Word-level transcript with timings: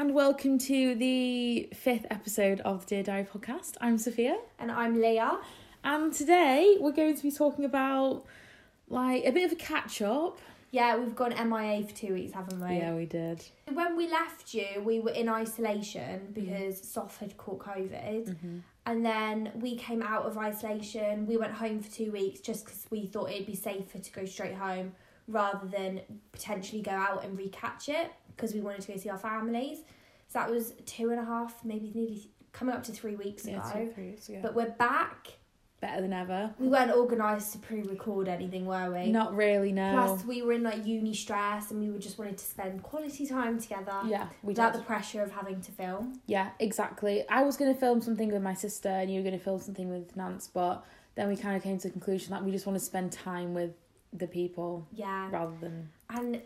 and 0.00 0.14
welcome 0.14 0.56
to 0.56 0.94
the 0.94 1.68
fifth 1.74 2.06
episode 2.10 2.58
of 2.60 2.86
the 2.86 2.94
Dear 2.94 3.02
Diary 3.02 3.26
podcast. 3.30 3.74
I'm 3.82 3.98
Sofiah, 3.98 4.38
And 4.58 4.72
I'm 4.72 4.98
Leah. 4.98 5.38
and 5.84 6.10
today 6.10 6.78
we're 6.80 6.92
going 6.92 7.14
to 7.14 7.22
be 7.22 7.30
talking 7.30 7.66
about 7.66 8.24
like 8.88 9.26
a 9.26 9.30
bit 9.30 9.44
of 9.44 9.52
a 9.52 9.56
catch 9.56 10.00
up. 10.00 10.38
Yeah, 10.70 10.96
we've 10.96 11.14
gone 11.14 11.32
MIA 11.32 11.86
for 11.86 11.94
two 11.94 12.14
weeks, 12.14 12.32
haven't 12.32 12.66
we? 12.66 12.78
Yeah, 12.78 12.94
we 12.94 13.04
did. 13.04 13.44
When 13.70 13.94
we 13.94 14.08
left 14.08 14.54
you, 14.54 14.82
we 14.82 15.00
were 15.00 15.10
in 15.10 15.28
isolation 15.28 16.28
because 16.32 16.80
Soph 16.80 17.18
had 17.18 17.36
caught 17.36 17.58
COVID. 17.58 18.26
Mm-hmm. 18.26 18.58
And 18.86 19.04
then 19.04 19.52
we 19.56 19.76
came 19.76 20.00
out 20.02 20.24
of 20.24 20.38
isolation. 20.38 21.26
We 21.26 21.36
went 21.36 21.52
home 21.52 21.78
for 21.78 21.94
two 21.94 22.10
weeks 22.10 22.40
just 22.40 22.64
because 22.64 22.86
we 22.88 23.04
thought 23.04 23.30
it'd 23.30 23.46
be 23.46 23.54
safer 23.54 23.98
to 23.98 24.12
go 24.12 24.24
straight 24.24 24.54
home 24.54 24.92
rather 25.30 25.66
than 25.66 26.00
potentially 26.32 26.82
go 26.82 26.92
out 26.92 27.24
and 27.24 27.38
recatch 27.38 27.88
it 27.88 28.10
because 28.36 28.54
we 28.54 28.60
wanted 28.60 28.80
to 28.82 28.92
go 28.92 28.98
see 28.98 29.08
our 29.08 29.18
families. 29.18 29.78
So 30.28 30.38
that 30.38 30.50
was 30.50 30.74
two 30.86 31.10
and 31.10 31.18
a 31.20 31.24
half, 31.24 31.64
maybe 31.64 31.90
nearly 31.94 32.30
coming 32.52 32.74
up 32.74 32.82
to 32.84 32.92
three 32.92 33.16
weeks 33.16 33.46
Yeah, 33.46 33.58
ago. 33.58 33.86
two, 33.86 33.92
three 33.92 34.06
weeks 34.10 34.28
ago. 34.28 34.40
But 34.42 34.54
we're 34.54 34.70
back. 34.70 35.28
Better 35.80 36.02
than 36.02 36.12
ever. 36.12 36.54
We 36.58 36.68
weren't 36.68 36.90
organised 36.92 37.52
to 37.52 37.58
pre-record 37.58 38.28
anything, 38.28 38.66
were 38.66 38.92
we? 38.92 39.10
Not 39.10 39.34
really, 39.34 39.72
no. 39.72 39.92
Plus, 39.94 40.24
we 40.26 40.42
were 40.42 40.52
in 40.52 40.62
like 40.62 40.84
uni 40.86 41.14
stress, 41.14 41.70
and 41.70 41.80
we 41.80 41.90
were 41.90 41.98
just 41.98 42.18
wanted 42.18 42.36
to 42.36 42.44
spend 42.44 42.82
quality 42.82 43.26
time 43.26 43.58
together 43.58 43.98
yeah, 44.06 44.26
we 44.42 44.48
without 44.48 44.74
did. 44.74 44.82
the 44.82 44.84
pressure 44.84 45.22
of 45.22 45.32
having 45.32 45.62
to 45.62 45.72
film. 45.72 46.20
Yeah, 46.26 46.50
exactly. 46.58 47.26
I 47.30 47.44
was 47.44 47.56
going 47.56 47.72
to 47.72 47.80
film 47.80 48.02
something 48.02 48.30
with 48.30 48.42
my 48.42 48.52
sister, 48.52 48.90
and 48.90 49.10
you 49.10 49.20
were 49.20 49.24
going 49.24 49.38
to 49.38 49.42
film 49.42 49.58
something 49.58 49.88
with 49.88 50.14
Nance, 50.18 50.50
but 50.52 50.84
then 51.14 51.28
we 51.28 51.36
kind 51.36 51.56
of 51.56 51.62
came 51.62 51.78
to 51.78 51.88
the 51.88 51.92
conclusion 51.92 52.30
that 52.32 52.44
we 52.44 52.50
just 52.52 52.66
want 52.66 52.78
to 52.78 52.84
spend 52.84 53.10
time 53.10 53.54
with 53.54 53.72
the 54.12 54.26
people 54.26 54.86
Yeah, 54.92 55.30
rather 55.30 55.54
than 55.60 55.90
and 56.08 56.42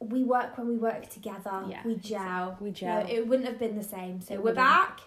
we 0.00 0.22
work 0.22 0.56
when 0.56 0.68
we 0.68 0.76
work 0.76 1.08
together. 1.10 1.64
Yeah, 1.68 1.82
we 1.84 1.96
gel. 1.96 2.56
we 2.60 2.68
No, 2.68 2.72
gel. 2.74 3.06
it 3.08 3.26
wouldn't 3.26 3.48
have 3.48 3.58
been 3.58 3.76
the 3.76 3.82
same. 3.82 4.20
So 4.20 4.34
It 4.34 4.36
we're 4.38 4.42
wouldn't. 4.50 4.58
back. 4.58 5.00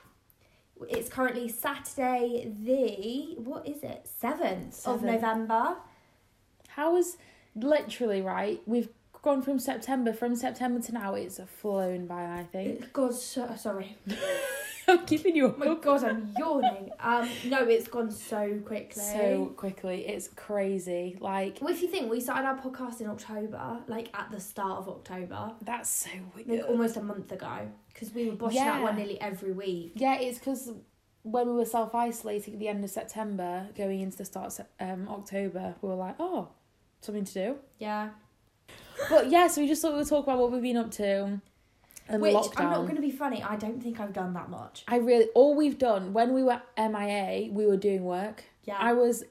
It's 0.89 1.07
currently 1.09 1.47
Saturday, 1.47 2.51
the 2.59 3.39
what 3.41 3.67
is 3.67 3.83
it? 3.83 4.07
Seventh 4.19 4.85
of. 4.87 5.01
November. 5.03 5.77
How 6.69 6.97
is 6.97 7.17
literally 7.55 8.21
right? 8.21 8.61
We've 8.65 8.89
gone 9.21 9.41
from 9.43 9.59
September. 9.59 10.11
From 10.11 10.35
September 10.35 10.81
to 10.81 10.91
now, 10.93 11.13
it's 11.13 11.39
flown 11.61 12.07
by. 12.07 12.23
I 12.23 12.43
think. 12.51 12.91
God, 12.93 13.13
so, 13.13 13.53
sorry. 13.55 13.95
I'm 14.99 15.05
keeping 15.05 15.35
you 15.35 15.47
Oh 15.47 15.55
my 15.57 15.75
God, 15.75 16.03
I'm 16.03 16.33
yawning. 16.37 16.89
Um, 16.99 17.29
no, 17.45 17.63
it's 17.67 17.87
gone 17.87 18.11
so 18.11 18.59
quickly. 18.65 19.01
so 19.03 19.53
quickly. 19.57 20.07
It's 20.07 20.27
crazy. 20.29 21.17
Like 21.19 21.59
Well, 21.61 21.73
if 21.73 21.81
you 21.81 21.87
think 21.87 22.09
we 22.11 22.19
started 22.19 22.47
our 22.47 22.57
podcast 22.57 23.01
in 23.01 23.07
October, 23.07 23.79
like 23.87 24.09
at 24.13 24.31
the 24.31 24.39
start 24.39 24.79
of 24.79 24.89
October, 24.89 25.53
that's 25.61 25.89
so 25.89 26.09
like 26.35 26.47
weird. 26.47 26.65
almost 26.65 26.97
a 26.97 27.01
month 27.01 27.31
ago, 27.31 27.71
because 27.93 28.13
we 28.13 28.29
were 28.29 28.35
boshing 28.35 28.53
Yeah. 28.55 28.73
out 28.73 28.83
one 28.83 28.95
nearly 28.97 29.19
every 29.21 29.51
week. 29.53 29.93
Yeah, 29.95 30.19
it's 30.19 30.39
because 30.39 30.71
when 31.23 31.47
we 31.47 31.53
were 31.53 31.65
self 31.65 31.93
isolating 31.95 32.53
at 32.55 32.59
the 32.59 32.67
end 32.67 32.83
of 32.83 32.89
September, 32.89 33.67
going 33.77 33.99
into 34.01 34.17
the 34.17 34.25
start 34.25 34.59
of 34.59 34.65
um, 34.79 35.07
October, 35.09 35.75
we 35.81 35.89
were 35.89 35.95
like, 35.95 36.15
oh, 36.19 36.49
something 37.01 37.25
to 37.25 37.33
do. 37.33 37.55
Yeah, 37.79 38.09
But 39.09 39.29
yeah, 39.29 39.47
so 39.47 39.61
we 39.61 39.67
just 39.67 39.81
thought 39.81 39.95
we'd 39.97 40.07
talk 40.07 40.25
about 40.25 40.39
what 40.39 40.51
we've 40.51 40.61
been 40.61 40.77
up 40.77 40.91
to 40.91 41.39
and 42.13 42.21
which 42.21 42.33
lockdown. 42.35 42.59
I'm 42.59 42.69
not 42.71 42.81
going 42.81 42.95
to 42.95 43.01
be 43.01 43.11
funny. 43.11 43.43
I 43.43 43.55
don't 43.55 43.81
think 43.81 43.99
I've 43.99 44.13
done 44.13 44.33
that 44.33 44.49
much. 44.49 44.83
I 44.87 44.97
really 44.97 45.27
all 45.35 45.55
we've 45.55 45.77
done 45.77 46.13
when 46.13 46.33
we 46.33 46.43
were 46.43 46.61
MIA, 46.77 47.49
we 47.51 47.65
were 47.65 47.77
doing 47.77 48.03
work. 48.03 48.43
Yeah, 48.63 48.77
I 48.77 48.93
was, 48.93 49.23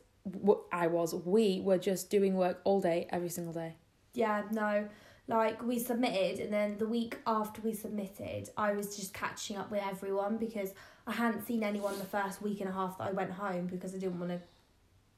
I 0.73 0.89
was, 0.89 1.15
we 1.15 1.61
were 1.61 1.79
just 1.79 2.11
doing 2.11 2.35
work 2.35 2.61
all 2.65 2.81
day, 2.81 3.07
every 3.11 3.29
single 3.29 3.53
day. 3.53 3.77
yeah, 4.15 4.43
no. 4.51 4.89
Like 5.29 5.63
we 5.63 5.79
submitted, 5.79 6.41
and 6.41 6.53
then 6.53 6.77
the 6.79 6.89
week 6.89 7.19
after 7.25 7.61
we 7.63 7.73
submitted, 7.73 8.51
I 8.57 8.73
was 8.73 8.97
just 8.97 9.15
catching 9.15 9.57
up 9.57 9.71
with 9.71 9.81
everyone 9.89 10.39
because 10.39 10.75
I 11.07 11.13
hadn't 11.13 11.47
seen 11.47 11.63
anyone 11.63 11.97
the 11.99 12.05
first 12.05 12.43
week 12.43 12.61
and 12.61 12.69
a 12.69 12.73
half 12.73 12.99
that 12.99 13.09
I 13.09 13.13
went 13.13 13.31
home 13.31 13.67
because 13.69 13.95
I 13.95 13.99
didn't 13.99 14.19
want 14.19 14.33
to 14.33 14.41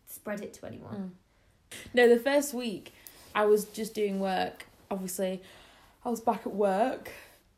spread 0.06 0.42
it 0.42 0.52
to 0.54 0.66
anyone. 0.66 1.14
Mm. 1.72 1.78
No, 1.94 2.08
the 2.10 2.18
first 2.20 2.52
week, 2.52 2.92
I 3.34 3.46
was 3.46 3.64
just 3.64 3.94
doing 3.94 4.20
work. 4.20 4.66
Obviously, 4.90 5.40
I 6.04 6.10
was 6.10 6.20
back 6.20 6.42
at 6.44 6.52
work, 6.52 7.10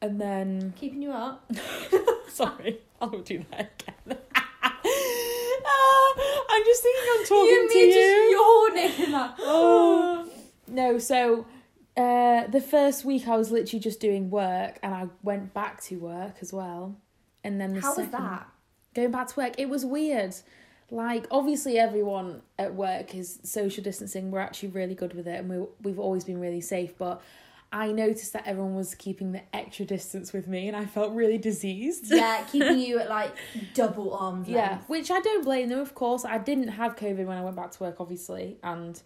and 0.03 0.21
then 0.21 0.73
Keeping 0.77 1.03
you 1.03 1.11
up. 1.13 1.51
sorry, 2.29 2.81
I'll 3.01 3.11
do 3.21 3.45
that 3.51 3.73
again. 4.07 4.19
Ah, 5.67 6.45
I'm 6.51 6.65
just 6.65 6.83
thinking 6.83 7.03
I'm 7.19 7.25
talking 7.25 7.47
you 7.49 7.69
to 7.71 7.79
you. 7.79 7.93
just 7.95 8.99
yawning. 9.01 9.13
Like, 9.13 9.31
Oh. 9.41 10.29
No, 10.67 10.99
so 10.99 11.47
uh, 11.97 12.47
the 12.49 12.61
first 12.61 13.05
week 13.05 13.29
I 13.29 13.37
was 13.37 13.51
literally 13.51 13.81
just 13.81 14.01
doing 14.01 14.31
work, 14.31 14.79
and 14.83 14.95
I 14.95 15.09
went 15.23 15.55
back 15.55 15.81
to 15.85 15.97
work 15.97 16.37
as 16.41 16.53
well. 16.53 16.97
And 17.43 17.61
then 17.61 17.75
the 17.75 17.81
How 17.81 17.95
was 17.95 18.09
that? 18.09 18.49
going 18.95 19.11
back 19.11 19.29
to 19.29 19.41
work, 19.41 19.55
it 19.59 19.69
was 19.69 19.85
weird. 19.85 20.35
Like 20.91 21.27
obviously 21.31 21.79
everyone 21.79 22.43
at 22.59 22.75
work 22.75 23.15
is 23.15 23.39
social 23.43 23.83
distancing. 23.83 24.31
We're 24.31 24.41
actually 24.41 24.69
really 24.71 24.95
good 24.95 25.15
with 25.15 25.27
it, 25.27 25.41
and 25.41 25.49
we 25.49 25.67
we've 25.83 25.99
always 25.99 26.25
been 26.25 26.41
really 26.41 26.61
safe. 26.61 26.97
But 26.99 27.23
I 27.75 27.91
noticed 27.91 28.33
that 28.35 28.47
everyone 28.47 28.77
was 28.77 28.95
keeping 28.95 29.33
the 29.33 29.43
extra 29.53 29.85
distance 29.85 30.33
with 30.33 30.47
me, 30.47 30.69
and 30.69 30.77
I 30.77 30.85
felt 30.87 31.13
really 31.13 31.39
diseased. 31.39 32.05
Yeah, 32.07 32.45
keeping 32.53 32.79
you 32.79 33.01
at 33.01 33.11
like 33.11 33.35
double 33.75 34.15
arms 34.15 34.49
Yeah, 34.49 34.79
which 34.87 35.11
I 35.11 35.19
don't 35.19 35.45
blame 35.45 35.71
them. 35.71 35.81
Of 35.81 35.93
course, 35.93 36.25
I 36.25 36.39
didn't 36.39 36.69
have 36.69 36.95
COVID 36.95 37.27
when 37.27 37.37
I 37.37 37.43
went 37.43 37.57
back 37.57 37.73
to 37.73 37.83
work, 37.83 37.97
obviously, 37.99 38.59
and 38.63 39.03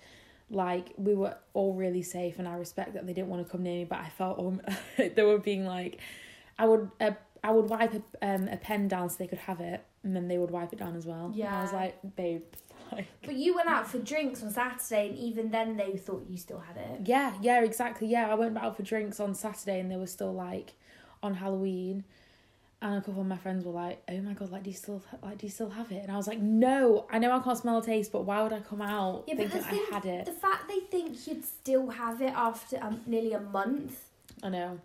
like 0.50 0.92
we 0.98 1.14
were 1.14 1.34
all 1.54 1.72
really 1.72 2.02
safe, 2.02 2.38
and 2.38 2.46
I 2.46 2.56
respect 2.56 2.92
that 2.92 3.06
they 3.06 3.14
didn't 3.14 3.28
want 3.28 3.46
to 3.46 3.50
come 3.50 3.62
near 3.62 3.78
me. 3.78 3.84
But 3.84 4.00
I 4.00 4.10
felt 4.10 4.38
um, 4.38 4.60
they 4.98 5.22
were 5.22 5.38
being 5.38 5.64
like, 5.64 5.98
I 6.58 6.66
would 6.66 6.90
uh, 7.00 7.12
I 7.42 7.52
would 7.52 7.70
wipe 7.70 7.94
a, 7.94 8.02
um, 8.20 8.48
a 8.48 8.58
pen 8.58 8.86
down 8.86 9.08
so 9.08 9.16
they 9.18 9.28
could 9.28 9.38
have 9.38 9.60
it, 9.60 9.82
and 10.02 10.14
then 10.14 10.28
they 10.28 10.36
would 10.36 10.50
wipe 10.50 10.74
it 10.74 10.78
down 10.78 10.94
as 10.94 11.06
well. 11.06 11.32
and 11.46 11.56
I 11.56 11.62
was 11.62 11.72
like, 11.72 11.98
babe, 12.16 12.42
like. 12.92 13.06
But 13.24 13.34
you 13.34 13.54
went 13.54 13.68
out 13.68 13.86
for 13.86 13.98
drinks 13.98 14.42
on 14.42 14.50
Saturday, 14.50 15.08
and 15.08 15.18
even 15.18 15.50
then 15.50 15.76
they 15.76 15.96
thought 15.96 16.26
you 16.28 16.36
still 16.36 16.60
had 16.60 16.76
it. 16.76 17.00
Yeah, 17.06 17.34
yeah, 17.42 17.62
exactly. 17.62 18.08
Yeah, 18.08 18.30
I 18.30 18.34
went 18.34 18.56
out 18.58 18.76
for 18.76 18.82
drinks 18.82 19.20
on 19.20 19.34
Saturday, 19.34 19.80
and 19.80 19.90
they 19.90 19.96
were 19.96 20.06
still 20.06 20.32
like 20.32 20.74
on 21.22 21.34
Halloween. 21.34 22.04
And 22.80 22.94
a 22.94 23.00
couple 23.00 23.22
of 23.22 23.26
my 23.26 23.36
friends 23.36 23.64
were 23.64 23.72
like, 23.72 24.00
"Oh 24.08 24.20
my 24.20 24.34
god, 24.34 24.50
like 24.52 24.62
do 24.62 24.70
you 24.70 24.76
still 24.76 25.02
like 25.20 25.38
do 25.38 25.46
you 25.46 25.50
still 25.52 25.70
have 25.70 25.90
it?" 25.90 26.02
And 26.04 26.12
I 26.12 26.16
was 26.16 26.28
like, 26.28 26.38
"No, 26.38 27.06
I 27.10 27.18
know 27.18 27.32
I 27.32 27.40
can't 27.40 27.58
smell 27.58 27.76
or 27.76 27.82
taste, 27.82 28.12
but 28.12 28.22
why 28.22 28.40
would 28.40 28.52
I 28.52 28.60
come 28.60 28.80
out 28.80 29.24
Yeah, 29.26 29.34
thinking 29.34 29.58
I 29.58 29.62
thing, 29.70 29.82
had 29.90 30.04
it?" 30.04 30.26
the 30.26 30.32
fact 30.32 30.68
they 30.68 30.78
think 30.80 31.26
you'd 31.26 31.44
still 31.44 31.88
have 31.90 32.22
it 32.22 32.32
after 32.34 32.78
um, 32.80 33.00
nearly 33.04 33.32
a 33.32 33.40
month. 33.40 34.04
I 34.44 34.50
know, 34.50 34.78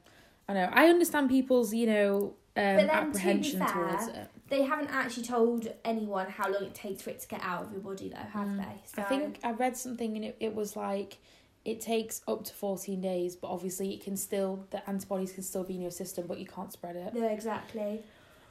I 0.49 0.53
know. 0.53 0.69
I 0.73 0.87
understand 0.87 1.29
people's 1.29 1.71
you 1.71 1.85
know 1.85 2.17
um, 2.25 2.33
But 2.55 2.75
then, 2.75 2.87
to 2.87 2.93
be 2.93 2.93
apprehension 2.93 3.59
fair, 3.59 3.73
towards 3.73 4.07
it. 4.07 4.27
They 4.49 4.63
haven't 4.63 4.89
actually 4.89 5.23
told 5.23 5.67
anyone 5.85 6.29
how 6.29 6.51
long 6.51 6.63
it 6.63 6.75
takes 6.75 7.01
for 7.01 7.09
it 7.11 7.19
to 7.21 7.27
get 7.27 7.41
out 7.43 7.63
of 7.65 7.71
your 7.71 7.81
body, 7.81 8.09
though, 8.09 8.17
have 8.17 8.47
Mm. 8.47 8.57
they? 8.57 8.81
So 8.85 9.01
I 9.01 9.05
think 9.05 9.39
I 9.43 9.51
read 9.51 9.75
something 9.77 10.15
and 10.15 10.25
it, 10.25 10.37
it 10.39 10.53
was 10.53 10.75
like 10.75 11.17
it 11.65 11.79
takes 11.79 12.21
up 12.27 12.43
to 12.43 12.53
fourteen 12.53 12.99
days, 13.01 13.35
but 13.37 13.47
obviously 13.49 13.93
it 13.93 14.03
can 14.03 14.17
still 14.17 14.67
the 14.71 14.87
antibodies 14.89 15.31
can 15.31 15.43
still 15.43 15.63
be 15.63 15.75
in 15.75 15.81
your 15.81 15.91
system, 15.91 16.27
but 16.27 16.37
you 16.39 16.45
can't 16.45 16.71
spread 16.73 16.95
it. 16.97 17.13
No, 17.13 17.25
exactly. 17.27 18.03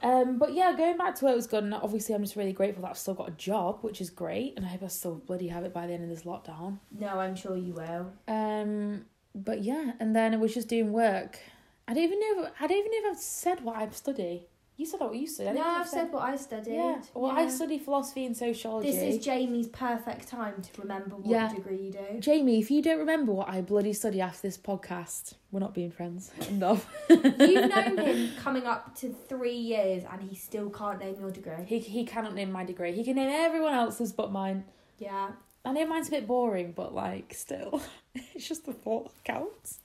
Um, 0.03 0.39
but 0.39 0.53
yeah, 0.55 0.75
going 0.77 0.97
back 0.97 1.15
to 1.17 1.25
where 1.27 1.33
it 1.35 1.37
was 1.37 1.47
good, 1.47 1.63
and 1.63 1.75
obviously 1.75 2.15
I'm 2.15 2.23
just 2.23 2.35
really 2.35 2.53
grateful 2.55 2.83
that 2.83 2.91
I've 2.91 2.99
still 2.99 3.15
got 3.15 3.29
a 3.29 3.33
job, 3.33 3.79
which 3.83 4.01
is 4.01 4.11
great, 4.11 4.55
and 4.57 4.65
I 4.67 4.71
hope 4.71 4.83
I 4.83 4.89
still 4.89 5.15
bloody 5.17 5.47
have 5.49 5.63
it 5.63 5.73
by 5.73 5.87
the 5.87 5.93
end 5.93 6.03
of 6.05 6.09
this 6.09 6.23
lockdown. 6.25 6.79
No, 6.99 7.21
I'm 7.21 7.37
sure 7.37 7.57
you 7.57 7.75
will. 7.75 8.13
Um, 8.27 9.05
but 9.35 9.63
yeah, 9.63 9.93
and 10.01 10.17
then 10.17 10.35
I 10.35 10.39
was 10.39 10.55
just 10.55 10.69
doing 10.69 10.91
work. 10.93 11.39
I 11.87 11.95
don't 11.95 12.03
even 12.03 12.19
know. 12.19 12.45
If, 12.45 12.53
I 12.61 12.67
don't 12.67 12.79
even 12.79 12.91
know 12.91 13.11
if 13.11 13.17
I've 13.17 13.23
said 13.23 13.63
what 13.63 13.77
I 13.77 13.89
study. 13.91 14.47
You 14.77 14.87
said 14.87 15.01
what 15.01 15.15
you 15.15 15.27
said. 15.27 15.49
I 15.49 15.53
No, 15.53 15.63
I've 15.63 15.87
said 15.89 16.11
what 16.13 16.23
I 16.23 16.35
studied. 16.37 16.75
Yeah. 16.75 17.01
Well, 17.15 17.31
I 17.31 17.43
Yeah. 17.43 17.49
study 17.49 17.79
philosophy 17.79 18.25
and 18.25 18.37
sociology. 18.37 18.91
This 18.91 19.03
is 19.03 19.25
Jamie's 19.25 19.69
perfect 19.69 20.29
time 20.29 20.63
to 20.63 20.81
remember 20.81 21.17
what 21.17 21.27
Yeah. 21.31 21.55
degree 21.55 21.77
you 21.77 21.93
do. 21.93 22.19
Jamie, 22.21 22.59
if 22.59 22.71
you 22.71 22.81
don't 22.83 22.99
remember 22.99 23.33
what 23.33 23.49
I 23.49 23.61
bloody 23.61 23.93
study 23.93 24.21
after 24.21 24.43
this 24.49 24.57
podcast, 24.57 25.35
we're 25.51 25.61
not 25.61 25.75
being 25.75 25.91
friends. 25.91 26.31
Enough. 26.49 26.91
You've 27.11 27.69
known 27.69 27.99
him 27.99 28.31
coming 28.39 28.65
up 28.65 28.97
to 28.97 29.11
three 29.29 29.55
years, 29.57 30.05
and 30.11 30.23
he 30.23 30.35
still 30.35 30.71
can't 30.71 30.99
name 30.99 31.17
your 31.21 31.31
degree. 31.31 31.65
He 31.67 31.79
he 31.79 32.05
cannot 32.05 32.35
name 32.35 32.51
my 32.51 32.65
degree. 32.65 32.93
He 32.93 33.05
can 33.05 33.17
name 33.17 33.31
everyone 33.31 33.75
else's 33.75 34.13
but 34.13 34.33
mine. 34.33 34.65
Yeah. 34.99 35.33
I 35.65 35.73
know 35.73 35.87
mine's 35.87 36.09
a 36.09 36.11
bit 36.11 36.27
boring, 36.27 36.73
but 36.73 36.95
like 36.95 37.35
still, 37.35 37.81
it's 38.15 38.49
just 38.49 38.67
the 38.67 38.73
thought 38.73 39.13
that 39.15 39.25
counts. 39.25 39.79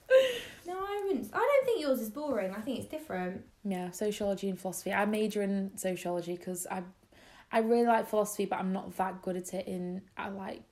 No, 0.66 0.74
I 0.74 1.04
wouldn't. 1.06 1.30
I 1.34 1.38
don't 1.38 1.66
think 1.66 1.82
yours 1.82 2.00
is 2.02 2.10
boring. 2.10 2.52
I 2.52 2.62
think 2.62 2.80
it's 2.80 2.88
different. 2.88 3.44
Yeah, 3.64 3.92
sociology 3.92 4.50
and 4.50 4.60
philosophy. 4.60 4.92
I 4.92 5.06
major 5.06 5.42
in 5.42 5.78
sociology 5.78 6.36
because 6.36 6.66
I, 6.70 6.84
I 7.52 7.60
really 7.60 7.86
like 7.86 8.08
philosophy, 8.10 8.46
but 8.46 8.60
I'm 8.60 8.74
not 8.74 8.96
that 8.98 9.22
good 9.22 9.38
at 9.38 9.54
it 9.54 9.68
in 9.68 10.02
I 10.18 10.30
like, 10.30 10.64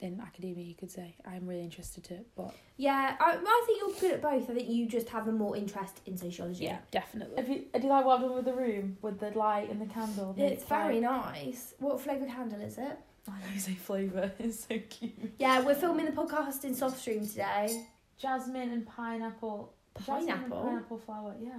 in 0.00 0.18
academia. 0.20 0.64
You 0.64 0.74
could 0.74 0.90
say 0.90 1.14
I'm 1.26 1.46
really 1.46 1.62
interested 1.62 2.04
to 2.04 2.14
it, 2.14 2.26
but 2.34 2.54
Yeah, 2.78 3.16
I, 3.20 3.36
I 3.38 3.62
think 3.66 3.78
you're 3.80 4.00
good 4.00 4.12
at 4.12 4.22
both. 4.22 4.48
I 4.50 4.54
think 4.54 4.70
you 4.70 4.86
just 4.86 5.10
have 5.10 5.28
a 5.28 5.32
more 5.32 5.54
interest 5.54 6.00
in 6.06 6.16
sociology. 6.16 6.64
yeah, 6.64 6.78
definitely. 6.90 7.36
Have 7.36 7.48
you, 7.48 7.66
do 7.74 7.82
you 7.82 7.88
like 7.90 8.06
what 8.06 8.14
I've 8.16 8.22
done 8.22 8.34
with 8.34 8.46
the 8.46 8.54
room 8.54 8.96
with 9.02 9.20
the 9.20 9.30
light 9.32 9.70
and 9.70 9.80
the 9.80 9.92
candle? 9.92 10.34
It's 10.38 10.64
very 10.64 10.98
nice. 11.00 11.74
What 11.78 12.00
flavour 12.00 12.24
candle 12.24 12.62
is 12.62 12.78
it? 12.78 12.98
I 13.28 13.32
know 13.32 13.46
you 13.54 13.60
say 13.60 13.74
flavour. 13.74 14.32
It's 14.38 14.66
so 14.66 14.78
cute. 14.88 15.34
Yeah, 15.38 15.60
we're 15.64 15.74
filming 15.74 16.06
the 16.06 16.12
podcast 16.12 16.64
in 16.64 16.74
soft 16.74 16.98
stream 17.00 17.26
today. 17.26 17.86
Jasmine 18.18 18.70
and 18.72 18.86
pineapple. 18.86 19.72
Jasmine 19.98 20.18
and 20.18 20.28
Pineapple? 20.50 20.62
pineapple 20.62 20.98
flower. 20.98 21.34
Yeah. 21.42 21.58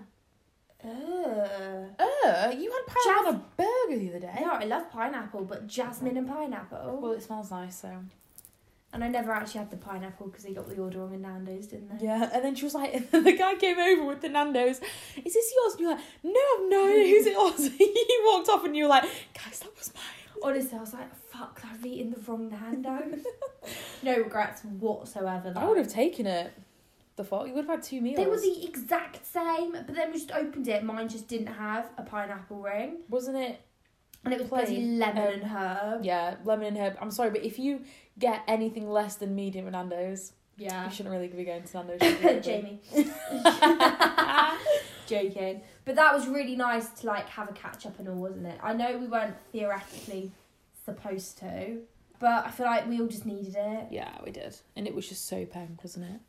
Ugh. 0.83 1.89
Uh, 1.99 2.51
you 2.57 2.71
had 2.71 2.85
pineapple 2.87 3.03
Jas- 3.05 3.27
on 3.27 3.35
a 3.35 3.43
burger 3.57 3.99
the 3.99 4.09
other 4.09 4.19
day. 4.19 4.37
No, 4.41 4.51
I 4.51 4.63
love 4.65 4.91
pineapple, 4.91 5.45
but 5.45 5.67
jasmine 5.67 6.17
and 6.17 6.27
pineapple. 6.27 6.99
Well, 7.01 7.11
it 7.11 7.21
smells 7.21 7.51
nice, 7.51 7.79
so. 7.81 7.95
and 8.93 9.03
I 9.03 9.07
never 9.07 9.31
actually 9.31 9.59
had 9.59 9.69
the 9.71 9.77
pineapple 9.77 10.27
because 10.27 10.43
they 10.43 10.53
got 10.53 10.67
the 10.67 10.77
order 10.81 10.99
wrong 10.99 11.13
in 11.13 11.21
Nando's, 11.21 11.67
didn't 11.67 11.99
they? 11.99 12.05
Yeah, 12.05 12.29
and 12.33 12.43
then 12.43 12.55
she 12.55 12.65
was 12.65 12.73
like, 12.73 13.11
the 13.11 13.35
guy 13.37 13.55
came 13.55 13.77
over 13.77 14.05
with 14.05 14.21
the 14.21 14.29
Nando's. 14.29 14.79
Is 15.23 15.33
this 15.33 15.53
yours? 15.55 15.73
And 15.73 15.81
you're 15.81 15.91
like, 15.91 16.03
no, 16.23 16.31
I've 16.39 16.69
no 16.69 16.89
idea 16.89 17.07
whose 17.15 17.25
it 17.27 17.35
was. 17.35 17.67
he 17.77 18.19
walked 18.25 18.49
off, 18.49 18.65
and 18.65 18.75
you 18.75 18.83
were 18.85 18.89
like, 18.89 19.03
guys, 19.35 19.59
that 19.59 19.75
was 19.77 19.93
mine. 19.93 20.03
Honestly, 20.43 20.77
I 20.77 20.81
was 20.81 20.93
like, 20.93 21.15
fuck, 21.15 21.61
I've 21.71 21.85
eaten 21.85 22.11
the 22.11 22.19
wrong 22.21 22.49
Nando's. 22.49 23.23
no 24.03 24.17
regrets 24.17 24.63
whatsoever. 24.63 25.53
I 25.55 25.65
would 25.67 25.77
have 25.77 25.87
taken 25.87 26.25
it. 26.25 26.51
The 27.17 27.23
fuck, 27.23 27.47
you 27.47 27.53
would 27.53 27.65
have 27.65 27.75
had 27.75 27.83
two 27.83 28.01
meals. 28.01 28.17
They 28.17 28.25
were 28.25 28.39
the 28.39 28.65
exact 28.65 29.25
same, 29.25 29.73
but 29.73 29.87
then 29.93 30.07
we 30.11 30.17
just 30.17 30.31
opened 30.31 30.67
it. 30.67 30.83
Mine 30.83 31.09
just 31.09 31.27
didn't 31.27 31.47
have 31.47 31.89
a 31.97 32.03
pineapple 32.03 32.57
ring, 32.61 32.97
wasn't 33.09 33.37
it? 33.37 33.61
and 34.23 34.33
it 34.35 34.39
was 34.39 34.49
Plain. 34.49 34.65
bloody 34.65 34.85
lemon 34.97 35.17
Um, 35.27 35.33
and 35.33 35.43
herb. 35.43 36.05
Yeah, 36.05 36.35
lemon 36.43 36.67
and 36.67 36.77
herb. 36.77 36.97
I'm 37.01 37.09
sorry, 37.11 37.31
but 37.31 37.43
if 37.43 37.57
you 37.57 37.81
get 38.19 38.43
anything 38.47 38.87
less 38.89 39.15
than 39.15 39.33
medium 39.35 39.65
at 39.65 39.71
Nando's, 39.73 40.33
Yeah, 40.57 40.85
you 40.85 40.91
shouldn't 40.91 41.11
really 41.13 41.27
be 41.27 41.43
going 41.43 41.63
to 41.63 41.77
Nando's. 41.77 41.99
should 42.21 42.35
you? 42.35 42.39
Jamie. 42.41 42.79
Joking, 45.07 45.61
but 45.91 45.95
that 45.97 46.13
was 46.15 46.25
really 46.27 46.55
nice 46.55 46.87
to 47.01 47.07
like 47.07 47.27
have 47.27 47.49
a 47.49 47.53
catch 47.53 47.85
up 47.85 47.99
and 47.99 48.07
all, 48.07 48.15
wasn't 48.15 48.47
it? 48.47 48.57
I 48.63 48.73
know 48.73 48.97
we 48.97 49.07
weren't 49.07 49.35
theoretically 49.51 50.31
supposed 50.85 51.37
to, 51.39 51.79
but 52.19 52.45
I 52.45 52.51
feel 52.51 52.65
like 52.65 52.87
we 52.87 53.01
all 53.01 53.07
just 53.07 53.25
needed 53.25 53.55
it. 53.57 53.87
yeah, 53.91 54.17
we 54.23 54.31
did, 54.31 54.55
and 54.75 54.87
it 54.87 54.95
was 54.95 55.07
just 55.09 55.27
so 55.27 55.45
peng, 55.45 55.77
wasn't 55.83 56.05
it? 56.05 56.21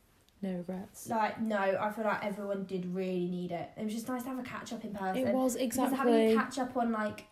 No 0.43 0.57
regrets. 0.57 1.09
Like, 1.09 1.41
no, 1.41 1.57
I 1.57 1.91
feel 1.93 2.05
like 2.05 2.25
everyone 2.25 2.65
did 2.65 2.85
really 2.87 3.27
need 3.29 3.53
it. 3.53 3.71
It 3.77 3.85
was 3.85 3.95
just 3.95 4.09
nice 4.09 4.25
to 4.25 4.31
have 4.31 4.39
a 4.41 4.43
catch 4.43 4.73
up 4.73 4.83
in 4.85 4.93
person. 4.93 5.29
It 5.29 5.33
was 5.33 5.55
exactly 5.55 5.91
Because 5.97 5.99
having 6.13 6.31
a 6.33 6.35
catch 6.43 6.59
up 6.59 6.77
on 6.77 6.91
like 6.91 7.27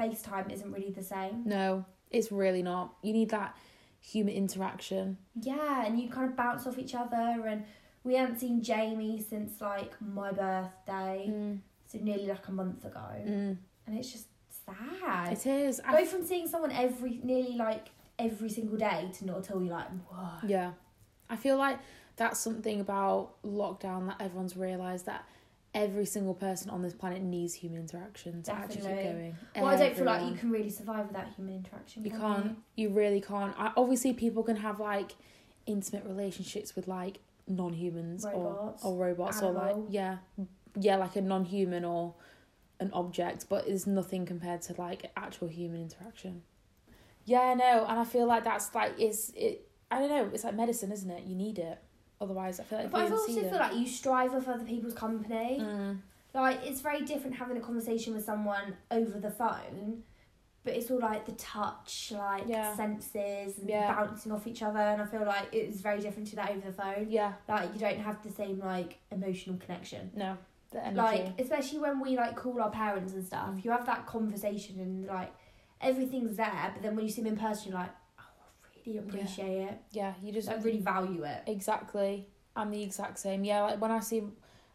FaceTime 0.00 0.50
isn't 0.50 0.72
really 0.72 0.90
the 0.90 1.02
same. 1.02 1.42
No, 1.44 1.84
it's 2.10 2.32
really 2.32 2.62
not. 2.62 2.94
You 3.02 3.12
need 3.12 3.28
that 3.30 3.54
human 4.00 4.32
interaction. 4.32 5.18
Yeah, 5.38 5.84
and 5.84 6.00
you 6.00 6.08
kind 6.08 6.30
of 6.30 6.36
bounce 6.36 6.66
off 6.66 6.78
each 6.78 6.94
other, 6.94 7.44
and 7.46 7.64
we 8.02 8.14
hadn't 8.14 8.38
seen 8.38 8.62
Jamie 8.62 9.20
since 9.20 9.60
like 9.60 9.92
my 10.00 10.30
birthday, 10.32 11.26
Mm, 11.30 11.58
so 11.98 12.04
nearly 12.04 12.26
like 12.26 12.46
a 12.48 12.52
month 12.52 12.84
ago, 12.84 13.00
mm. 13.26 13.56
and 13.86 13.98
it's 13.98 14.12
just 14.12 14.26
sad. 14.66 15.32
It 15.32 15.46
is. 15.46 15.80
Go 15.80 15.96
I, 15.96 16.04
from 16.04 16.24
seeing 16.24 16.48
someone 16.48 16.72
every 16.72 17.20
nearly 17.22 17.56
like 17.56 17.88
every 18.18 18.48
single 18.48 18.76
day 18.76 19.10
to 19.18 19.26
not 19.26 19.50
all. 19.50 19.62
You're 19.62 19.72
like, 19.72 19.88
what? 20.08 20.48
yeah, 20.48 20.72
I 21.28 21.36
feel 21.36 21.56
like 21.56 21.78
that's 22.16 22.38
something 22.38 22.80
about 22.80 23.42
lockdown 23.44 24.06
that 24.06 24.20
everyone's 24.20 24.56
realised 24.56 25.06
that 25.06 25.26
every 25.74 26.06
single 26.06 26.34
person 26.34 26.70
on 26.70 26.82
this 26.82 26.94
planet 26.94 27.20
needs 27.20 27.52
human 27.54 27.80
interaction 27.80 28.42
to 28.44 28.52
actually 28.52 28.76
keep 28.76 28.84
going. 28.84 29.36
Well, 29.56 29.66
I 29.66 29.76
don't 29.76 29.96
feel 29.96 30.04
like 30.04 30.30
you 30.30 30.36
can 30.36 30.50
really 30.50 30.70
survive 30.70 31.08
without 31.08 31.26
human 31.34 31.56
interaction. 31.56 32.04
You 32.04 32.10
can 32.10 32.20
can't. 32.20 32.58
You 32.76 32.90
really 32.90 33.20
can't. 33.20 33.54
I, 33.58 33.72
obviously, 33.76 34.12
people 34.12 34.42
can 34.42 34.56
have 34.56 34.80
like 34.80 35.12
intimate 35.66 36.04
relationships 36.04 36.76
with 36.76 36.86
like 36.86 37.18
non-humans 37.46 38.24
or 38.24 38.74
or 38.82 38.96
robots 38.96 39.42
or 39.42 39.52
like 39.52 39.76
yeah, 39.88 40.18
yeah, 40.78 40.96
like 40.96 41.16
a 41.16 41.20
non-human 41.20 41.84
or 41.84 42.14
an 42.80 42.90
object, 42.92 43.46
but 43.48 43.68
it's 43.68 43.86
nothing 43.86 44.26
compared 44.26 44.62
to 44.62 44.74
like 44.78 45.10
actual 45.16 45.48
human 45.48 45.80
interaction. 45.80 46.42
Yeah, 47.24 47.54
no, 47.54 47.86
and 47.88 47.98
I 47.98 48.04
feel 48.04 48.26
like 48.26 48.44
that's 48.44 48.74
like 48.74 48.94
it's 48.98 49.30
it. 49.30 49.66
I 49.90 49.98
don't 50.00 50.10
know. 50.10 50.30
It's 50.32 50.44
like 50.44 50.54
medicine, 50.54 50.92
isn't 50.92 51.10
it? 51.10 51.24
You 51.24 51.34
need 51.36 51.58
it. 51.58 51.78
Otherwise, 52.20 52.60
I 52.60 52.64
feel 52.64 52.78
like 52.78 52.90
But 52.90 53.00
I 53.06 53.10
also 53.10 53.32
feel 53.32 53.50
them. 53.50 53.58
like 53.60 53.76
you 53.76 53.86
strive 53.86 54.34
off 54.34 54.48
other 54.48 54.64
people's 54.64 54.94
company. 54.94 55.58
Mm, 55.60 55.98
Like 56.34 56.60
it's 56.64 56.80
very 56.80 57.02
different 57.04 57.36
having 57.36 57.56
a 57.56 57.60
conversation 57.60 58.14
with 58.14 58.24
someone 58.24 58.76
over 58.90 59.18
the 59.20 59.30
phone, 59.30 60.02
but 60.64 60.74
it's 60.74 60.90
all 60.90 60.98
like 60.98 61.24
the 61.26 61.32
touch, 61.32 62.12
like 62.14 62.46
Yeah. 62.48 62.74
senses, 62.76 63.58
and 63.58 63.68
Yeah. 63.68 63.94
bouncing 63.94 64.32
off 64.32 64.46
each 64.46 64.62
other. 64.62 64.78
And 64.80 65.00
I 65.00 65.06
feel 65.06 65.24
like 65.24 65.48
it's 65.52 65.80
very 65.80 66.00
different 66.00 66.28
to 66.28 66.36
that 66.36 66.50
over 66.50 66.60
the 66.60 66.72
phone. 66.72 67.06
yeah, 67.08 67.34
Like 67.48 67.72
you 67.72 67.78
don't 67.80 67.98
have 68.00 68.22
the 68.22 68.30
same 68.30 68.58
like 68.58 68.98
emotional 69.12 69.56
connection. 69.58 70.10
no, 70.14 70.36
the 70.74 70.84
energy. 70.86 71.00
Like 71.00 71.40
especially 71.40 71.78
when 71.78 72.00
we 72.00 72.16
like 72.16 72.36
call 72.36 72.60
our 72.60 72.70
parents 72.70 73.14
and 73.14 73.24
stuff, 73.24 73.54
you 73.62 73.70
have 73.70 73.86
that 73.86 74.06
conversation 74.06 74.78
and 74.80 75.06
like 75.06 75.32
everything's 75.80 76.36
there. 76.36 76.70
But 76.74 76.82
then 76.82 76.94
when 76.96 77.06
you 77.06 77.10
see 77.10 77.22
them 77.22 77.32
in 77.32 77.38
person, 77.38 77.70
you're 77.70 77.80
like, 77.80 77.90
oh, 78.18 78.22
I 78.22 78.68
really 78.86 78.98
appreciate 78.98 79.68
it. 79.68 79.78
yeah, 79.92 80.14
you 80.22 80.32
just 80.32 80.48
I 80.48 80.56
really 80.56 80.80
value 80.80 81.24
it. 81.24 81.42
Exactly. 81.46 82.28
I'm 82.56 82.70
the 82.70 82.82
exact 82.82 83.18
same. 83.18 83.44
Yeah, 83.44 83.62
like 83.62 83.80
when 83.80 83.90
I 83.90 84.00
see 84.00 84.22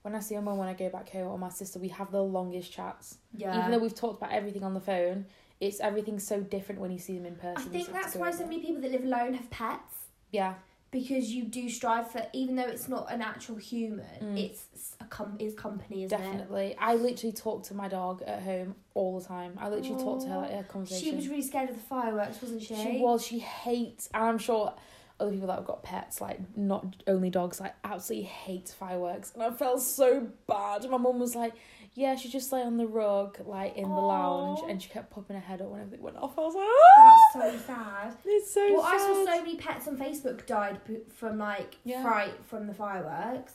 when 0.02 0.16
I 0.16 0.20
see 0.22 0.36
my 0.36 0.42
mum 0.42 0.58
when 0.58 0.68
I 0.68 0.74
go 0.74 0.90
back 0.90 1.10
home 1.10 1.28
or 1.28 1.38
my 1.38 1.50
sister, 1.50 1.78
we 1.80 1.90
have 1.90 2.12
the 2.12 2.24
longest 2.24 2.72
chats. 2.72 3.18
Yeah. 3.36 3.58
Even 3.58 3.72
though 3.72 3.80
we've 3.80 3.96
talked 3.96 4.22
about 4.22 4.32
everything 4.32 4.64
on 4.64 4.74
the 4.74 4.80
phone, 4.80 5.26
it's 5.60 5.80
everything's 5.80 6.26
so 6.26 6.40
different 6.40 6.80
when 6.80 6.92
you 6.92 7.00
see 7.00 7.18
them 7.18 7.26
in 7.26 7.36
person. 7.36 7.58
I 7.58 7.72
think 7.72 7.92
that's 7.92 8.16
why 8.16 8.32
so 8.32 8.46
many 8.46 8.60
people 8.60 8.82
that 8.82 8.92
live 8.92 9.04
alone 9.04 9.34
have 9.34 9.50
pets. 9.50 9.96
Yeah, 10.32 10.56
because 10.92 11.32
you 11.32 11.44
do 11.44 11.70
strive 11.70 12.10
for 12.12 12.26
even 12.34 12.56
though 12.56 12.64
it's 12.68 12.88
not 12.88 13.12
an 13.12 13.22
actual 13.22 13.56
human 13.56 14.06
Mm. 14.22 14.38
it's 14.46 14.96
a 15.00 15.06
com- 15.06 15.36
is 15.40 15.54
company 15.54 16.04
isn't 16.04 16.18
definitely. 16.20 16.76
I 16.80 16.96
literally 16.96 17.34
talk 17.34 17.64
to 17.66 17.74
my 17.74 17.88
dog 17.88 18.22
at 18.24 18.42
home 18.44 18.76
all 18.94 19.20
the 19.20 19.26
time. 19.26 19.54
I 19.60 19.70
literally 19.70 20.02
talk 20.04 20.22
to 20.24 20.28
her 20.30 20.38
like 20.38 20.52
a 20.52 20.60
it 20.60 20.68
conversation. 20.68 21.10
she 21.10 21.16
was 21.16 21.28
really 21.28 21.42
scared 21.42 21.70
of 21.70 21.76
the 21.76 21.82
fireworks 21.82 22.42
wasn't 22.42 22.62
she 22.64 22.76
She 22.76 22.98
was. 23.00 23.26
She 23.26 23.40
hates, 23.40 24.10
and 24.14 24.24
I'm 24.24 24.38
sure 24.38 24.74
other 25.20 25.32
people 25.32 25.48
that 25.48 25.56
have 25.58 25.66
got 25.66 25.84
pets, 25.84 26.22
like 26.22 26.40
not 26.58 26.96
only 27.08 27.30
dogs, 27.30 27.60
like 27.60 27.76
absolutely 27.84 28.26
hates 28.28 28.74
fireworks. 28.74 29.32
And 29.34 29.44
I 29.44 29.52
felt 29.52 29.82
so 29.82 30.28
bad. 30.48 30.90
My 30.90 30.98
mum 30.98 31.20
was 31.20 31.36
like, 31.36 31.54
"Yeah, 32.00 32.16
she 32.16 32.30
just 32.30 32.52
lay 32.52 32.62
on 32.62 32.78
the 32.78 32.88
rug, 32.88 33.38
like 33.46 33.76
in 33.76 33.84
the 33.90 33.96
lounge, 34.16 34.60
and 34.68 34.82
she 34.82 34.90
kept 34.90 35.10
popping 35.12 35.36
her 35.36 35.42
head 35.42 35.62
up 35.62 35.68
when 35.70 35.82
everything 35.82 36.04
went 36.04 36.18
off." 36.18 36.38
I 36.38 36.42
was 36.42 36.56
like, 36.56 36.68
"Ah!" 36.68 37.30
that's 37.36 37.60
so 37.68 37.74
sad 37.74 38.16
It's 38.26 38.52
so 38.52 38.74
well 38.74 38.84
i 38.84 38.98
saw 38.98 39.26
so 39.26 39.42
many 39.44 39.56
pets 39.58 39.88
on 39.88 39.98
facebook 39.98 40.46
died 40.46 40.80
from 41.16 41.38
like 41.38 41.78
Yeah. 41.84 42.02
fright 42.04 42.36
from 42.46 42.68
the 42.68 42.74
fireworks 42.74 43.54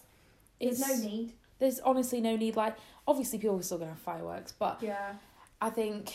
there's 0.61 0.81
It's- 0.81 1.03
no 1.03 1.09
need 1.09 1.33
There's 1.61 1.81
honestly 1.81 2.21
no 2.21 2.37
need. 2.37 2.57
Like, 2.57 2.77
obviously, 3.07 3.39
people 3.39 3.57
are 3.59 3.63
still 3.63 3.79
gonna 3.79 3.91
have 3.93 3.99
fireworks, 4.01 4.53
but 4.53 4.83
yeah 4.83 5.15
I 5.61 5.71
think 5.71 6.13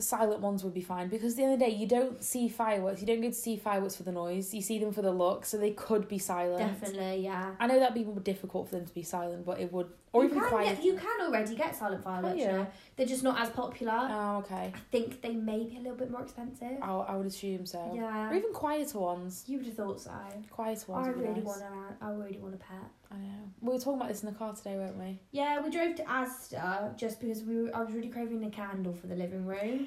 silent 0.00 0.40
ones 0.40 0.62
would 0.64 0.74
be 0.74 0.80
fine 0.80 1.08
because 1.08 1.32
at 1.32 1.36
the 1.38 1.44
other 1.44 1.56
day, 1.56 1.70
you 1.70 1.86
don't 1.86 2.22
see 2.22 2.48
fireworks. 2.48 3.00
You 3.00 3.06
don't 3.06 3.20
go 3.20 3.28
to 3.28 3.34
see 3.34 3.56
fireworks 3.56 3.96
for 3.96 4.04
the 4.04 4.12
noise. 4.12 4.54
You 4.54 4.62
see 4.62 4.78
them 4.78 4.92
for 4.92 5.02
the 5.02 5.10
look, 5.10 5.44
so 5.44 5.56
they 5.58 5.72
could 5.72 6.06
be 6.08 6.18
silent. 6.18 6.58
definitely 6.80 7.22
yeah 7.24 7.54
I 7.60 7.66
know 7.66 7.78
that'd 7.80 7.94
be 7.94 8.04
more 8.04 8.20
difficult 8.20 8.68
for 8.68 8.76
them 8.76 8.86
to 8.86 8.94
be 8.94 9.02
silent, 9.02 9.44
but 9.44 9.58
it 9.60 9.72
would, 9.72 9.90
or 10.12 10.22
you 10.24 10.28
even 10.30 10.40
can 10.40 10.48
quiet. 10.48 10.76
get, 10.76 10.84
you 10.84 10.94
can 10.94 11.20
already 11.26 11.54
get 11.54 11.76
silent 11.76 12.02
fireworks 12.02 12.36
you? 12.38 12.44
you 12.44 12.52
know 12.52 12.66
they're 12.96 13.06
just 13.06 13.22
not 13.22 13.38
as 13.40 13.50
popular 13.50 13.92
Oh, 14.10 14.38
okay. 14.38 14.72
i 14.74 14.78
think 14.90 15.20
they 15.22 15.34
may 15.34 15.64
be 15.64 15.76
a 15.76 15.80
little 15.80 15.96
bit 15.96 16.10
more 16.10 16.22
expensive 16.22 16.78
I, 16.82 16.90
I 16.92 17.16
would 17.16 17.26
assume 17.26 17.66
so. 17.66 17.92
yeah 17.94 18.30
Or 18.30 18.34
even 18.34 18.52
quieter 18.52 18.98
ones. 18.98 19.44
you 19.46 19.58
would 19.58 19.66
have 19.66 19.76
thought 19.76 20.00
so 20.00 20.10
Quieter 20.50 20.84
ones 20.92 21.06
I 21.08 21.10
really 21.10 21.34
nice. 21.34 21.44
want 21.44 21.62
a, 21.62 22.04
I 22.04 22.10
really 22.10 22.38
want 22.38 22.54
a 22.54 22.58
pet. 22.58 22.76
I 23.10 23.16
know. 23.16 23.50
We 23.62 23.72
were 23.72 23.78
talking 23.78 23.94
about 24.00 24.08
this 24.08 24.22
in 24.22 24.30
the 24.32 24.38
car 24.38 24.54
today, 24.54 24.76
weren't 24.76 24.98
we? 24.98 25.18
Yeah, 25.30 25.60
we 25.62 25.70
drove 25.70 25.94
to 25.96 26.02
Asda 26.04 26.94
just 26.96 27.20
because 27.20 27.42
we 27.42 27.62
were, 27.62 27.74
I 27.74 27.82
was 27.82 27.92
really 27.94 28.08
craving 28.10 28.44
a 28.44 28.50
candle 28.50 28.92
for 28.92 29.06
the 29.06 29.14
living 29.16 29.46
room. 29.46 29.86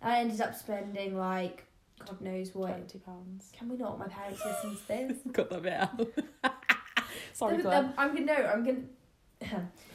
I 0.00 0.20
ended 0.20 0.40
up 0.40 0.54
spending 0.54 1.16
like 1.16 1.64
God 2.06 2.20
knows 2.20 2.54
what. 2.54 2.68
Twenty 2.70 2.98
pounds. 2.98 3.50
Can 3.56 3.68
we 3.68 3.76
not? 3.76 3.98
My 3.98 4.06
parents 4.06 4.40
listen 4.44 4.76
to 4.76 4.86
this. 4.88 5.16
Got 5.32 5.50
that 5.50 5.62
bit 5.62 5.72
out. 5.72 6.54
Sorry, 7.32 7.58
Claire. 7.58 7.82
no, 7.82 7.92
I'm 7.98 8.14
gonna 8.14 8.26
no, 8.26 8.34
I'm 8.46 8.64
gonna. 8.64 8.82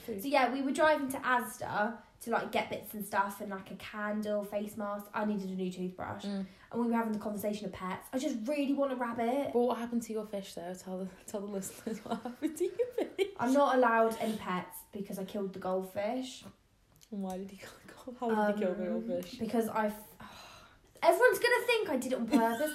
So 0.08 0.13
yeah, 0.27 0.51
we 0.54 0.62
were 0.62 0.72
driving 0.72 1.10
to 1.10 1.18
Asda 1.18 1.94
to 2.22 2.32
like 2.32 2.51
get 2.51 2.70
bits 2.70 2.94
and 2.94 3.06
stuff 3.06 3.42
and 3.42 3.51
like 3.51 3.70
a 3.72 3.75
candle, 3.75 4.44
face 4.44 4.77
mask. 4.77 5.06
I 5.13 5.25
needed 5.25 5.50
a 5.50 5.54
new 5.54 5.72
toothbrush, 5.72 6.24
Mm. 6.25 6.46
and 6.72 6.82
we 6.82 6.88
were 6.88 6.94
having 6.96 7.12
the 7.13 7.20
conversation 7.20 7.66
of 7.66 7.74
pets. 7.74 8.08
I 8.13 8.18
just 8.18 8.38
really 8.46 8.74
want 8.74 8.92
a 8.94 8.96
rabbit. 8.96 9.51
But 9.54 9.60
what 9.60 9.77
happened 9.77 10.04
to 10.04 10.13
your 10.13 10.25
fish, 10.25 10.54
though? 10.54 10.74
Tell 10.74 10.98
the 11.00 11.08
tell 11.30 11.42
the 11.42 11.48
listeners 11.48 12.00
what 12.06 12.22
happened 12.24 12.58
to 12.58 12.63
your 12.63 13.06
fish. 13.08 13.27
I'm 13.39 13.54
not 13.54 13.75
allowed 13.75 14.16
any 14.22 14.38
pets 14.38 14.77
because 14.94 15.20
I 15.20 15.25
killed 15.25 15.54
the 15.54 15.60
goldfish. 15.60 16.44
And 17.12 17.22
why 17.22 17.38
did 17.38 17.51
he 17.51 17.58
kill? 17.58 18.13
How 18.20 18.46
did 18.51 18.56
he 18.56 18.62
kill 18.66 18.74
the 18.75 18.84
Um, 18.92 19.08
goldfish? 19.08 19.39
Because 19.39 19.68
I. 19.70 19.92
Everyone's 21.04 21.39
gonna 21.39 21.66
think 21.68 21.89
I 21.89 21.98
did 21.98 22.13
it 22.13 22.16
on 22.20 22.27
purpose, 22.27 22.72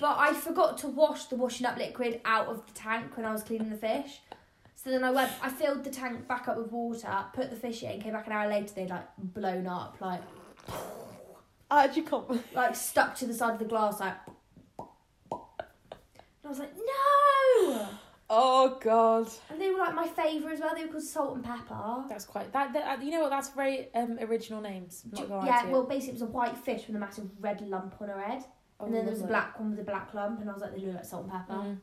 but 0.00 0.16
I 0.18 0.32
forgot 0.32 0.78
to 0.78 0.88
wash 0.88 1.26
the 1.26 1.36
washing 1.36 1.66
up 1.66 1.76
liquid 1.76 2.20
out 2.24 2.48
of 2.48 2.66
the 2.66 2.72
tank 2.72 3.16
when 3.16 3.24
I 3.26 3.32
was 3.32 3.42
cleaning 3.42 3.70
the 3.70 3.76
fish. 3.76 4.20
So 4.82 4.88
then 4.88 5.04
I 5.04 5.10
went, 5.10 5.30
I 5.42 5.50
filled 5.50 5.84
the 5.84 5.90
tank 5.90 6.26
back 6.26 6.48
up 6.48 6.56
with 6.56 6.72
water, 6.72 7.14
put 7.34 7.50
the 7.50 7.56
fish 7.56 7.82
in, 7.82 8.00
came 8.00 8.14
back 8.14 8.26
an 8.26 8.32
hour 8.32 8.48
later, 8.48 8.72
they'd 8.74 8.88
like 8.88 9.04
blown 9.18 9.66
up, 9.66 9.98
like 10.00 10.22
I 11.70 11.84
actually 11.84 12.02
can't. 12.02 12.54
like 12.54 12.74
stuck 12.74 13.14
to 13.16 13.26
the 13.26 13.34
side 13.34 13.52
of 13.52 13.58
the 13.58 13.66
glass, 13.66 14.00
like. 14.00 14.16
And 14.78 16.46
I 16.46 16.48
was 16.48 16.58
like, 16.60 16.74
no! 16.76 17.88
Oh 18.30 18.78
God. 18.80 19.28
And 19.50 19.60
they 19.60 19.70
were 19.70 19.78
like 19.78 19.94
my 19.94 20.06
favourite 20.06 20.54
as 20.54 20.60
well. 20.60 20.74
They 20.74 20.86
were 20.86 20.92
called 20.92 21.04
salt 21.04 21.34
and 21.34 21.44
pepper. 21.44 22.04
That's 22.08 22.24
quite 22.24 22.50
that, 22.54 22.72
that. 22.72 23.04
You 23.04 23.10
know 23.10 23.20
what? 23.20 23.30
That's 23.30 23.50
very 23.50 23.92
um 23.94 24.18
original 24.20 24.62
names. 24.62 25.02
Not 25.12 25.28
Yeah, 25.44 25.66
well, 25.66 25.84
basically, 25.84 26.10
it 26.10 26.20
was 26.20 26.22
a 26.22 26.26
white 26.32 26.56
fish 26.56 26.86
with 26.86 26.96
a 26.96 26.98
massive 26.98 27.28
red 27.38 27.60
lump 27.60 27.96
on 28.00 28.08
her 28.08 28.20
head. 28.20 28.44
Oh, 28.78 28.86
and 28.86 28.94
then 28.94 29.04
there 29.04 29.12
was 29.12 29.22
a 29.22 29.26
black 29.26 29.58
one 29.60 29.70
with 29.70 29.80
a 29.80 29.84
black 29.84 30.14
lump, 30.14 30.40
and 30.40 30.48
I 30.48 30.54
was 30.54 30.62
like, 30.62 30.74
they 30.74 30.80
look 30.80 30.94
like 30.94 31.04
salt 31.04 31.24
and 31.24 31.32
pepper. 31.32 31.52
Mm. 31.52 31.76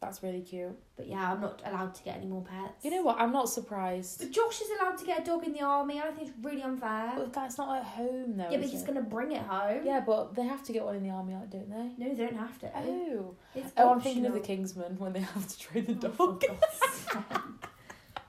That's 0.00 0.22
really 0.22 0.42
cute. 0.42 0.76
But 0.94 1.06
yeah, 1.08 1.32
I'm 1.32 1.40
not 1.40 1.62
allowed 1.64 1.94
to 1.94 2.02
get 2.02 2.16
any 2.18 2.26
more 2.26 2.42
pets. 2.42 2.84
You 2.84 2.90
know 2.90 3.02
what? 3.02 3.18
I'm 3.18 3.32
not 3.32 3.48
surprised. 3.48 4.20
But 4.20 4.30
Josh 4.30 4.60
is 4.60 4.68
allowed 4.78 4.98
to 4.98 5.06
get 5.06 5.20
a 5.22 5.24
dog 5.24 5.44
in 5.44 5.52
the 5.54 5.62
army. 5.62 5.98
I 5.98 6.10
think 6.10 6.28
it's 6.28 6.36
really 6.42 6.62
unfair. 6.62 7.12
But 7.16 7.32
that's 7.32 7.56
not 7.56 7.78
at 7.78 7.84
home 7.84 8.36
though. 8.36 8.44
yeah, 8.50 8.56
but 8.58 8.66
is 8.66 8.72
he's 8.72 8.82
it? 8.82 8.86
gonna 8.86 9.00
bring 9.02 9.32
it 9.32 9.42
home. 9.42 9.80
Yeah, 9.84 10.00
but 10.06 10.34
they 10.34 10.42
have 10.44 10.62
to 10.64 10.72
get 10.72 10.84
one 10.84 10.96
in 10.96 11.02
the 11.02 11.08
army, 11.10 11.34
like, 11.34 11.50
don't 11.50 11.70
they? 11.70 12.04
No, 12.04 12.14
they 12.14 12.26
don't 12.26 12.36
have 12.36 12.58
to. 12.60 12.70
Oh. 12.76 13.34
It's 13.54 13.72
Oh, 13.78 13.92
I'm 13.92 14.00
thinking 14.02 14.26
of 14.26 14.32
the 14.34 14.40
optional. 14.40 14.56
Kingsman 14.58 14.98
when 14.98 15.12
they 15.14 15.20
have 15.20 15.48
to 15.48 15.58
train 15.58 15.98
the 15.98 16.08
Oh, 16.08 16.12
for 16.12 16.26
dog. 16.26 16.40
God's 16.40 16.78
sake. 16.78 17.22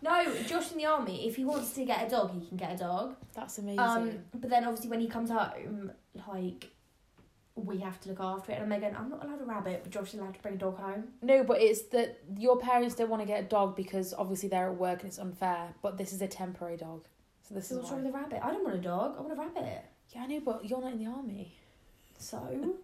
no, 0.02 0.36
Josh 0.48 0.72
in 0.72 0.78
the 0.78 0.86
army. 0.86 1.28
If 1.28 1.36
he 1.36 1.44
wants 1.44 1.72
to 1.74 1.84
get 1.86 2.08
a 2.08 2.10
dog, 2.10 2.32
he 2.34 2.48
can 2.48 2.56
get 2.58 2.74
a 2.74 2.78
dog. 2.78 3.16
That's 3.34 3.58
amazing. 3.58 3.80
Um, 3.80 4.12
but 4.34 4.50
then 4.50 4.64
obviously 4.64 4.90
when 4.90 5.02
he 5.02 5.08
comes 5.08 5.30
home, 5.32 5.92
like 6.28 6.70
we 7.58 7.80
have 7.80 8.00
to 8.02 8.10
look 8.10 8.20
after 8.20 8.52
it. 8.52 8.62
And 8.62 8.72
I'm 8.74 8.80
going, 8.80 8.96
I'm 8.96 9.10
not 9.10 9.24
allowed 9.26 9.42
a 9.42 9.46
rabbit, 9.46 9.80
but 9.84 9.92
Josh 9.92 10.14
is 10.14 10.20
allowed 10.20 10.36
to 10.36 10.42
bring 10.42 10.56
a 10.56 10.58
dog 10.58 10.78
home. 10.78 11.06
no, 11.22 11.44
but 11.44 11.62
it's 11.62 11.84
that 11.90 12.20
your 12.38 12.58
parents 12.60 12.96
don't 12.96 13.10
want 13.10 13.22
to 13.22 13.28
get 13.28 13.40
a 13.40 13.48
dog 13.48 13.76
because 13.76 14.14
obviously 14.14 14.50
they're 14.50 14.70
at 14.70 14.76
work 14.78 15.00
and 15.02 15.08
it's 15.10 15.20
unfair. 15.20 15.74
But 15.82 15.98
this 15.98 16.14
is 16.14 16.22
a 16.22 16.28
temporary 16.28 16.78
dog, 16.78 17.06
so 17.42 17.56
this 17.56 17.68
So 17.70 17.76
is 17.76 17.82
what's 17.82 17.92
wrong 17.92 18.04
with 18.06 18.14
a 18.14 18.18
rabbit? 18.18 18.40
I 18.44 18.52
don't 18.52 18.64
want 18.64 18.76
a 18.76 18.82
dog. 18.82 19.16
I 19.18 19.22
want 19.22 19.34
a 19.34 19.42
rabbit. 19.42 19.84
Yeah, 20.16 20.24
I 20.24 20.28
know, 20.28 20.40
but 20.42 20.66
you're 20.70 20.82
not 20.82 20.94
in 20.94 21.00
the 21.04 21.10
army. 21.12 21.54
So 22.20 22.40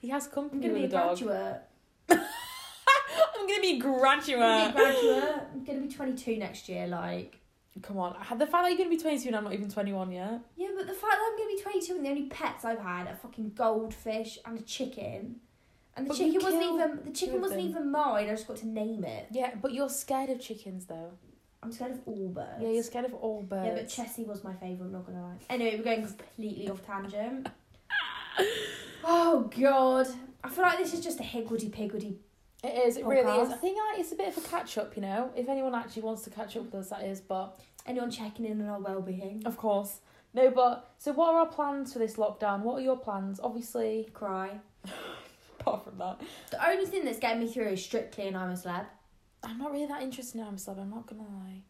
He 0.00 0.08
has 0.10 0.26
I'm 0.26 0.32
company 0.32 0.60
gonna 0.62 0.74
be 0.74 0.80
a 0.80 0.82
with 0.82 0.92
a 0.92 0.96
dog. 0.96 1.06
graduate. 1.18 1.60
I'm 2.10 3.46
gonna 3.48 3.60
be 3.62 3.76
a 3.76 3.78
graduate. 3.78 4.42
I'm 4.42 4.72
gonna 4.74 4.92
be 4.92 5.00
graduate. 5.00 5.34
I'm 5.54 5.64
gonna 5.64 5.80
be 5.80 5.88
22 5.88 6.36
next 6.38 6.68
year. 6.68 6.86
Like, 6.86 7.38
Come 7.82 7.98
on, 7.98 8.16
I 8.18 8.24
ha 8.24 8.34
the 8.34 8.46
fact 8.46 8.64
that 8.64 8.68
you're 8.70 8.78
gonna 8.78 8.90
be 8.90 8.98
22 8.98 9.28
and 9.28 9.36
I'm 9.36 9.44
not 9.44 9.52
even 9.52 9.70
21 9.70 10.10
yet. 10.12 10.40
yeah, 10.56 10.68
but 10.76 10.86
the 10.86 10.92
fact 10.94 11.12
that 11.12 11.30
I'm 11.32 11.36
gonna 11.38 11.56
be 11.56 11.62
22 11.62 11.94
and 11.96 12.04
the 12.04 12.08
only 12.10 12.26
pets 12.26 12.64
I've 12.64 12.78
had 12.80 13.06
are 13.06 13.16
fucking 13.16 13.52
goldfish 13.54 14.38
and 14.44 14.58
a 14.58 14.62
chicken. 14.62 15.36
And 15.96 16.06
the 16.06 16.10
But 16.10 16.16
chicken 16.18 16.40
wasn't 16.42 16.62
even 16.62 17.00
the 17.04 17.10
chicken 17.10 17.40
wasn't 17.40 17.60
them. 17.60 17.70
even 17.70 17.90
mine. 17.90 18.26
I 18.26 18.30
just 18.30 18.46
got 18.46 18.56
to 18.58 18.68
name 18.68 19.04
it. 19.04 19.26
Yeah, 19.30 19.54
but 19.60 19.72
you're 19.72 19.88
scared 19.88 20.30
of 20.30 20.40
chickens 20.40 20.86
though. 20.86 21.10
I'm 21.62 21.72
scared 21.72 21.90
of 21.92 22.00
all 22.06 22.28
birds. 22.28 22.60
Yeah, 22.62 22.68
you're 22.68 22.82
scared 22.84 23.04
of 23.06 23.14
all 23.14 23.42
birds. 23.42 23.66
Yeah, 23.66 23.74
but 23.74 23.88
Chessie 23.88 24.24
was 24.26 24.44
my 24.44 24.52
favourite, 24.54 24.86
I'm 24.86 24.92
not 24.92 25.06
gonna 25.06 25.22
lie. 25.22 25.34
Anyway, 25.50 25.76
we're 25.76 25.82
going 25.84 26.06
completely 26.06 26.68
off 26.70 26.84
tangent. 26.86 27.48
oh 29.04 29.50
god. 29.58 30.08
I 30.42 30.48
feel 30.48 30.62
like 30.64 30.78
this 30.78 30.94
is 30.94 31.00
just 31.00 31.18
a 31.20 31.24
higgledy 31.24 31.68
piggledy. 31.68 32.18
It 32.62 32.86
is. 32.86 32.96
It 32.96 33.04
really 33.06 33.40
is. 33.40 33.50
I 33.50 33.56
think 33.56 33.78
like 33.90 34.00
it's 34.00 34.12
a 34.12 34.16
bit 34.16 34.28
of 34.36 34.44
a 34.44 34.48
catch 34.48 34.78
up. 34.78 34.96
You 34.96 35.02
know, 35.02 35.30
if 35.36 35.48
anyone 35.48 35.74
actually 35.74 36.02
wants 36.02 36.22
to 36.22 36.30
catch 36.30 36.56
up 36.56 36.64
with 36.64 36.74
us, 36.74 36.90
that 36.90 37.04
is. 37.04 37.20
But 37.20 37.58
Anyone 37.88 38.10
checking 38.10 38.44
in 38.44 38.60
on 38.60 38.68
our 38.68 38.80
well 38.80 39.00
being? 39.00 39.42
of 39.46 39.56
course, 39.56 40.00
no. 40.34 40.50
But 40.50 40.92
so, 40.98 41.12
what 41.12 41.34
are 41.34 41.40
our 41.40 41.46
plans 41.46 41.92
for 41.92 41.98
this 41.98 42.16
lockdown? 42.16 42.60
What 42.60 42.74
are 42.74 42.80
your 42.82 42.98
plans? 42.98 43.40
Obviously, 43.42 44.08
Cry. 44.12 44.60
apart 45.60 45.84
from 45.84 45.98
that, 45.98 46.20
The 46.50 46.68
only 46.68 46.86
thing 46.86 47.04
that's 47.04 47.18
getting 47.18 47.40
me 47.40 47.48
through 47.52 47.68
is 47.68 47.84
strictly 47.84 48.28
and 48.28 48.36
I'm 48.36 48.50
a 48.50 48.54
celeb. 48.54 48.86
I'm 49.42 49.58
not 49.58 49.72
really 49.72 49.86
that 49.86 50.02
interested 50.02 50.40
in 50.40 50.46
I'm 50.46 50.56
Celeb. 50.56 50.80
I'm 50.80 50.90
not 50.90 51.06
gonna 51.06 51.22
lie. 51.22 51.62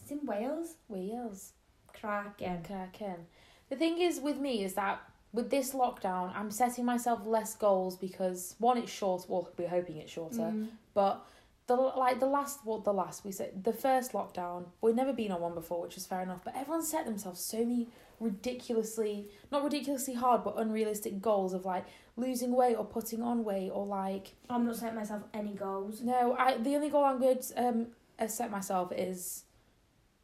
It's 0.00 0.10
in 0.10 0.24
Wales. 0.26 0.76
Wales. 0.88 1.52
Cracking. 1.98 2.62
Cracking. 2.66 3.26
The 3.70 3.76
thing 3.76 4.00
is 4.00 4.20
with 4.20 4.38
me 4.38 4.64
is 4.64 4.74
that 4.74 5.00
with 5.32 5.50
this 5.50 5.72
lockdown, 5.72 6.32
I'm 6.36 6.50
setting 6.50 6.84
myself 6.84 7.20
less 7.24 7.56
goals 7.56 7.96
because 7.96 8.54
one, 8.58 8.78
it's 8.78 8.92
short. 8.92 9.24
Well, 9.28 9.48
we're 9.58 9.68
hoping 9.68 9.96
it's 9.96 10.12
shorter. 10.12 10.36
Mm. 10.36 10.68
But 10.92 11.26
the 11.66 11.74
like 11.74 12.20
the 12.20 12.26
last 12.26 12.60
well 12.64 12.80
the 12.80 12.92
last 12.92 13.24
we 13.24 13.32
said 13.32 13.64
the 13.64 13.72
first 13.72 14.12
lockdown 14.12 14.66
we'd 14.82 14.96
never 14.96 15.12
been 15.12 15.32
on 15.32 15.40
one 15.40 15.54
before, 15.54 15.82
which 15.82 15.96
is 15.96 16.06
fair 16.06 16.22
enough. 16.22 16.40
But 16.44 16.56
everyone 16.56 16.84
set 16.84 17.06
themselves 17.06 17.40
so 17.40 17.58
many 17.58 17.88
ridiculously 18.20 19.28
not 19.50 19.64
ridiculously 19.64 20.14
hard 20.14 20.44
but 20.44 20.58
unrealistic 20.58 21.20
goals 21.20 21.52
of 21.52 21.64
like 21.64 21.84
losing 22.16 22.54
weight 22.54 22.76
or 22.76 22.84
putting 22.84 23.22
on 23.22 23.44
weight 23.44 23.70
or 23.72 23.86
like 23.86 24.34
I'm 24.48 24.66
not 24.66 24.76
setting 24.76 24.94
myself 24.94 25.22
any 25.32 25.54
goals. 25.54 26.00
no 26.02 26.34
I 26.38 26.58
the 26.58 26.74
only 26.76 26.90
goal 26.90 27.04
I'm 27.04 27.20
to 27.20 27.38
um 27.56 27.86
uh, 28.18 28.28
set 28.28 28.50
myself 28.50 28.92
is 28.92 29.44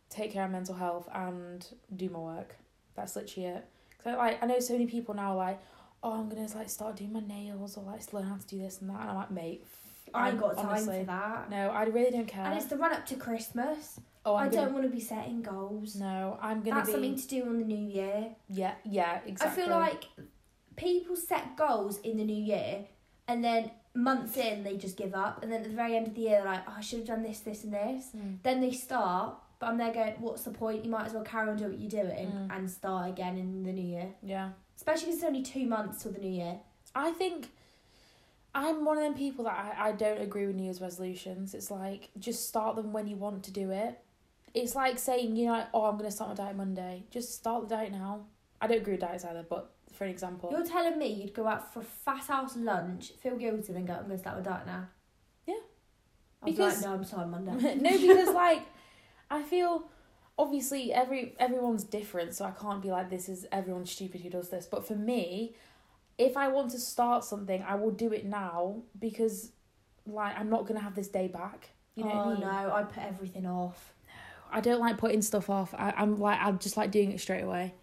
take 0.08 0.32
care 0.32 0.44
of 0.44 0.50
mental 0.50 0.74
health 0.74 1.08
and 1.14 1.66
do 1.94 2.08
my 2.10 2.18
work. 2.18 2.56
That's 2.94 3.16
literally 3.16 3.48
it. 3.48 3.66
Cause 4.04 4.16
like 4.16 4.42
I 4.42 4.46
know 4.46 4.60
so 4.60 4.74
many 4.74 4.86
people 4.86 5.14
now 5.14 5.32
are 5.32 5.36
like 5.36 5.62
oh 6.02 6.12
I'm 6.12 6.28
gonna 6.28 6.46
like 6.54 6.68
start 6.68 6.96
doing 6.96 7.12
my 7.12 7.20
nails 7.20 7.78
or 7.78 7.84
like 7.84 8.12
learn 8.12 8.24
how 8.24 8.36
to 8.36 8.46
do 8.46 8.58
this 8.58 8.80
and 8.80 8.90
that 8.90 9.00
and 9.00 9.10
I'm 9.10 9.16
like 9.16 9.30
mate. 9.30 9.64
I 10.14 10.28
ain't 10.28 10.34
I'm 10.34 10.40
got 10.40 10.56
time 10.56 10.66
honestly- 10.68 11.00
for 11.00 11.04
that. 11.06 11.50
No, 11.50 11.70
I 11.70 11.84
really 11.84 12.10
don't 12.10 12.26
care. 12.28 12.44
And 12.44 12.54
it's 12.56 12.66
the 12.66 12.76
run 12.76 12.92
up 12.92 13.06
to 13.06 13.16
Christmas. 13.16 14.00
oh, 14.24 14.34
I 14.34 14.44
I'm 14.44 14.50
don't 14.50 14.72
want 14.72 14.84
to 14.84 14.90
be 14.90 15.00
setting 15.00 15.42
goals. 15.42 15.96
No, 15.96 16.38
I'm 16.40 16.60
gonna 16.62 16.76
That's 16.76 16.88
be. 16.88 16.92
something 16.92 17.16
to 17.16 17.28
do 17.28 17.42
on 17.46 17.58
the 17.58 17.64
new 17.64 17.76
year. 17.88 18.28
Yeah, 18.48 18.74
yeah, 18.84 19.20
exactly. 19.26 19.62
I 19.62 19.66
feel 19.66 19.74
like 19.76 20.04
people 20.76 21.16
set 21.16 21.56
goals 21.56 21.98
in 22.00 22.16
the 22.16 22.24
new 22.24 22.42
year 22.42 22.84
and 23.28 23.42
then 23.44 23.70
months 23.94 24.36
in 24.36 24.62
they 24.62 24.76
just 24.76 24.96
give 24.96 25.14
up 25.14 25.42
and 25.42 25.50
then 25.50 25.62
at 25.62 25.68
the 25.70 25.74
very 25.76 25.96
end 25.96 26.06
of 26.06 26.14
the 26.14 26.20
year 26.22 26.42
they're 26.42 26.44
like, 26.52 26.62
oh, 26.68 26.74
I 26.78 26.80
should 26.80 27.00
have 27.00 27.08
done 27.08 27.22
this, 27.22 27.40
this 27.40 27.64
and 27.64 27.72
this. 27.72 28.08
Mm. 28.16 28.38
Then 28.42 28.60
they 28.60 28.70
start, 28.72 29.34
but 29.58 29.66
I'm 29.68 29.78
there 29.78 29.92
going, 29.92 30.14
what's 30.20 30.42
the 30.44 30.50
point? 30.50 30.84
You 30.84 30.90
might 30.90 31.06
as 31.06 31.12
well 31.12 31.24
carry 31.24 31.48
on 31.50 31.56
doing 31.56 31.70
what 31.72 31.80
you're 31.80 32.02
doing 32.04 32.28
Mm. 32.28 32.56
and 32.56 32.70
start 32.70 33.08
again 33.10 33.36
in 33.36 33.62
the 33.64 33.72
new 33.72 33.82
year. 33.96 34.08
Yeah, 34.22 34.50
Especially 34.76 35.06
because 35.06 35.16
it's 35.16 35.24
only 35.24 35.42
two 35.42 35.66
months 35.66 36.02
till 36.02 36.12
the 36.12 36.20
new 36.20 36.30
year. 36.30 36.60
I 36.94 37.10
think 37.12 37.50
I'm 38.54 38.84
one 38.84 38.96
of 38.98 39.04
them 39.04 39.14
people 39.14 39.44
that 39.44 39.74
I, 39.78 39.88
I 39.88 39.92
don't 39.92 40.20
agree 40.20 40.46
with 40.46 40.56
New 40.56 40.64
Year's 40.64 40.80
resolutions. 40.80 41.54
It's 41.54 41.70
like 41.70 42.10
just 42.18 42.48
start 42.48 42.76
them 42.76 42.92
when 42.92 43.06
you 43.06 43.16
want 43.16 43.44
to 43.44 43.50
do 43.52 43.70
it. 43.70 43.98
It's 44.54 44.74
like 44.74 44.98
saying 44.98 45.36
you 45.36 45.46
know, 45.46 45.64
oh, 45.72 45.84
I'm 45.84 45.96
gonna 45.96 46.10
start 46.10 46.30
my 46.30 46.36
diet 46.44 46.56
Monday. 46.56 47.04
Just 47.10 47.34
start 47.34 47.68
the 47.68 47.76
diet 47.76 47.92
now. 47.92 48.26
I 48.60 48.66
don't 48.66 48.78
agree 48.78 48.94
with 48.94 49.00
diets 49.02 49.24
either, 49.24 49.44
but 49.48 49.72
for 49.92 50.04
an 50.04 50.10
example, 50.10 50.50
You're 50.50 50.66
telling 50.66 50.98
me 50.98 51.08
you'd 51.12 51.34
go 51.34 51.46
out 51.46 51.72
for 51.72 51.80
a 51.80 51.84
fat 51.84 52.24
ass 52.28 52.56
lunch, 52.56 53.12
feel 53.22 53.36
guilty, 53.36 53.72
then 53.72 53.86
go, 53.86 53.94
I'm 53.94 54.00
going 54.04 54.10
to 54.12 54.18
start 54.18 54.36
my 54.38 54.42
diet 54.42 54.66
now? 54.66 54.86
Yeah. 55.46 55.54
I 56.42 56.46
was 56.46 56.54
Because- 56.54 56.76
like, 56.82 56.86
no, 56.86 56.94
I'm 56.94 57.04
starting 57.04 57.30
Monday. 57.30 57.74
no, 57.80 57.90
because 57.98 58.34
like 58.34 58.62
I 59.30 59.42
feel 59.42 59.88
obviously 60.38 60.92
every 60.92 61.34
everyone's 61.38 61.84
different, 61.84 62.34
so 62.34 62.44
I 62.44 62.50
can't 62.52 62.82
be 62.82 62.90
like 62.90 63.10
this 63.10 63.28
is 63.28 63.46
everyone 63.52 63.86
stupid 63.86 64.20
who 64.22 64.30
does 64.30 64.48
this. 64.48 64.66
But 64.66 64.86
for 64.86 64.94
me, 64.94 65.54
if 66.20 66.36
I 66.36 66.48
want 66.48 66.70
to 66.72 66.78
start 66.78 67.24
something, 67.24 67.64
I 67.66 67.76
will 67.76 67.90
do 67.90 68.12
it 68.12 68.26
now 68.26 68.82
because 68.98 69.52
like 70.06 70.38
I'm 70.38 70.50
not 70.50 70.66
gonna 70.66 70.80
have 70.80 70.94
this 70.94 71.08
day 71.08 71.28
back. 71.28 71.70
You 71.94 72.04
know 72.04 72.10
oh 72.12 72.16
what 72.16 72.26
I 72.26 72.28
oh, 72.28 72.30
mean? 72.32 72.40
no, 72.40 72.74
I 72.74 72.82
put 72.82 73.02
everything 73.02 73.46
off. 73.46 73.94
No, 74.06 74.12
I 74.58 74.60
don't 74.60 74.80
like 74.80 74.98
putting 74.98 75.22
stuff 75.22 75.48
off. 75.48 75.74
I, 75.74 75.94
I'm 75.96 76.18
like 76.18 76.38
I'm 76.40 76.58
just 76.58 76.76
like 76.76 76.90
doing 76.90 77.12
it 77.12 77.20
straight 77.20 77.42
away. 77.42 77.74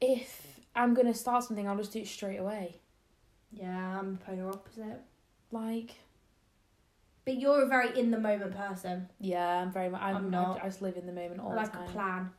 If 0.00 0.58
I'm 0.74 0.94
gonna 0.94 1.14
start 1.14 1.44
something, 1.44 1.68
I'll 1.68 1.76
just 1.76 1.92
do 1.92 2.00
it 2.00 2.08
straight 2.08 2.38
away. 2.38 2.80
Yeah, 3.52 3.98
I'm 4.00 4.12
the 4.12 4.18
polar 4.18 4.48
opposite. 4.50 5.00
Like 5.52 5.94
But 7.24 7.38
you're 7.38 7.62
a 7.62 7.68
very 7.68 7.96
in 7.96 8.10
the 8.10 8.18
moment 8.18 8.56
person. 8.56 9.08
yeah, 9.20 9.62
I'm 9.62 9.72
very 9.72 9.90
much. 9.90 10.02
I'm, 10.02 10.16
I'm 10.16 10.30
not. 10.30 10.48
not. 10.48 10.64
I, 10.64 10.66
just 10.66 10.82
live 10.82 10.96
in 10.96 11.06
the 11.06 11.12
moment 11.12 11.40
all 11.40 11.52
I 11.52 11.54
like 11.54 11.72
the 11.72 11.78
time. 11.78 11.88
a 11.88 11.92
plan. 11.92 12.30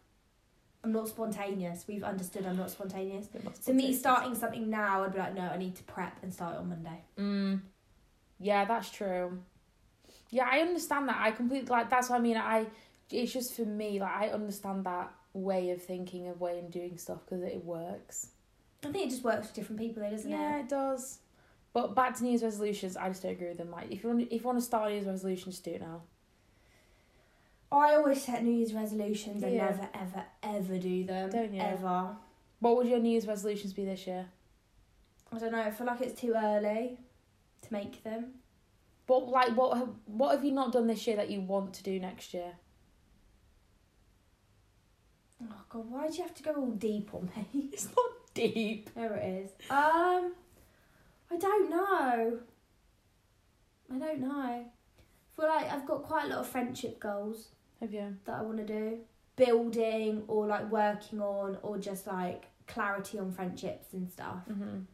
I'm 0.84 0.92
not 0.92 1.08
spontaneous. 1.08 1.86
We've 1.88 2.04
understood 2.04 2.46
I'm 2.46 2.58
not 2.58 2.70
spontaneous. 2.70 3.28
More 3.44 3.54
So 3.60 3.74
me 3.74 3.94
starting 3.94 4.36
something 4.36 4.70
now, 4.70 5.04
I'd 5.04 5.14
be 5.14 5.20
like, 5.20 5.34
no, 5.34 5.44
I 5.44 5.58
need 5.58 5.76
to 5.76 5.84
prep 5.84 6.18
and 6.22 6.34
start 6.34 6.56
it 6.56 6.60
on 6.60 6.70
Monday. 6.70 7.02
Mm. 7.18 7.62
Yeah, 8.40 8.66
that's 8.66 8.90
true. 8.90 9.40
Yeah, 10.30 10.48
I 10.52 10.60
understand 10.60 11.08
that. 11.08 11.18
I 11.20 11.32
completely 11.32 11.70
like 11.70 11.90
that's 11.90 12.10
what 12.10 12.20
I 12.20 12.22
mean. 12.22 12.38
I 12.38 12.66
it's 13.10 13.32
just 13.32 13.54
for 13.54 13.66
me 13.66 14.00
like 14.00 14.12
I 14.12 14.28
understand 14.30 14.86
that 14.86 15.14
way 15.34 15.70
of 15.72 15.82
thinking 15.82 16.28
of 16.28 16.42
way 16.42 16.60
and 16.60 16.72
doing 16.72 16.98
stuff 16.98 17.20
because 17.26 17.44
it 17.44 17.64
works. 17.64 18.28
I 18.84 18.92
think 18.92 19.08
it 19.08 19.10
just 19.12 19.24
works 19.24 19.48
for 19.48 19.56
different 19.56 19.80
people, 19.80 20.04
though, 20.04 20.10
doesn't 20.10 20.30
yeah, 20.30 20.38
it? 20.38 20.42
Yeah, 20.52 20.60
it 20.60 20.70
does. 20.70 21.20
But 21.72 21.96
back 21.96 22.16
to 22.18 22.24
New 22.24 22.30
Year's 22.30 22.44
resolutions, 22.44 22.98
I 22.98 23.08
just 23.08 23.24
don't 23.24 23.32
agree 23.32 23.48
with 23.48 23.58
them. 23.58 23.72
Like 23.72 23.92
if 23.92 24.04
you 24.04 24.10
want 24.10 24.22
if 24.22 24.42
you 24.42 24.48
want 24.48 24.60
to 24.60 24.66
start 24.66 24.86
a 24.86 24.90
New 24.90 24.96
Year's 24.96 25.08
resolution, 25.08 25.52
just 25.52 25.64
do 25.64 25.72
it 25.72 25.82
now. 25.82 26.02
I 27.74 27.96
always 27.96 28.24
set 28.24 28.44
New 28.44 28.52
Year's 28.52 28.74
resolutions 28.74 29.42
and 29.44 29.54
Yeah. 29.54 29.66
never, 29.66 29.90
ever, 29.94 30.26
ever 30.44 30.78
do 30.78 31.04
them. 31.06 31.30
Don't 31.32 31.54
you? 31.54 31.60
Ever. 31.62 32.16
What 32.60 32.78
would 32.78 32.88
your 32.88 33.00
New 33.00 33.10
Year's 33.10 33.28
resolutions 33.28 33.74
be 33.74 33.84
this 33.84 34.06
year? 34.06 34.28
I 35.32 35.40
don't 35.40 35.52
know. 35.52 35.62
I 35.62 35.72
feel 35.72 35.88
like 35.88 36.02
it's 36.02 36.20
too 36.22 36.34
early 36.36 37.00
to 37.64 37.74
make 37.74 38.04
them. 38.04 38.36
But 39.08 39.28
like 39.28 39.50
what 39.58 39.78
have, 39.78 39.90
what 40.06 40.36
have 40.36 40.46
you 40.46 40.52
not 40.52 40.72
done 40.72 40.88
this 40.88 41.06
year 41.08 41.16
that 41.18 41.30
you 41.30 41.42
want 41.42 41.74
to 41.74 41.84
do 41.84 42.00
next 42.00 42.34
year? 42.34 42.54
Oh 45.44 45.56
God, 45.70 45.90
why 45.92 46.08
do 46.08 46.16
you 46.18 46.24
have 46.24 46.36
to 46.36 46.44
go 46.44 46.54
all 46.54 46.72
deep 46.72 47.14
on 47.14 47.30
me? 47.36 47.70
It's 47.74 47.86
not 47.88 48.06
deep. 48.34 48.90
there 48.96 49.14
it 49.16 49.44
is. 49.46 49.50
Um, 49.70 50.34
I 51.32 51.38
don't 51.40 51.70
know. 51.70 52.40
I 53.94 53.98
don't 54.00 54.20
know. 54.20 54.32
I 54.32 54.66
feel 55.36 55.48
like 55.48 55.72
I've 55.72 55.86
got 55.88 56.04
quite 56.04 56.26
a 56.26 56.28
lot 56.30 56.40
of 56.40 56.48
friendship 56.48 57.00
goals 57.00 57.50
Have 57.84 57.94
you? 57.94 58.16
that 58.24 58.40
I 58.40 58.42
want 58.42 58.58
to 58.58 58.66
do. 58.66 59.00
Building 59.36 60.24
or 60.30 60.48
like 60.48 60.72
working 60.72 61.20
on 61.22 61.58
or 61.64 61.78
just 61.78 62.08
like 62.08 62.46
clarity 62.66 63.20
on 63.20 63.30
friendships 63.32 63.92
and 63.94 64.10
stuff. 64.10 64.44
Mhm. 64.50 64.86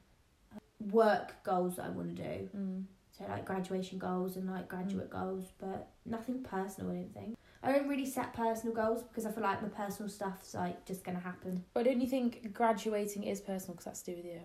Work 0.91 1.43
goals 1.43 1.75
that 1.75 1.85
I 1.85 1.89
want 1.89 2.15
to 2.15 2.23
do. 2.23 2.49
Mm. 2.57 2.83
So 3.11 3.25
like 3.27 3.45
graduation 3.45 3.99
goals 3.99 4.37
and 4.37 4.49
like 4.49 4.67
graduate 4.67 5.09
goals, 5.11 5.51
but 5.59 5.89
nothing 6.05 6.41
personal. 6.41 6.91
I 6.91 6.95
don't 6.95 7.13
think. 7.13 7.37
I 7.61 7.73
don't 7.73 7.87
really 7.87 8.05
set 8.07 8.33
personal 8.33 8.73
goals 8.73 9.03
because 9.03 9.25
I 9.27 9.31
feel 9.31 9.43
like 9.43 9.61
my 9.61 9.67
personal 9.67 10.09
stuff's 10.09 10.55
like 10.55 10.83
just 10.85 11.03
gonna 11.03 11.19
happen. 11.19 11.63
But 11.75 11.85
don't 11.85 12.01
you 12.01 12.07
think 12.07 12.53
graduating 12.53 13.23
is 13.25 13.39
personal 13.41 13.73
because 13.73 13.85
that's 13.85 14.01
to 14.03 14.11
do 14.11 14.17
with 14.17 14.25
you? 14.25 14.41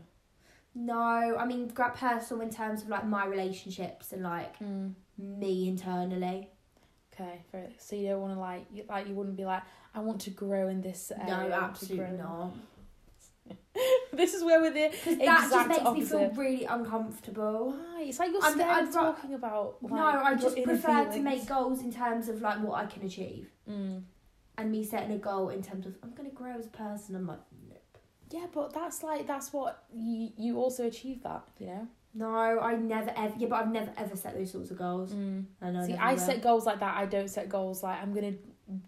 No, 0.75 0.99
I 1.39 1.47
mean 1.47 1.71
personal 1.71 2.43
in 2.43 2.51
terms 2.51 2.83
of 2.83 2.89
like 2.89 3.07
my 3.07 3.25
relationships 3.25 4.13
and 4.13 4.23
like 4.23 4.59
Mm. 4.59 4.95
me 5.19 5.69
internally. 5.69 6.51
Okay, 7.21 7.41
so 7.79 7.95
you 7.97 8.09
don't 8.09 8.21
want 8.21 8.35
to 8.35 8.41
like 8.41 8.67
you, 8.73 8.85
like 8.89 9.07
you 9.09 9.15
wouldn't 9.15 9.37
be 9.37 9.45
like 9.45 9.63
I 9.95 10.01
want 10.01 10.21
to 10.23 10.31
grow 10.31 10.69
in 10.69 10.81
this 10.81 11.13
area. 11.17 11.37
No, 11.43 11.49
to 11.49 11.55
absolutely 11.55 12.17
not. 12.19 12.55
this 14.13 14.35
is 14.35 14.43
where 14.43 14.61
we're 14.61 14.73
the 14.73 14.89
Because 14.91 15.19
that 15.19 15.25
just 15.25 15.47
exact 15.47 15.69
makes 15.69 15.91
me 15.99 16.05
feel 16.05 16.31
really 16.31 16.65
uncomfortable. 16.65 17.73
Why? 17.77 18.03
It's 18.03 18.19
like 18.19 18.33
you're 18.33 18.43
I'm- 18.43 18.55
scared 18.55 18.89
of 18.89 18.95
ra- 18.95 19.03
talking 19.13 19.35
about. 19.35 19.77
Like, 19.83 19.93
no, 19.93 20.05
I 20.07 20.35
just 20.35 20.63
prefer 20.63 21.05
to 21.13 21.21
make 21.21 21.47
goals 21.47 21.83
in 21.83 21.93
terms 21.93 22.29
of 22.29 22.41
like 22.41 22.61
what 22.63 22.79
I 22.79 22.87
can 22.87 23.05
achieve, 23.05 23.51
Mm. 23.69 24.03
and 24.59 24.71
me 24.73 24.85
setting 24.85 25.13
a 25.13 25.19
goal 25.19 25.49
in 25.51 25.63
terms 25.63 25.87
of 25.87 25.97
I'm 26.03 26.13
gonna 26.15 26.31
grow 26.31 26.53
as 26.59 26.67
a 26.67 26.71
person. 26.71 27.15
I'm 27.17 27.27
like, 27.27 27.41
nope. 27.69 27.99
Yeah, 28.31 28.47
but 28.53 28.73
that's 28.73 29.03
like 29.03 29.27
that's 29.27 29.53
what 29.53 29.85
you 29.93 30.31
you 30.37 30.57
also 30.59 30.87
achieve 30.87 31.23
that, 31.23 31.45
you 31.59 31.67
know. 31.67 31.89
No, 32.15 32.29
I 32.61 32.77
never 32.77 33.13
ever. 33.17 33.35
Yeah, 33.37 33.49
but 33.49 33.57
I've 33.57 33.73
never 33.73 33.93
ever 33.97 34.17
set 34.17 34.35
those 34.35 34.53
sorts 34.53 34.71
of 34.71 34.79
goals. 34.79 35.13
Mm. 35.13 35.45
I 35.61 35.87
See, 35.87 35.95
I 35.95 36.13
will. 36.13 36.21
set 36.21 36.43
goals 36.43 36.65
like 36.67 36.81
that. 36.81 36.97
I 36.97 37.07
don't 37.07 37.29
set 37.29 37.49
goals 37.49 37.83
like 37.83 38.01
I'm 38.01 38.13
gonna 38.15 38.35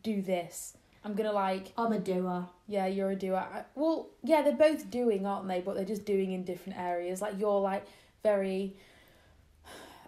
do 0.02 0.22
this. 0.22 0.76
I'm 1.04 1.14
gonna 1.14 1.32
like 1.32 1.72
I'm 1.76 1.92
a 1.92 1.98
doer. 1.98 2.46
yeah, 2.66 2.86
you're 2.86 3.10
a 3.10 3.16
doer. 3.16 3.36
I, 3.36 3.64
well, 3.74 4.08
yeah, 4.24 4.42
they're 4.42 4.52
both 4.56 4.90
doing, 4.90 5.24
aren't 5.26 5.46
they? 5.48 5.60
But 5.60 5.76
they're 5.76 5.84
just 5.84 6.04
doing 6.04 6.32
in 6.32 6.44
different 6.44 6.78
areas. 6.78 7.20
Like 7.22 7.38
you're 7.38 7.60
like 7.60 7.84
very. 8.22 8.76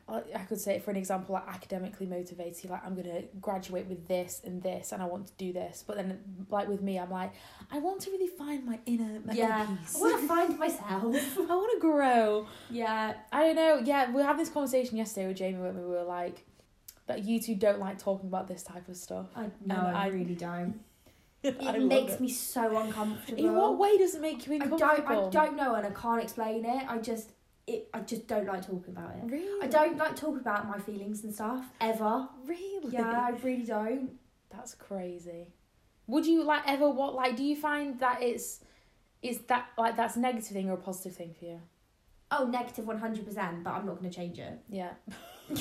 I 0.08 0.22
I 0.34 0.38
could 0.48 0.58
say 0.60 0.78
for 0.78 0.90
an 0.90 0.96
example, 0.96 1.34
like 1.34 1.46
academically 1.48 2.06
motivated. 2.06 2.70
Like 2.70 2.84
I'm 2.84 2.94
gonna 2.94 3.22
graduate 3.40 3.86
with 3.86 4.08
this 4.08 4.40
and 4.44 4.62
this, 4.62 4.92
and 4.92 5.02
I 5.02 5.06
want 5.06 5.26
to 5.26 5.32
do 5.38 5.52
this. 5.52 5.84
But 5.86 5.96
then, 5.96 6.18
like 6.50 6.66
with 6.68 6.80
me, 6.82 6.98
I'm 6.98 7.10
like, 7.10 7.32
I 7.70 7.78
want 7.78 8.00
to 8.02 8.10
really 8.10 8.28
find 8.28 8.64
my 8.64 8.78
inner, 8.86 9.20
my 9.24 9.32
Yeah. 9.34 9.64
inner 9.66 9.78
I 9.96 9.98
want 10.00 10.20
to 10.20 10.26
find 10.28 10.58
myself. 10.58 11.38
I 11.38 11.54
want 11.54 11.72
to 11.74 11.80
grow. 11.80 12.46
yeah, 12.70 13.14
I 13.32 13.42
don't 13.42 13.56
know. 13.56 13.80
Yeah, 13.84 14.10
we 14.12 14.22
had 14.22 14.38
this 14.38 14.48
conversation 14.48 14.96
yesterday 14.96 15.28
with 15.28 15.36
Jamie 15.36 15.60
when 15.60 15.76
we 15.76 15.84
were 15.86 16.02
like, 16.04 16.44
that 17.06 17.24
you 17.24 17.40
two 17.40 17.54
don't 17.54 17.78
like 17.78 17.98
talking 17.98 18.28
about 18.28 18.48
this 18.48 18.62
type 18.62 18.88
of 18.88 18.96
stuff. 18.96 19.26
I 19.36 19.42
no, 19.64 19.74
And 19.76 19.96
I, 19.96 20.04
I- 20.04 20.08
really 20.08 20.34
don't. 20.34 20.80
It 21.44 21.82
makes 21.84 22.14
it. 22.14 22.20
me 22.20 22.28
so 22.28 22.76
uncomfortable. 22.78 23.44
In 23.44 23.54
what 23.54 23.78
way 23.78 23.96
does 23.96 24.14
it 24.16 24.20
make 24.20 24.44
you 24.46 24.54
I 24.54 24.56
uncomfortable? 24.56 25.30
don't. 25.30 25.36
I 25.36 25.46
don't 25.46 25.56
know, 25.56 25.74
and 25.76 25.86
I 25.86 25.90
can't 25.90 26.20
explain 26.22 26.64
it. 26.64 26.84
I 26.88 26.98
just. 26.98 27.30
It. 27.68 27.88
I 27.92 28.00
just 28.00 28.26
don't 28.26 28.46
like 28.46 28.66
talking 28.66 28.94
about 28.96 29.14
it. 29.16 29.30
Really? 29.30 29.62
I 29.62 29.66
don't 29.66 29.96
like 29.96 30.16
talking 30.16 30.40
about 30.40 30.66
my 30.66 30.78
feelings 30.78 31.22
and 31.24 31.34
stuff 31.34 31.64
ever. 31.80 32.28
Really? 32.46 32.90
Yeah, 32.90 33.10
I 33.10 33.30
really 33.42 33.64
don't. 33.64 34.12
That's 34.50 34.74
crazy. 34.74 35.48
Would 36.06 36.26
you 36.26 36.42
like 36.42 36.62
ever 36.66 36.88
what 36.88 37.14
like 37.14 37.36
do 37.36 37.44
you 37.44 37.54
find 37.54 38.00
that 38.00 38.22
it's 38.22 38.60
is 39.22 39.40
that 39.48 39.66
like 39.76 39.96
that's 39.96 40.16
a 40.16 40.20
negative 40.20 40.48
thing 40.48 40.70
or 40.70 40.74
a 40.74 40.78
positive 40.78 41.14
thing 41.16 41.34
for 41.38 41.44
you? 41.44 41.60
Oh, 42.30 42.46
negative 42.46 42.86
one 42.86 42.98
hundred 42.98 43.26
percent. 43.26 43.62
But 43.64 43.74
I'm 43.74 43.86
not 43.86 43.98
going 43.98 44.10
to 44.10 44.16
change 44.16 44.38
it. 44.38 44.58
Yeah. 44.68 44.92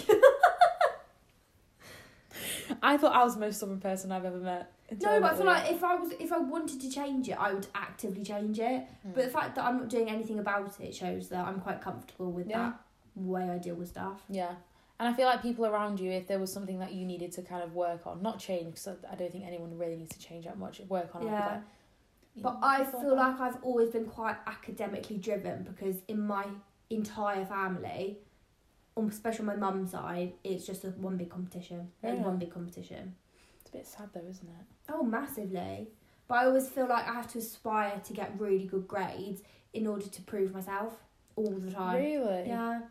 I 2.82 2.98
thought 2.98 3.16
I 3.16 3.24
was 3.24 3.36
the 3.36 3.40
most 3.42 3.58
stubborn 3.58 3.80
person 3.80 4.12
I've 4.12 4.26
ever 4.26 4.40
met. 4.40 4.72
No, 4.91 5.20
but 5.20 5.34
I 5.34 5.36
feel 5.36 5.46
like 5.46 5.72
if 5.72 5.84
I 5.84 5.96
was, 5.96 6.12
if 6.20 6.32
I 6.32 6.38
wanted 6.38 6.79
to 6.82 6.89
change 6.89 7.27
it, 7.27 7.34
I 7.39 7.53
would 7.53 7.67
actively 7.75 8.24
change 8.24 8.58
it. 8.60 8.86
Mm. 9.06 9.13
But 9.13 9.25
the 9.25 9.29
fact 9.29 9.56
that 9.56 9.65
I'm 9.65 9.77
not 9.77 9.89
doing 9.89 10.10
anything 10.10 10.39
about 10.39 10.79
it 10.79 10.96
shows 10.96 11.27
that 11.29 11.46
I'm 11.46 11.60
quite 11.60 11.82
comfortable 11.82 12.32
with 12.32 12.48
Yeah. 12.48 12.60
that 12.72 12.79
way 13.15 13.50
I 13.50 13.58
deal 13.58 13.75
with 13.75 13.89
stuff. 13.89 14.24
Yeah. 14.29 14.56
And 15.00 15.08
I 15.10 15.13
feel 15.13 15.25
like 15.25 15.41
people 15.41 15.65
around 15.65 16.00
you, 16.00 16.12
if 16.12 16.27
there 16.27 16.39
was 16.39 16.51
something 16.51 16.79
that 16.79 16.94
you 16.94 17.06
needed 17.06 17.32
to 17.34 17.41
kind 17.44 17.62
of 17.63 17.74
work 17.75 18.08
on, 18.08 18.22
not 18.22 18.39
change, 18.39 18.75
because 18.75 18.88
I 19.12 19.15
don't 19.15 19.32
think 19.32 19.46
anyone 19.46 19.77
really 19.77 19.96
needs 19.98 20.15
to 20.15 20.20
change 20.20 20.46
that 20.46 20.58
much, 20.58 20.79
work 20.88 21.13
on. 21.15 21.24
I'd 21.24 21.25
Yeah. 21.32 21.48
like, 21.48 21.62
But 22.44 22.53
know, 22.53 22.60
I 22.67 22.84
feel 22.86 23.01
that. 23.01 23.15
like 23.15 23.39
I've 23.39 23.63
always 23.63 23.89
been 23.89 24.06
quite 24.06 24.38
academically 24.48 25.17
driven 25.17 25.63
because 25.63 25.98
in 26.08 26.22
my 26.25 26.46
entire 26.89 27.46
family, 27.46 28.20
especially 28.96 29.41
on 29.41 29.46
my 29.48 29.56
mum's 29.56 29.91
side, 29.91 30.34
it's 30.44 30.65
just 30.65 30.84
a 30.86 30.91
one 30.91 31.17
big 31.17 31.29
competition. 31.29 31.91
It's 32.01 32.12
Really? 32.13 32.20
one 32.24 32.38
big 32.38 32.51
competition. 32.51 33.15
it's 33.60 33.70
a 33.70 33.77
bit 33.77 33.86
sad 33.86 34.10
though, 34.13 34.22
isn't 34.27 34.48
it? 34.48 34.65
Oh, 34.89 35.03
massively. 35.03 35.89
But 36.27 36.36
I 36.36 36.46
always 36.46 36.67
feel 36.70 36.88
like 36.88 37.08
I 37.08 37.13
have 37.13 37.32
to 37.34 37.39
aspire 37.39 38.01
to 38.03 38.13
get 38.13 38.39
really 38.39 38.65
good 38.65 38.88
grades 38.88 39.41
in 39.73 39.88
order 39.88 40.08
to 40.08 40.21
prove 40.23 40.54
myself 40.54 40.95
all 41.36 41.52
the 41.52 41.71
time. 41.71 41.95
Really? 41.95 42.47
Yeah. 42.47 42.82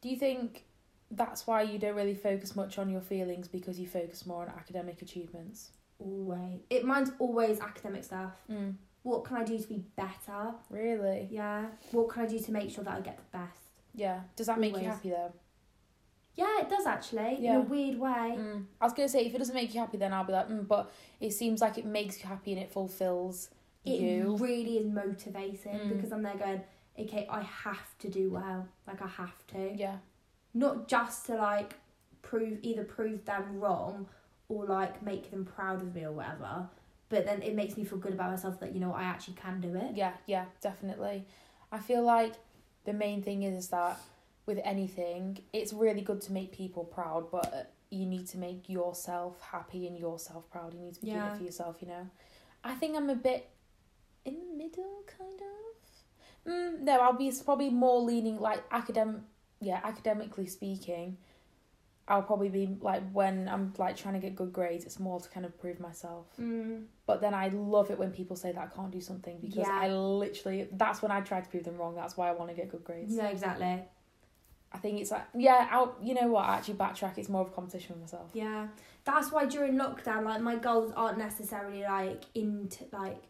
Do 0.00 0.08
you 0.08 0.16
think 0.16 0.64
that's 1.10 1.46
why 1.46 1.62
you 1.62 1.78
don't 1.78 1.96
really 1.96 2.14
focus 2.14 2.56
much 2.56 2.78
on 2.78 2.88
your 2.88 3.00
feelings 3.00 3.48
because 3.48 3.78
you 3.78 3.86
focus 3.86 4.26
more 4.26 4.42
on 4.42 4.48
academic 4.48 5.02
achievements? 5.02 5.70
Always. 5.98 6.60
It 6.70 6.84
mine's 6.84 7.10
always 7.18 7.60
academic 7.60 8.04
stuff. 8.04 8.32
Mm. 8.50 8.74
What 9.02 9.24
can 9.24 9.36
I 9.36 9.44
do 9.44 9.58
to 9.58 9.68
be 9.68 9.84
better? 9.96 10.54
Really? 10.70 11.28
Yeah. 11.30 11.66
What 11.90 12.08
can 12.08 12.22
I 12.22 12.26
do 12.26 12.38
to 12.38 12.52
make 12.52 12.70
sure 12.70 12.84
that 12.84 12.94
I 12.94 13.00
get 13.00 13.18
the 13.18 13.38
best? 13.38 13.60
Yeah. 13.94 14.20
Does 14.36 14.46
that 14.46 14.60
make 14.60 14.76
you 14.76 14.84
happy 14.84 15.10
though? 15.10 15.32
Yeah, 16.34 16.60
it 16.60 16.68
does 16.70 16.86
actually. 16.86 17.44
In 17.44 17.54
a 17.56 17.60
weird 17.60 17.98
way. 17.98 18.36
Mm. 18.38 18.64
I 18.80 18.84
was 18.84 18.92
gonna 18.94 19.08
say 19.08 19.26
if 19.26 19.34
it 19.34 19.38
doesn't 19.38 19.54
make 19.54 19.74
you 19.74 19.80
happy, 19.80 19.98
then 19.98 20.12
I'll 20.12 20.24
be 20.24 20.32
like, 20.32 20.48
mm, 20.48 20.66
but 20.66 20.90
it 21.20 21.32
seems 21.32 21.60
like 21.60 21.76
it 21.78 21.84
makes 21.84 22.20
you 22.22 22.28
happy 22.28 22.52
and 22.52 22.60
it 22.62 22.72
fulfills 22.72 23.50
It 23.84 24.00
you. 24.00 24.36
really 24.38 24.78
is 24.78 24.86
motivating 24.86 25.78
Mm. 25.78 25.88
because 25.96 26.12
I'm 26.12 26.22
there 26.22 26.36
going, 26.36 26.62
okay, 26.98 27.26
I 27.30 27.42
have 27.42 27.98
to 27.98 28.08
do 28.08 28.30
well. 28.30 28.66
Like 28.86 29.02
I 29.02 29.08
have 29.08 29.46
to. 29.48 29.72
Yeah. 29.76 29.98
Not 30.54 30.88
just 30.88 31.26
to 31.26 31.34
like 31.34 31.74
prove 32.22 32.58
either 32.62 32.84
prove 32.84 33.24
them 33.24 33.58
wrong 33.60 34.08
or 34.48 34.64
like 34.64 35.02
make 35.02 35.30
them 35.30 35.44
proud 35.44 35.82
of 35.82 35.94
me 35.94 36.04
or 36.04 36.12
whatever. 36.12 36.68
But 37.08 37.26
then 37.26 37.42
it 37.42 37.54
makes 37.54 37.76
me 37.76 37.84
feel 37.84 37.98
good 37.98 38.14
about 38.14 38.30
myself 38.30 38.58
that 38.60 38.72
you 38.72 38.80
know 38.80 38.94
I 38.94 39.02
actually 39.02 39.34
can 39.34 39.60
do 39.60 39.74
it. 39.74 39.94
Yeah, 39.96 40.12
yeah, 40.26 40.46
definitely. 40.62 41.26
I 41.70 41.78
feel 41.78 42.02
like 42.02 42.34
the 42.84 42.92
main 42.94 43.22
thing 43.22 43.42
is 43.42 43.68
that 43.68 43.98
with 44.46 44.58
anything, 44.64 45.38
it's 45.52 45.72
really 45.72 46.00
good 46.00 46.20
to 46.22 46.32
make 46.32 46.52
people 46.52 46.84
proud, 46.84 47.30
but 47.30 47.72
you 47.90 48.06
need 48.06 48.26
to 48.28 48.38
make 48.38 48.68
yourself 48.68 49.40
happy 49.40 49.86
and 49.86 49.98
yourself 49.98 50.50
proud. 50.50 50.74
You 50.74 50.80
need 50.80 50.94
to 50.94 51.00
be 51.00 51.10
doing 51.10 51.22
it 51.22 51.36
for 51.36 51.44
yourself, 51.44 51.76
you 51.80 51.88
know. 51.88 52.08
I 52.64 52.74
think 52.74 52.96
I'm 52.96 53.10
a 53.10 53.14
bit 53.14 53.50
in 54.24 54.34
the 54.34 54.56
middle, 54.56 55.04
kind 55.18 55.40
of. 55.40 56.52
Mm, 56.52 56.80
no, 56.80 56.98
I'll 57.00 57.12
be 57.12 57.32
probably 57.44 57.70
more 57.70 58.00
leaning 58.00 58.40
like 58.40 58.62
academic. 58.70 59.22
Yeah, 59.60 59.80
academically 59.84 60.46
speaking, 60.46 61.18
I'll 62.08 62.22
probably 62.22 62.48
be 62.48 62.76
like 62.80 63.02
when 63.12 63.48
I'm 63.48 63.72
like 63.78 63.96
trying 63.96 64.14
to 64.14 64.20
get 64.20 64.34
good 64.34 64.52
grades. 64.52 64.84
It's 64.84 64.98
more 64.98 65.20
to 65.20 65.28
kind 65.28 65.46
of 65.46 65.56
prove 65.60 65.78
myself. 65.78 66.26
Mm. 66.40 66.86
But 67.06 67.20
then 67.20 67.32
I 67.32 67.48
love 67.48 67.92
it 67.92 67.98
when 67.98 68.10
people 68.10 68.34
say 68.34 68.50
that 68.50 68.60
I 68.60 68.74
can't 68.74 68.90
do 68.90 69.00
something 69.00 69.38
because 69.40 69.58
Yeah. 69.58 69.70
I 69.70 69.88
literally 69.92 70.68
that's 70.72 71.00
when 71.00 71.12
I 71.12 71.20
try 71.20 71.40
to 71.40 71.48
prove 71.48 71.62
them 71.64 71.76
wrong. 71.76 71.94
That's 71.94 72.16
why 72.16 72.28
I 72.28 72.32
want 72.32 72.50
to 72.50 72.56
get 72.56 72.70
good 72.70 72.82
grades. 72.82 73.14
No, 73.14 73.26
exactly. 73.26 73.82
I 74.74 74.78
think 74.78 75.00
it's 75.00 75.10
like 75.10 75.24
yeah, 75.36 75.68
I'll 75.70 75.96
you 76.02 76.14
know 76.14 76.28
what, 76.28 76.44
I 76.44 76.56
actually 76.56 76.74
backtrack, 76.74 77.18
it's 77.18 77.28
more 77.28 77.42
of 77.42 77.48
a 77.48 77.50
competition 77.50 77.94
with 77.94 78.02
myself. 78.02 78.30
Yeah, 78.32 78.68
that's 79.04 79.30
why 79.32 79.46
during 79.46 79.74
lockdown, 79.74 80.24
like 80.24 80.40
my 80.40 80.56
goals 80.56 80.92
aren't 80.96 81.18
necessarily 81.18 81.82
like 81.82 82.24
into 82.34 82.84
like 82.92 83.22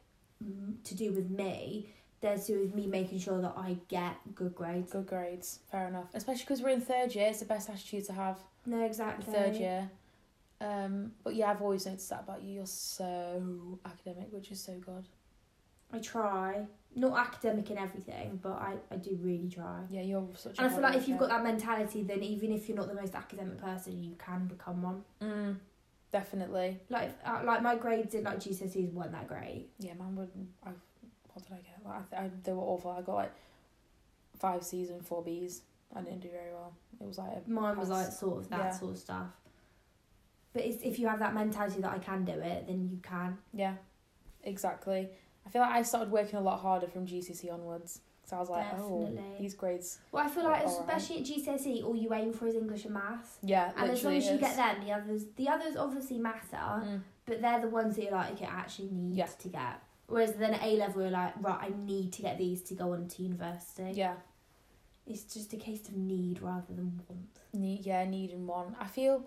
to 0.85 0.95
do 0.95 1.13
with 1.13 1.31
me. 1.31 1.89
They're 2.21 2.39
to 2.39 2.47
do 2.47 2.61
with 2.61 2.75
me 2.75 2.87
making 2.87 3.19
sure 3.19 3.41
that 3.43 3.55
I 3.57 3.79
get 3.89 4.15
good 4.35 4.55
grades. 4.55 4.93
Good 4.93 5.07
grades, 5.07 5.59
fair 5.73 5.89
enough. 5.89 6.07
Especially 6.15 6.45
because 6.45 6.63
we're 6.63 6.69
in 6.71 6.81
third 6.81 7.15
year, 7.15 7.29
it's 7.29 7.41
the 7.41 7.47
best 7.47 7.69
attitude 7.69 8.05
to 8.07 8.13
have. 8.13 8.39
No, 8.65 8.85
exactly. 8.85 9.35
Third 9.35 9.57
year. 9.57 9.91
Um, 10.61 11.13
but 11.25 11.35
yeah, 11.35 11.51
I've 11.51 11.61
always 11.61 11.85
noticed 11.85 12.09
that 12.11 12.21
about 12.21 12.43
you. 12.43 12.55
You're 12.55 12.67
so 12.67 13.81
academic, 13.85 14.29
which 14.33 14.53
is 14.53 14.61
so 14.61 14.75
good. 14.75 15.09
I 15.93 15.99
try, 15.99 16.67
not 16.95 17.19
academic 17.19 17.71
in 17.71 17.79
everything, 17.79 18.39
but 18.43 18.53
I 18.53 18.75
I 18.91 18.97
do 18.97 19.19
really 19.21 19.49
try. 19.49 19.81
Yeah, 19.91 20.03
you're 20.03 20.27
such. 20.35 20.59
a 20.59 20.63
And 20.63 20.71
I 20.71 20.75
feel 20.75 20.83
like 20.83 20.97
if 20.97 21.09
you've 21.09 21.19
got 21.19 21.29
that 21.31 21.43
mentality, 21.45 22.03
then 22.03 22.23
even 22.23 22.53
if 22.53 22.69
you're 22.69 22.77
not 22.77 22.89
the 22.89 22.95
most 22.95 23.15
academic 23.15 23.59
person, 23.59 24.03
you 24.03 24.15
can 24.19 24.47
become 24.47 24.83
one. 24.83 25.05
Mm, 25.21 25.57
definitely. 26.11 26.81
Like 26.89 27.11
uh, 27.25 27.41
like 27.45 27.63
my 27.63 27.77
grades 27.77 28.15
in 28.15 28.25
like 28.25 28.39
GCSEs 28.41 28.93
weren't 28.93 29.13
that 29.13 29.29
great. 29.29 29.69
Yeah, 29.79 29.93
would. 29.99 30.31
I, 30.65 30.71
what 31.33 31.45
did 31.45 31.53
I 31.53 31.57
get? 31.57 31.79
Like, 31.85 31.95
I, 31.95 32.17
th- 32.17 32.23
I, 32.23 32.31
they 32.45 32.53
were 32.53 32.63
awful. 32.63 32.91
I 32.91 33.01
got 33.03 33.15
like 33.15 33.33
five 34.39 34.63
C's 34.65 34.91
and 34.91 35.05
four 35.05 35.23
B's. 35.23 35.63
I 35.95 36.01
didn't 36.01 36.21
do 36.21 36.29
very 36.31 36.53
well. 36.53 36.73
It 37.01 37.07
was 37.07 37.19
like 37.19 37.29
a 37.47 37.51
Mine 37.51 37.77
was 37.77 37.91
like 37.91 38.11
sort 38.13 38.39
of 38.39 38.49
that 38.51 38.59
Yeah. 38.59 38.71
sort 38.71 38.93
of 38.93 38.99
stuff. 38.99 39.27
But 40.55 40.65
it's, 40.65 40.83
if 40.83 40.99
you 40.99 41.07
have 41.09 41.19
that 41.21 41.33
mentality 41.35 41.81
that 41.81 41.93
I 41.93 41.99
can 41.99 42.25
do 42.25 42.33
it, 42.33 42.67
then 42.67 42.89
you 42.91 42.99
can. 43.03 43.39
Yeah, 43.55 43.75
exactly. 44.43 45.09
I 45.47 45.51
feel 45.51 45.63
like 45.63 45.73
I 45.73 45.83
started 45.83 46.11
working 46.11 46.37
a 46.39 46.41
lot 46.43 46.61
harder 46.61 46.87
from 46.87 47.07
GCSE 47.07 47.53
onwards. 47.53 48.01
So 48.25 48.37
I 48.37 48.41
was 48.41 48.49
like, 48.51 48.71
Definitely. 48.71 49.19
oh, 49.21 49.37
these 49.41 49.55
grades. 49.55 49.99
Well, 50.13 50.25
I 50.25 50.29
feel 50.29 50.45
like 50.45 50.65
especially 50.65 51.19
at 51.19 51.25
GCSE, 51.25 51.85
all 51.85 51.97
you 51.97 52.15
aim 52.15 52.33
for 52.33 52.47
is 52.47 52.55
English 52.55 52.85
and 52.85 52.95
maths. 52.95 53.39
Yeah, 53.43 53.73
And 53.77 53.91
as 53.91 54.05
long 54.05 54.15
as 54.17 54.27
you 54.31 54.39
get 54.39 54.55
them, 54.57 54.85
the 54.85 54.93
others, 54.93 55.25
the 55.37 55.49
others 55.49 55.77
obviously 55.77 56.19
matter, 56.19 56.57
Mm, 56.57 57.01
but 57.27 57.43
they're 57.43 57.61
the 57.61 57.69
ones 57.69 57.97
that 57.97 58.03
you're 58.05 58.13
like, 58.13 58.33
okay, 58.33 58.47
I 58.47 58.61
actually 58.61 58.91
need 58.93 59.17
Yeah. 59.17 59.27
to 59.27 59.49
get. 59.49 59.81
Whereas 60.07 60.35
then 60.35 60.55
at 60.55 60.63
A 60.63 60.77
level, 60.77 61.03
you're 61.03 61.11
like, 61.11 61.35
right, 61.43 61.59
I 61.73 61.73
need 61.85 62.13
to 62.13 62.23
get 62.23 62.39
these 62.39 62.63
to 62.65 62.75
go 62.75 62.93
on 62.93 63.09
to 63.09 63.23
university. 63.23 63.91
yeah, 63.95 64.15
It's 65.07 65.25
just 65.25 65.53
a 65.53 65.57
case 65.57 65.89
of 65.89 65.97
need 65.97 66.41
rather 66.41 66.73
than 66.73 67.01
want. 67.09 67.39
need, 67.53 67.85
yeah, 67.85 68.05
need 68.05 68.31
and 68.31 68.47
want. 68.47 68.77
I 68.81 68.87
feel, 68.87 69.25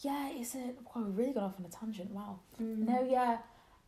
yeah, 0.00 0.28
it's 0.32 0.54
a. 0.54 0.74
Wow, 0.94 1.04
we've 1.06 1.16
really 1.16 1.32
gone 1.32 1.44
off 1.44 1.54
on 1.58 1.64
a 1.64 1.68
tangent. 1.68 2.10
Wow. 2.10 2.40
Mm. 2.60 2.78
No, 2.86 3.02
yeah, 3.02 3.38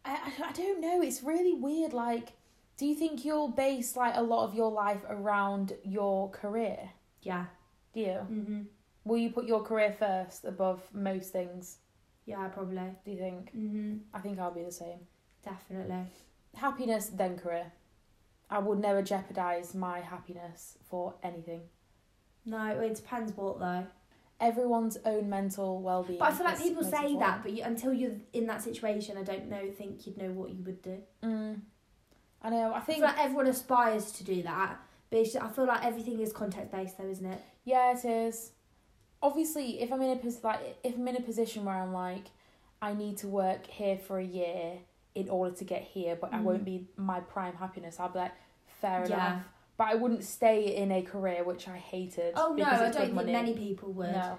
I, 0.08 0.12
I, 0.44 0.48
I 0.48 0.52
don't 0.52 0.80
know. 0.80 1.02
It's 1.02 1.22
really 1.22 1.54
weird. 1.54 1.92
Like, 1.92 2.32
Do 2.78 2.86
you 2.86 2.94
think 2.94 3.24
you'll 3.24 3.48
base 3.48 3.96
like 3.96 4.14
a 4.16 4.22
lot 4.22 4.44
of 4.44 4.54
your 4.54 4.70
life 4.70 5.02
around 5.08 5.74
your 5.84 6.30
career? 6.30 6.90
Yeah. 7.22 7.46
Do 7.92 8.00
you? 8.00 8.18
Mhm. 8.30 8.66
Will 9.04 9.18
you 9.18 9.30
put 9.30 9.46
your 9.46 9.62
career 9.62 9.92
first 9.98 10.44
above 10.44 10.80
most 10.94 11.32
things? 11.32 11.78
Yeah, 12.26 12.46
probably. 12.48 12.94
Do 13.04 13.10
you 13.10 13.18
think? 13.18 13.52
Mhm. 13.54 14.00
I 14.14 14.20
think 14.20 14.38
I'll 14.38 14.50
be 14.54 14.62
the 14.64 14.72
same. 14.72 15.00
Definitely. 15.44 16.04
Happiness, 16.54 17.08
then 17.08 17.38
career. 17.38 17.72
I 18.50 18.58
would 18.58 18.78
never 18.78 19.02
jeopardize 19.02 19.74
my 19.74 20.00
happiness 20.00 20.78
for 20.88 21.14
anything. 21.22 21.62
No, 22.44 22.66
it 22.80 22.94
depends 22.94 23.32
what 23.36 23.58
though. 23.58 23.86
Everyone's 24.40 24.96
own 25.04 25.28
mental 25.28 25.80
well 25.80 26.04
being. 26.04 26.18
But 26.20 26.32
I 26.32 26.34
feel 26.34 26.46
like 26.46 26.58
people 26.58 26.84
say 26.84 27.16
that, 27.18 27.42
but 27.42 27.52
you, 27.52 27.64
until 27.64 27.92
you're 27.92 28.12
in 28.32 28.46
that 28.46 28.62
situation, 28.62 29.16
I 29.18 29.22
don't 29.24 29.48
know. 29.48 29.68
Think 29.76 30.06
you'd 30.06 30.16
know 30.16 30.30
what 30.30 30.50
you 30.50 30.62
would 30.64 30.80
do. 30.82 30.98
Mm. 31.24 31.60
I 32.42 32.50
know. 32.50 32.72
I 32.72 32.76
I 32.76 32.80
think 32.80 32.98
feel 32.98 33.06
like 33.08 33.18
everyone 33.18 33.48
aspires 33.48 34.12
to 34.12 34.24
do 34.24 34.42
that, 34.44 34.78
but 35.10 35.18
it's, 35.18 35.34
I 35.34 35.48
feel 35.48 35.66
like 35.66 35.84
everything 35.84 36.20
is 36.20 36.32
context 36.32 36.70
based, 36.70 36.98
though, 36.98 37.08
isn't 37.08 37.26
it? 37.26 37.40
Yeah, 37.64 37.92
it 37.98 38.04
is. 38.04 38.52
Obviously, 39.20 39.80
if 39.82 39.92
I'm 39.92 40.00
in 40.02 40.10
a 40.10 40.16
pos- 40.16 40.44
like 40.44 40.78
if 40.84 40.94
I'm 40.94 41.08
in 41.08 41.16
a 41.16 41.20
position 41.20 41.64
where 41.64 41.74
I'm 41.74 41.92
like, 41.92 42.26
I 42.80 42.94
need 42.94 43.16
to 43.18 43.26
work 43.26 43.66
here 43.66 43.98
for 43.98 44.20
a 44.20 44.24
year 44.24 44.74
in 45.16 45.28
order 45.30 45.56
to 45.56 45.64
get 45.64 45.82
here, 45.82 46.14
but 46.14 46.32
I 46.32 46.36
Mhm. 46.38 46.42
won't 46.44 46.64
be 46.64 46.86
my 46.96 47.18
prime 47.18 47.54
happiness. 47.56 47.98
I'll 47.98 48.08
be 48.08 48.20
like, 48.20 48.34
fair 48.80 49.00
Yeah. 49.08 49.32
enough. 49.32 49.42
But 49.78 49.86
I 49.88 49.94
wouldn't 49.94 50.24
stay 50.24 50.76
in 50.76 50.92
a 50.92 51.00
career 51.02 51.44
which 51.44 51.66
I 51.68 51.78
hated. 51.78 52.34
Oh 52.36 52.52
no, 52.52 52.64
I 52.64 52.78
don't 52.78 52.94
think 52.94 53.14
money. 53.14 53.32
many 53.32 53.54
people 53.54 53.92
would. 53.92 54.10
No, 54.12 54.38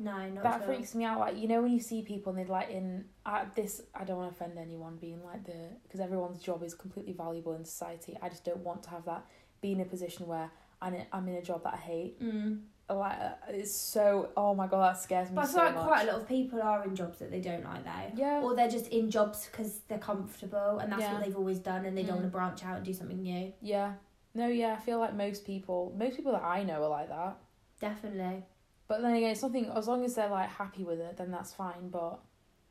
No, 0.00 0.28
not 0.28 0.42
that 0.44 0.64
freaks 0.64 0.94
me 0.94 1.04
out. 1.04 1.18
Like 1.20 1.36
you 1.38 1.48
know 1.48 1.62
when 1.62 1.72
you 1.72 1.80
see 1.80 2.02
people 2.02 2.30
and 2.30 2.38
they're 2.38 2.46
like 2.52 2.70
in 2.70 3.04
uh, 3.26 3.44
this. 3.54 3.80
I 3.94 4.04
don't 4.04 4.16
want 4.18 4.36
to 4.36 4.44
offend 4.44 4.58
anyone 4.58 4.96
being 4.96 5.22
like 5.24 5.44
the 5.44 5.70
because 5.84 6.00
everyone's 6.00 6.40
job 6.40 6.62
is 6.62 6.74
completely 6.74 7.12
valuable 7.14 7.54
in 7.54 7.64
society. 7.64 8.16
I 8.20 8.28
just 8.28 8.44
don't 8.44 8.58
want 8.64 8.82
to 8.84 8.90
have 8.90 9.04
that 9.06 9.24
be 9.60 9.72
in 9.72 9.80
a 9.80 9.84
position 9.84 10.26
where 10.28 10.50
I'm 10.80 10.94
in, 10.94 11.06
I'm 11.12 11.26
in 11.28 11.34
a 11.36 11.42
job 11.42 11.64
that 11.64 11.74
I 11.74 11.78
hate. 11.78 12.20
Mm. 12.22 12.60
like 12.90 13.18
uh, 13.20 13.30
it's 13.48 13.74
so 13.74 14.30
oh 14.36 14.54
my 14.54 14.66
god 14.66 14.94
that 14.94 15.02
scares 15.02 15.28
me 15.30 15.34
But 15.34 15.44
I 15.44 15.48
so 15.48 15.58
like 15.58 15.74
much 15.74 15.86
quite 15.86 16.02
a 16.08 16.12
lot 16.12 16.20
of 16.22 16.28
people 16.28 16.62
are 16.62 16.84
in 16.84 16.94
jobs 16.96 17.18
that 17.18 17.30
they 17.30 17.40
don't 17.40 17.64
like 17.64 17.84
though. 17.84 18.12
yeah 18.22 18.40
Or 18.40 18.54
they're 18.56 18.70
just 18.70 18.88
in 18.88 19.10
jobs 19.10 19.46
because 19.50 19.80
they're 19.88 19.98
comfortable 19.98 20.78
and 20.78 20.90
that's 20.92 21.02
Yeah. 21.02 21.12
what 21.14 21.24
they've 21.24 21.36
always 21.36 21.58
done 21.58 21.84
and 21.86 21.94
they 21.98 22.02
don't 22.02 22.18
Mm. 22.18 22.20
want 22.22 22.32
to 22.32 22.36
branch 22.38 22.64
out 22.64 22.76
and 22.76 22.86
do 22.86 22.94
something 22.94 23.20
new. 23.20 23.52
yeah 23.60 23.94
no 24.38 24.46
yeah 24.48 24.72
i 24.72 24.76
feel 24.76 24.98
like 24.98 25.14
most 25.14 25.44
people 25.44 25.92
most 25.98 26.16
people 26.16 26.32
that 26.32 26.42
i 26.44 26.62
know 26.62 26.82
are 26.82 26.88
like 26.88 27.08
that 27.08 27.36
Definitely. 27.80 28.44
but 28.88 29.02
then 29.02 29.14
again 29.14 29.30
it's 29.32 29.40
something 29.40 29.66
as 29.76 29.86
long 29.86 30.04
as 30.04 30.14
they're 30.14 30.28
like 30.30 30.48
happy 30.48 30.84
with 30.84 31.00
it 31.00 31.16
then 31.16 31.30
that's 31.30 31.52
fine 31.52 31.88
but 31.90 32.18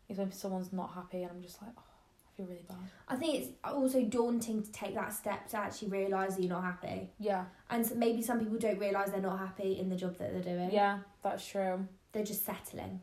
if 0.10 0.18
when 0.18 0.32
someone's 0.32 0.74
not 0.74 0.94
happy 0.94 1.24
and 1.24 1.32
i'm 1.32 1.42
just 1.42 1.62
like 1.62 1.72
oh 1.78 1.84
i 2.28 2.30
feel 2.38 2.46
really 2.46 2.66
bad 2.68 2.78
I 3.10 3.16
think 3.16 3.36
it's 3.36 3.50
also 3.64 4.04
daunting 4.04 4.64
to 4.64 4.72
take 4.72 4.96
that 4.96 5.14
step 5.14 5.48
to 5.50 5.58
actually 5.58 5.90
realise 5.90 6.36
that 6.36 6.42
you're 6.42 6.50
not 6.58 6.64
happy. 6.64 7.10
yeah 7.20 7.46
And 7.70 7.86
so 7.86 7.96
maybe 7.96 8.22
some 8.22 8.40
people 8.40 8.58
don't 8.58 8.80
realise 8.80 9.10
they're 9.12 9.22
not 9.22 9.40
happy 9.40 9.80
in 9.80 9.88
the 9.90 9.96
job 9.96 10.18
that 10.18 10.34
they're 10.34 10.54
doing. 10.56 10.72
yeah 10.72 11.00
that's 11.24 11.46
true 11.48 11.88
They're 12.12 12.24
just 12.34 12.46
settling. 12.46 13.02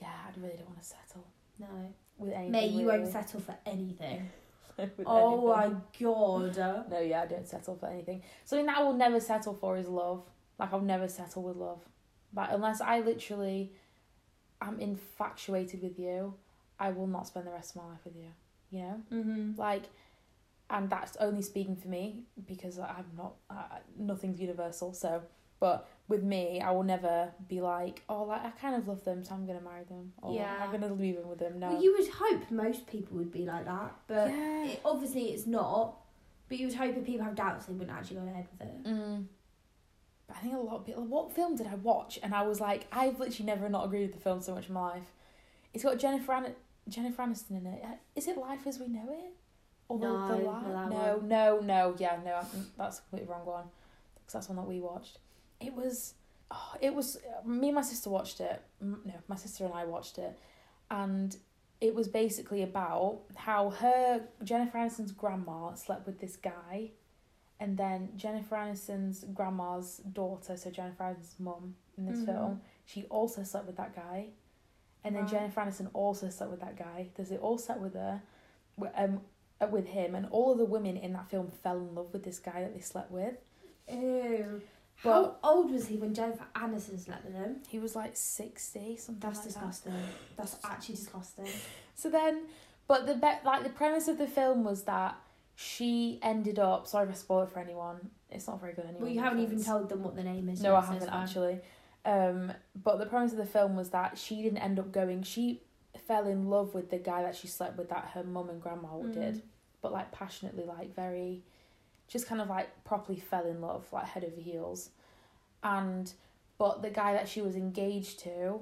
yeah 0.00 0.08
i 0.26 0.40
really 0.40 0.56
don't 0.56 0.68
want 0.68 0.80
to 0.82 0.86
settle 0.96 1.24
No. 1.58 1.66
with 2.18 2.32
anything 2.32 2.52
Mate, 2.52 2.70
you 2.72 2.86
really. 2.86 3.00
won't 3.00 3.12
settle 3.12 3.40
for 3.40 3.56
anything. 3.66 4.28
With 4.96 5.06
oh 5.06 5.52
anything. 5.52 5.72
my 5.72 5.80
god. 6.00 6.90
no 6.90 7.00
yeah 7.00 7.22
i 7.22 7.26
don't 7.26 7.48
settle 7.48 7.76
for 7.76 7.86
anything 7.88 8.22
something 8.44 8.66
that 8.66 8.78
i 8.78 8.82
will 8.82 8.92
never 8.94 9.20
settle 9.20 9.54
for 9.54 9.76
is 9.76 9.88
love 9.88 10.22
like 10.58 10.72
i'll 10.72 10.80
never 10.80 11.08
settle 11.08 11.42
with 11.42 11.56
love 11.56 11.80
but 12.32 12.50
unless 12.52 12.80
i 12.80 13.00
literally 13.00 13.72
am 14.60 14.78
infatuated 14.80 15.82
with 15.82 15.98
you 15.98 16.34
i 16.78 16.90
will 16.90 17.06
not 17.06 17.26
spend 17.26 17.46
the 17.46 17.50
rest 17.50 17.74
of 17.76 17.82
my 17.82 17.88
life 17.90 18.00
with 18.04 18.16
you 18.16 18.30
you 18.70 18.80
know 18.82 19.00
Mm-hmm. 19.12 19.52
like 19.58 19.82
and 20.70 20.90
that's 20.90 21.16
only 21.16 21.42
speaking 21.42 21.76
for 21.76 21.88
me 21.88 22.22
because 22.46 22.78
i'm 22.78 23.06
not 23.16 23.34
uh, 23.50 23.78
nothing's 23.98 24.40
universal 24.40 24.92
so 24.92 25.22
but 25.60 25.88
with 26.08 26.22
me 26.22 26.60
i 26.60 26.70
will 26.70 26.82
never 26.84 27.30
be 27.48 27.60
like 27.60 28.02
oh 28.08 28.22
like 28.24 28.44
i 28.44 28.50
kind 28.50 28.74
of 28.76 28.86
love 28.88 29.04
them 29.04 29.22
so 29.24 29.34
i'm 29.34 29.46
gonna 29.46 29.60
marry 29.60 29.84
them 29.84 30.12
or 30.22 30.34
Yeah. 30.34 30.56
i'm 30.62 30.70
gonna 30.70 30.92
leave 30.94 31.16
in 31.16 31.28
with 31.28 31.38
them 31.38 31.58
no 31.58 31.72
Well, 31.72 31.82
you 31.82 31.94
would 31.98 32.08
hope 32.08 32.50
most 32.50 32.86
people 32.86 33.16
would 33.18 33.30
be 33.32 33.44
like 33.44 33.64
that, 33.66 33.92
but 34.06 34.30
yeah 34.30 34.64
it, 34.64 34.80
obviously 34.84 35.24
it's 35.32 35.46
not. 35.46 35.96
But 36.48 36.58
you 36.58 36.66
would 36.68 36.76
hope 36.76 36.96
if 36.96 37.04
people 37.04 37.24
have 37.26 37.34
doubts, 37.34 37.66
they 37.66 37.74
wouldn't 37.74 37.94
actually 37.94 38.16
go 38.16 38.22
ahead 38.26 38.46
with 38.58 38.66
it. 38.68 38.84
Mm. 38.84 39.26
But 40.26 40.36
I 40.38 40.40
think 40.40 40.54
a 40.54 40.58
lot 40.58 40.76
of 40.76 40.86
people. 40.86 41.04
What 41.04 41.30
film 41.34 41.56
did 41.56 41.66
I 41.66 41.74
watch? 41.74 42.18
And 42.22 42.34
I 42.34 42.40
was 42.40 42.58
like, 42.58 42.86
I've 42.90 43.20
literally 43.20 43.44
never 43.44 43.68
not 43.68 43.84
agreed 43.84 44.06
with 44.06 44.12
the 44.14 44.20
film 44.20 44.40
so 44.40 44.54
much 44.54 44.66
in 44.68 44.72
my 44.72 44.80
life. 44.92 45.12
It's 45.74 45.84
got 45.84 45.98
Jennifer 45.98 46.32
An- 46.32 46.54
Jennifer 46.88 47.20
Aniston 47.22 47.50
in 47.60 47.66
it. 47.66 47.82
Uh, 47.84 47.88
it 48.16 48.38
Life 48.38 48.66
as 48.66 48.78
We 48.78 48.88
Know 48.88 49.10
It? 49.12 49.34
Or 49.90 49.98
No, 49.98 50.28
the, 50.28 50.34
the 50.36 50.40
Li- 50.40 50.88
no, 50.88 51.20
no, 51.22 51.60
no, 51.60 51.94
yeah, 51.98 52.16
no. 52.24 52.36
I 52.36 52.44
think 52.44 52.64
that's 52.78 52.98
a 53.00 53.02
completely 53.02 53.28
wrong 53.30 53.44
one. 53.44 53.64
Because 54.14 54.32
that's 54.32 54.48
one 54.48 54.56
that 54.56 54.66
we 54.66 54.80
watched. 54.80 55.18
It 55.60 55.74
was, 55.74 56.14
oh, 56.50 56.74
it 56.80 56.94
was. 56.94 57.18
Me 57.44 57.68
and 57.68 57.74
my 57.74 57.82
sister 57.82 58.10
watched 58.10 58.40
it. 58.40 58.62
No, 58.80 59.00
my 59.26 59.36
sister 59.36 59.64
and 59.64 59.74
I 59.74 59.84
watched 59.84 60.18
it, 60.18 60.38
and 60.90 61.36
it 61.80 61.94
was 61.94 62.08
basically 62.08 62.62
about 62.62 63.20
how 63.36 63.70
her 63.70 64.22
Jennifer 64.42 64.78
Aniston's 64.78 65.12
grandma 65.12 65.74
slept 65.74 66.06
with 66.06 66.20
this 66.20 66.36
guy, 66.36 66.90
and 67.60 67.76
then 67.76 68.10
Jennifer 68.16 68.56
Aniston's 68.56 69.24
grandma's 69.34 69.98
daughter, 70.12 70.56
so 70.56 70.70
Jennifer 70.70 71.04
Aniston's 71.04 71.40
mum 71.40 71.74
in 71.96 72.06
this 72.06 72.20
Mhm. 72.20 72.26
film, 72.26 72.60
she 72.84 73.04
also 73.06 73.42
slept 73.42 73.66
with 73.66 73.76
that 73.76 73.94
guy, 73.94 74.28
and 75.04 75.14
then. 75.16 75.26
Jennifer 75.26 75.60
Aniston 75.60 75.90
also 75.92 76.28
slept 76.28 76.50
with 76.50 76.60
that 76.60 76.76
guy. 76.76 77.10
Does 77.14 77.30
it 77.32 77.40
all 77.40 77.58
slept 77.58 77.80
with 77.80 77.94
her, 77.94 78.22
um, 78.94 79.20
with 79.70 79.86
him, 79.86 80.14
and 80.14 80.26
all 80.30 80.52
of 80.52 80.58
the 80.58 80.64
women 80.64 80.96
in 80.96 81.12
that 81.14 81.28
film 81.28 81.50
fell 81.50 81.78
in 81.78 81.94
love 81.94 82.12
with 82.12 82.22
this 82.22 82.38
guy 82.38 82.60
that 82.62 82.74
they 82.74 82.80
slept 82.80 83.10
with. 83.10 83.36
Ew. 83.88 84.62
But- 85.04 85.12
How 85.12 85.36
old 85.50 85.70
was 85.70 85.86
he 85.86 85.96
when 85.96 86.12
Jennifer 86.14 86.44
Aniston 86.56 86.98
slept 86.98 87.24
with 87.24 87.34
him? 87.34 87.56
He 87.68 87.78
was 87.78 87.94
like 87.94 88.16
sixty 88.16 88.96
something. 88.96 89.20
That's 89.20 89.38
like 89.38 89.44
that. 89.54 89.60
disgusting. 89.60 89.92
That's 90.36 90.56
actually 90.64 90.94
disgusting. 90.96 91.46
So 91.94 92.10
then, 92.10 92.42
but 92.88 93.06
the 93.06 93.14
be- 93.14 93.44
like 93.44 93.62
the 93.62 93.70
premise 93.70 94.08
of 94.08 94.18
the 94.18 94.26
film 94.26 94.64
was 94.64 94.82
that 94.84 95.16
she 95.54 96.18
ended 96.22 96.58
up. 96.58 96.86
Sorry 96.86 97.04
if 97.06 97.10
I 97.10 97.14
spoil 97.16 97.42
it 97.42 97.50
for 97.50 97.60
anyone. 97.60 98.10
It's 98.30 98.46
not 98.46 98.60
very 98.60 98.72
good 98.74 98.84
anyway. 98.86 99.00
Well, 99.02 99.10
you 99.10 99.20
haven't 99.20 99.40
even 99.40 99.62
told 99.62 99.88
them 99.88 100.02
what 100.02 100.14
the 100.16 100.22
name 100.24 100.48
is. 100.48 100.60
No, 100.62 100.72
yet, 100.72 100.82
I 100.82 100.86
haven't 100.86 101.08
fine. 101.08 101.22
actually. 101.22 101.58
Um, 102.04 102.52
but 102.82 102.98
the 102.98 103.06
premise 103.06 103.32
of 103.32 103.38
the 103.38 103.46
film 103.46 103.76
was 103.76 103.90
that 103.90 104.18
she 104.18 104.42
didn't 104.42 104.58
end 104.58 104.78
up 104.78 104.92
going. 104.92 105.22
She 105.22 105.62
fell 106.06 106.26
in 106.26 106.48
love 106.48 106.74
with 106.74 106.90
the 106.90 106.98
guy 106.98 107.22
that 107.22 107.36
she 107.36 107.46
slept 107.48 107.76
with 107.78 107.88
that 107.90 108.10
her 108.14 108.22
mum 108.24 108.48
and 108.50 108.60
grandma 108.60 108.88
Mm. 108.88 109.12
did, 109.14 109.42
but 109.82 109.92
like 109.92 110.10
passionately, 110.12 110.64
like 110.64 110.94
very, 110.94 111.42
just 112.08 112.26
kind 112.26 112.40
of 112.40 112.48
like 112.48 112.68
properly 112.84 113.18
fell 113.20 113.46
in 113.46 113.60
love, 113.60 113.84
like 113.92 114.06
head 114.06 114.24
over 114.24 114.40
heels, 114.40 114.90
and 115.62 116.12
but 116.58 116.82
the 116.82 116.90
guy 116.90 117.12
that 117.12 117.28
she 117.28 117.40
was 117.42 117.54
engaged 117.54 118.18
to, 118.20 118.60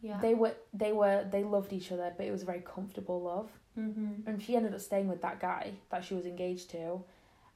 Yeah. 0.00 0.18
they 0.20 0.34
were 0.34 0.54
they 0.72 0.92
were 0.92 1.24
they 1.30 1.42
loved 1.42 1.72
each 1.72 1.90
other, 1.92 2.12
but 2.16 2.26
it 2.26 2.30
was 2.30 2.42
a 2.42 2.46
very 2.46 2.60
comfortable 2.60 3.20
love. 3.22 3.50
Mm-hmm. 3.78 4.28
and 4.28 4.42
she 4.42 4.54
ended 4.54 4.74
up 4.74 4.80
staying 4.82 5.08
with 5.08 5.22
that 5.22 5.40
guy 5.40 5.72
that 5.90 6.04
she 6.04 6.12
was 6.14 6.26
engaged 6.26 6.68
to. 6.72 7.02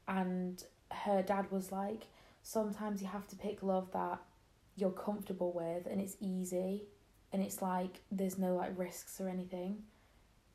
And 0.09 0.63
her 0.91 1.21
dad 1.23 1.51
was 1.51 1.71
like 1.71 2.07
sometimes 2.43 3.03
you 3.03 3.09
have 3.09 3.27
to 3.29 3.37
pick 3.37 3.63
love 3.63 3.91
that 3.93 4.19
you're 4.77 4.93
comfortable 4.93 5.53
with 5.53 5.87
and 5.87 6.01
it's 6.01 6.17
easy 6.21 6.85
and 7.33 7.43
it's 7.43 7.61
like 7.61 8.01
there's 8.11 8.39
no 8.39 8.55
like 8.55 8.79
risks 8.79 9.21
or 9.21 9.29
anything. 9.29 9.83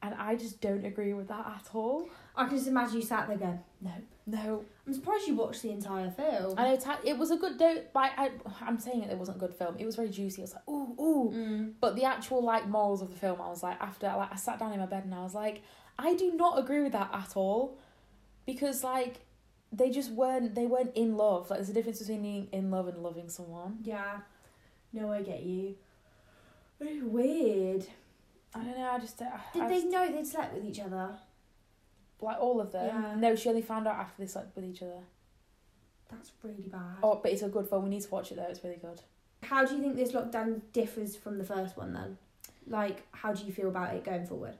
And 0.01 0.15
i 0.15 0.35
just 0.35 0.61
don't 0.61 0.83
agree 0.85 1.13
with 1.13 1.27
that 1.27 1.45
at 1.45 1.67
all 1.75 2.07
I 2.35 2.45
can 2.47 2.55
just 2.57 2.67
imagine 2.67 2.95
you 2.97 3.01
sat 3.01 3.27
there 3.27 3.37
going, 3.37 3.59
no. 3.81 3.91
no 4.25 4.65
I'm 4.87 4.93
surprised 4.93 5.27
you 5.27 5.35
watched 5.35 5.61
the 5.61 5.71
entire 5.71 6.09
film. 6.11 6.55
i 6.57 6.63
know 6.65 6.77
ta- 6.77 6.99
it 7.03 7.17
was 7.17 7.29
a 7.31 7.37
good 7.37 7.57
do 7.57 7.81
like 7.93 8.11
I, 8.17 8.31
i'm 8.61 8.77
saying 8.79 9.03
it, 9.03 9.11
it 9.11 9.17
wasn't 9.17 9.37
a 9.37 9.39
good 9.39 9.53
film 9.53 9.75
it 9.79 9.85
was 9.85 9.95
very 9.95 10.09
juicy 10.09 10.41
it 10.41 10.45
was 10.45 10.53
like 10.53 10.67
ooh 10.69 10.95
ooh 10.99 11.31
Mm. 11.33 11.73
But 11.81 11.95
the 11.95 12.03
actual 12.05 12.43
like 12.43 12.67
morals 12.67 13.01
of 13.01 13.09
the 13.09 13.15
film, 13.15 13.39
I 13.41 13.49
was 13.49 13.61
like 13.63 13.79
after 13.81 14.07
like 14.07 14.31
I 14.31 14.35
sat 14.37 14.59
down 14.59 14.73
in 14.73 14.79
my 14.79 14.85
bed 14.85 15.03
and 15.05 15.13
I 15.13 15.23
was 15.23 15.35
like, 15.35 15.61
I 15.99 16.13
do 16.15 16.33
not 16.35 16.57
agree 16.59 16.81
with 16.81 16.91
that 16.93 17.09
at 17.13 17.35
all, 17.35 17.77
because 18.45 18.83
like 18.83 19.19
they 19.71 19.89
just 19.89 20.11
weren't 20.11 20.55
they 20.55 20.65
weren't 20.65 20.91
in 20.95 21.15
love. 21.15 21.49
Like 21.49 21.59
there's 21.59 21.69
a 21.69 21.73
difference 21.73 21.99
between 21.99 22.21
being 22.21 22.47
in 22.51 22.69
love 22.71 22.87
and 22.87 22.97
loving 23.03 23.29
someone. 23.29 23.79
Yeah. 23.83 24.19
No, 24.93 25.11
I 25.11 25.21
get 25.21 25.43
you. 25.43 25.75
Very 26.79 27.01
weird. 27.01 27.85
I 28.53 28.59
don't 28.63 28.77
know. 28.77 28.89
I 28.91 28.99
just 28.99 29.21
I, 29.21 29.39
Did 29.53 29.61
I 29.63 29.67
they 29.69 29.75
just- 29.81 29.87
know 29.87 30.11
they'd 30.11 30.27
slept 30.27 30.53
with 30.55 30.65
each 30.65 30.79
other? 30.79 31.11
Like 32.21 32.37
all 32.39 32.61
of 32.61 32.71
them? 32.71 32.87
Yeah. 33.03 33.15
No, 33.15 33.35
she 33.35 33.49
only 33.49 33.61
found 33.61 33.87
out 33.87 33.95
after 33.95 34.21
they 34.21 34.27
slept 34.27 34.55
with 34.55 34.65
each 34.65 34.81
other. 34.81 35.01
That's 36.09 36.31
really 36.43 36.67
bad. 36.67 36.97
Oh, 37.01 37.19
but 37.21 37.31
it's 37.31 37.41
a 37.41 37.47
good 37.49 37.67
film. 37.69 37.83
We 37.85 37.89
need 37.89 38.01
to 38.01 38.09
watch 38.09 38.31
it 38.31 38.35
though. 38.35 38.47
It's 38.49 38.63
really 38.63 38.77
good. 38.81 39.01
How 39.43 39.65
do 39.65 39.75
you 39.75 39.81
think 39.81 39.95
this 39.95 40.11
lockdown 40.11 40.61
differs 40.73 41.15
from 41.15 41.37
the 41.37 41.43
first 41.43 41.77
one 41.77 41.93
then? 41.93 42.17
Like, 42.67 43.03
how 43.11 43.33
do 43.33 43.43
you 43.45 43.51
feel 43.51 43.69
about 43.69 43.95
it 43.95 44.03
going 44.03 44.25
forward? 44.25 44.55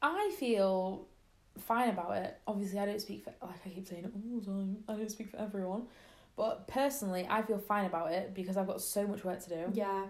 I 0.00 0.34
feel 0.38 1.06
fine 1.58 1.90
about 1.90 2.16
it. 2.16 2.38
Obviously, 2.46 2.78
I 2.78 2.86
don't 2.86 3.00
speak 3.00 3.24
for 3.24 3.32
like 3.42 3.60
I 3.64 3.68
keep 3.68 3.86
saying 3.86 4.04
it 4.04 4.12
all 4.14 4.40
the 4.40 4.46
time. 4.46 4.76
I 4.88 4.94
don't 4.94 5.10
speak 5.10 5.30
for 5.30 5.36
everyone, 5.38 5.82
but 6.36 6.66
personally, 6.68 7.26
I 7.28 7.42
feel 7.42 7.58
fine 7.58 7.86
about 7.86 8.12
it 8.12 8.34
because 8.34 8.56
I've 8.56 8.66
got 8.66 8.80
so 8.80 9.06
much 9.06 9.24
work 9.24 9.40
to 9.44 9.48
do. 9.48 9.64
Yeah. 9.72 10.06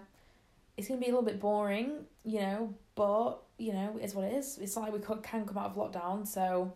it's 0.77 0.87
gonna 0.87 0.99
be 0.99 1.07
a 1.07 1.09
little 1.09 1.23
bit 1.23 1.39
boring, 1.39 2.05
you 2.23 2.39
know, 2.41 2.73
but 2.95 3.41
you 3.57 3.73
know, 3.73 3.97
it's 4.01 4.13
what 4.13 4.25
it 4.25 4.33
is. 4.33 4.57
It's 4.59 4.75
not 4.75 4.83
like 4.83 4.93
we 4.93 4.99
can 4.99 5.45
come 5.45 5.57
out 5.57 5.71
of 5.71 5.75
lockdown, 5.75 6.27
so 6.27 6.73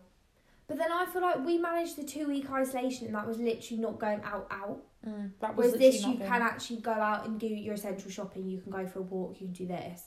But 0.70 0.78
then 0.78 0.92
I 0.92 1.04
feel 1.04 1.20
like 1.20 1.44
we 1.44 1.58
managed 1.58 1.96
the 1.96 2.04
two 2.04 2.28
week 2.28 2.48
isolation 2.48 3.06
and 3.06 3.14
that 3.16 3.26
was 3.26 3.38
literally 3.38 3.82
not 3.82 3.98
going 3.98 4.20
out 4.22 4.46
out. 4.52 4.80
Mm, 5.04 5.32
that 5.40 5.56
was 5.56 5.72
Whereas 5.72 5.80
this 5.80 6.06
you 6.06 6.16
can 6.16 6.42
actually 6.42 6.76
go 6.76 6.92
out 6.92 7.26
and 7.26 7.40
do 7.40 7.48
your 7.48 7.74
essential 7.74 8.08
shopping, 8.08 8.48
you 8.48 8.60
can 8.60 8.70
go 8.70 8.86
for 8.86 9.00
a 9.00 9.02
walk, 9.02 9.40
you 9.40 9.48
can 9.48 9.52
do 9.52 9.66
this. 9.66 10.04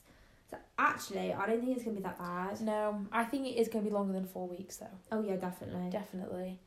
So 0.49 0.55
actually 0.79 1.33
I 1.33 1.45
don't 1.47 1.59
think 1.59 1.75
it's 1.75 1.83
gonna 1.83 1.97
be 1.97 2.03
that 2.03 2.17
bad. 2.17 2.61
No, 2.61 3.05
I 3.11 3.25
think 3.25 3.45
it 3.45 3.59
is 3.59 3.67
going 3.67 3.83
to 3.83 3.89
be 3.89 3.93
longer 3.93 4.13
than 4.13 4.25
four 4.25 4.47
weeks 4.47 4.77
though. 4.77 4.87
Oh 5.11 5.21
yeah, 5.21 5.35
definitely. 5.35 5.89
Definitely. 5.89 6.61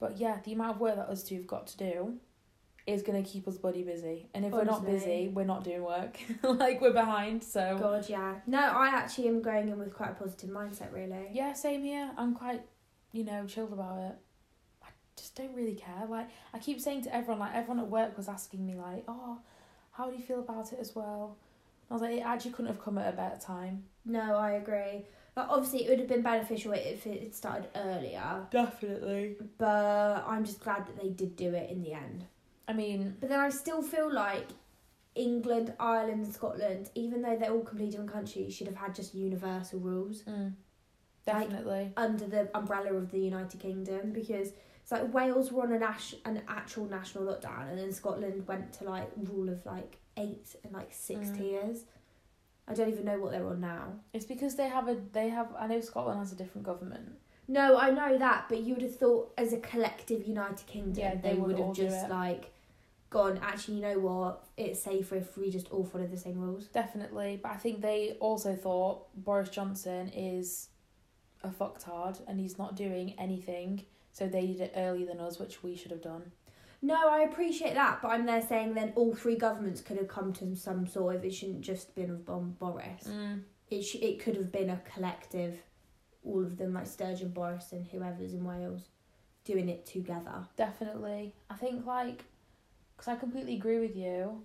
But 0.00 0.16
yeah, 0.16 0.38
the 0.42 0.54
amount 0.54 0.76
of 0.76 0.80
work 0.80 0.96
that 0.96 1.10
us 1.10 1.22
two 1.22 1.34
have 1.36 1.46
got 1.46 1.66
to 1.66 1.76
do 1.76 2.14
is 2.86 3.02
going 3.02 3.22
to 3.22 3.28
keep 3.28 3.46
us 3.46 3.56
bloody 3.56 3.82
busy. 3.82 4.28
And 4.34 4.44
if 4.44 4.52
we're 4.52 4.64
not 4.64 4.84
busy, 4.84 5.28
we're 5.28 5.44
not 5.44 5.62
doing 5.62 5.82
work. 5.82 6.18
like 6.42 6.80
we're 6.80 6.92
behind. 6.92 7.44
So 7.44 7.76
God, 7.78 8.08
yeah. 8.08 8.36
No, 8.46 8.58
I 8.58 8.88
actually 8.88 9.28
am 9.28 9.42
going 9.42 9.68
in 9.68 9.78
with 9.78 9.94
quite 9.94 10.10
a 10.10 10.14
positive 10.14 10.50
mindset 10.50 10.92
really. 10.92 11.28
yeah, 11.32 11.52
same 11.52 11.84
here. 11.84 12.10
I'm 12.16 12.34
quite, 12.34 12.62
you 13.12 13.24
know, 13.24 13.46
chilled 13.46 13.72
about 13.72 13.98
it. 13.98 14.16
I 14.82 14.88
just 15.16 15.36
don't 15.36 15.54
really 15.54 15.74
care. 15.74 16.06
Like 16.08 16.28
I 16.52 16.58
keep 16.58 16.80
saying 16.80 17.02
to 17.04 17.14
everyone, 17.14 17.40
like 17.40 17.54
everyone 17.54 17.80
at 17.80 17.88
work 17.88 18.16
was 18.16 18.28
asking 18.28 18.66
me, 18.66 18.74
like, 18.74 19.04
oh, 19.08 19.38
how 19.92 20.10
do 20.10 20.16
you 20.16 20.22
feel 20.22 20.40
about 20.40 20.72
it 20.72 20.78
as 20.80 20.94
well? 20.94 21.36
I 21.90 21.94
was 21.94 22.02
like, 22.02 22.16
it 22.16 22.20
actually 22.24 22.52
couldn't 22.52 22.72
have 22.72 22.82
come 22.82 22.96
at 22.98 23.12
a 23.12 23.16
better 23.16 23.38
time. 23.38 23.84
No, 24.04 24.36
I 24.36 24.52
agree. 24.52 25.04
Like 25.36 25.46
obviously 25.48 25.84
it 25.84 25.90
would 25.90 25.98
have 25.98 26.08
been 26.08 26.22
beneficial 26.22 26.72
if 26.72 27.06
it 27.06 27.22
had 27.22 27.34
started 27.34 27.68
earlier. 27.76 28.46
Definitely. 28.50 29.36
But 29.58 30.24
I'm 30.26 30.44
just 30.44 30.60
glad 30.60 30.86
that 30.86 31.00
they 31.00 31.10
did 31.10 31.36
do 31.36 31.54
it 31.54 31.70
in 31.70 31.82
the 31.82 31.92
end. 31.92 32.24
I 32.66 32.72
mean, 32.72 33.16
But 33.20 33.28
then 33.28 33.40
I 33.40 33.50
still 33.50 33.82
feel 33.82 34.12
like 34.12 34.46
England, 35.14 35.74
Ireland, 35.78 36.24
and 36.24 36.34
Scotland, 36.34 36.88
even 36.94 37.20
though 37.22 37.36
they're 37.36 37.50
all 37.50 37.60
completely 37.60 37.90
different 37.90 38.12
countries, 38.12 38.54
should 38.54 38.66
have 38.66 38.76
had 38.76 38.94
just 38.94 39.14
universal 39.14 39.78
rules 39.80 40.22
mm, 40.22 40.52
Like- 41.26 41.48
definitely. 41.50 41.92
under 41.96 42.26
the 42.26 42.56
umbrella 42.56 42.94
of 42.94 43.10
the 43.10 43.20
United 43.20 43.60
Kingdom 43.60 44.12
because 44.12 44.52
it's 44.82 44.90
like 44.90 45.12
Wales 45.14 45.52
were 45.52 45.62
on 45.62 45.72
a 45.72 45.78
nas- 45.78 46.16
an 46.24 46.42
actual 46.48 46.86
national 46.86 47.24
lockdown 47.24 47.68
and 47.70 47.78
then 47.78 47.92
Scotland 47.92 48.46
went 48.48 48.72
to 48.74 48.84
like 48.84 49.08
rule 49.16 49.48
of 49.48 49.64
like 49.64 49.98
eight 50.16 50.56
and 50.64 50.72
like 50.72 50.92
six 50.92 51.28
Mm. 51.28 51.38
tiers. 51.38 51.84
I 52.66 52.74
don't 52.74 52.88
even 52.88 53.04
know 53.04 53.18
what 53.18 53.30
they're 53.32 53.46
on 53.46 53.60
now. 53.60 53.94
It's 54.12 54.24
because 54.24 54.56
they 54.56 54.68
have 54.68 54.88
a 54.88 54.96
they 55.12 55.28
have. 55.28 55.48
I 55.58 55.66
know 55.66 55.80
Scotland 55.80 56.18
has 56.20 56.32
a 56.32 56.36
different 56.36 56.64
government. 56.66 57.18
No, 57.48 57.76
I 57.76 57.90
know 57.90 58.18
that, 58.18 58.46
but 58.48 58.60
you 58.60 58.74
would 58.74 58.82
have 58.82 58.96
thought 58.96 59.32
as 59.36 59.52
a 59.52 59.58
collective 59.58 60.26
United 60.26 60.64
Kingdom, 60.66 60.94
Yeah, 61.02 61.14
they, 61.16 61.30
they 61.30 61.34
would 61.34 61.58
would 61.58 61.66
have 61.66 61.74
just 61.76 62.08
like 62.08 62.52
gone. 63.10 63.38
Actually, 63.42 63.76
you 63.78 63.82
know 63.82 63.98
what? 63.98 64.46
It's 64.56 64.80
safer 64.80 65.16
if 65.16 65.36
we 65.36 65.50
just 65.50 65.70
all 65.72 65.84
follow 65.84 66.06
the 66.06 66.16
same 66.16 66.38
rules. 66.38 66.66
Definitely, 66.68 67.40
but 67.42 67.50
I 67.52 67.56
think 67.56 67.80
they 67.80 68.16
also 68.20 68.54
thought 68.54 69.06
Boris 69.16 69.48
Johnson 69.50 70.08
is 70.10 70.68
a 71.44 71.48
fucktard 71.48 72.20
and 72.26 72.40
he's 72.40 72.58
not 72.58 72.76
doing 72.76 73.14
anything. 73.18 73.84
So 74.12 74.26
they 74.26 74.46
did 74.46 74.60
it 74.60 74.72
earlier 74.76 75.06
than 75.06 75.20
us, 75.20 75.38
which 75.38 75.62
we 75.62 75.74
should 75.74 75.90
have 75.90 76.02
done. 76.02 76.32
No, 76.82 77.08
I 77.08 77.20
appreciate 77.20 77.74
that, 77.74 78.02
but 78.02 78.08
I'm 78.08 78.26
there 78.26 78.42
saying 78.42 78.74
then 78.74 78.92
all 78.96 79.14
three 79.14 79.36
governments 79.36 79.80
could 79.80 79.98
have 79.98 80.08
come 80.08 80.32
to 80.34 80.56
some 80.56 80.86
sort 80.86 81.14
of. 81.14 81.24
It 81.24 81.32
shouldn't 81.32 81.60
just 81.60 81.94
been 81.94 82.10
of 82.10 82.26
Bon 82.26 82.56
Boris. 82.58 83.04
Mm. 83.08 83.42
It 83.70 83.82
sh- 83.82 84.02
it 84.02 84.18
could 84.18 84.34
have 84.36 84.50
been 84.50 84.68
a 84.68 84.80
collective, 84.92 85.58
all 86.24 86.42
of 86.42 86.58
them 86.58 86.74
like 86.74 86.88
Sturgeon, 86.88 87.28
Boris, 87.28 87.70
and 87.70 87.86
whoever's 87.86 88.34
in 88.34 88.44
Wales, 88.44 88.88
doing 89.44 89.68
it 89.68 89.86
together. 89.86 90.44
Definitely, 90.56 91.34
I 91.48 91.54
think 91.54 91.86
like, 91.86 92.24
because 92.96 93.08
I 93.08 93.16
completely 93.16 93.54
agree 93.54 93.78
with 93.78 93.96
you, 93.96 94.42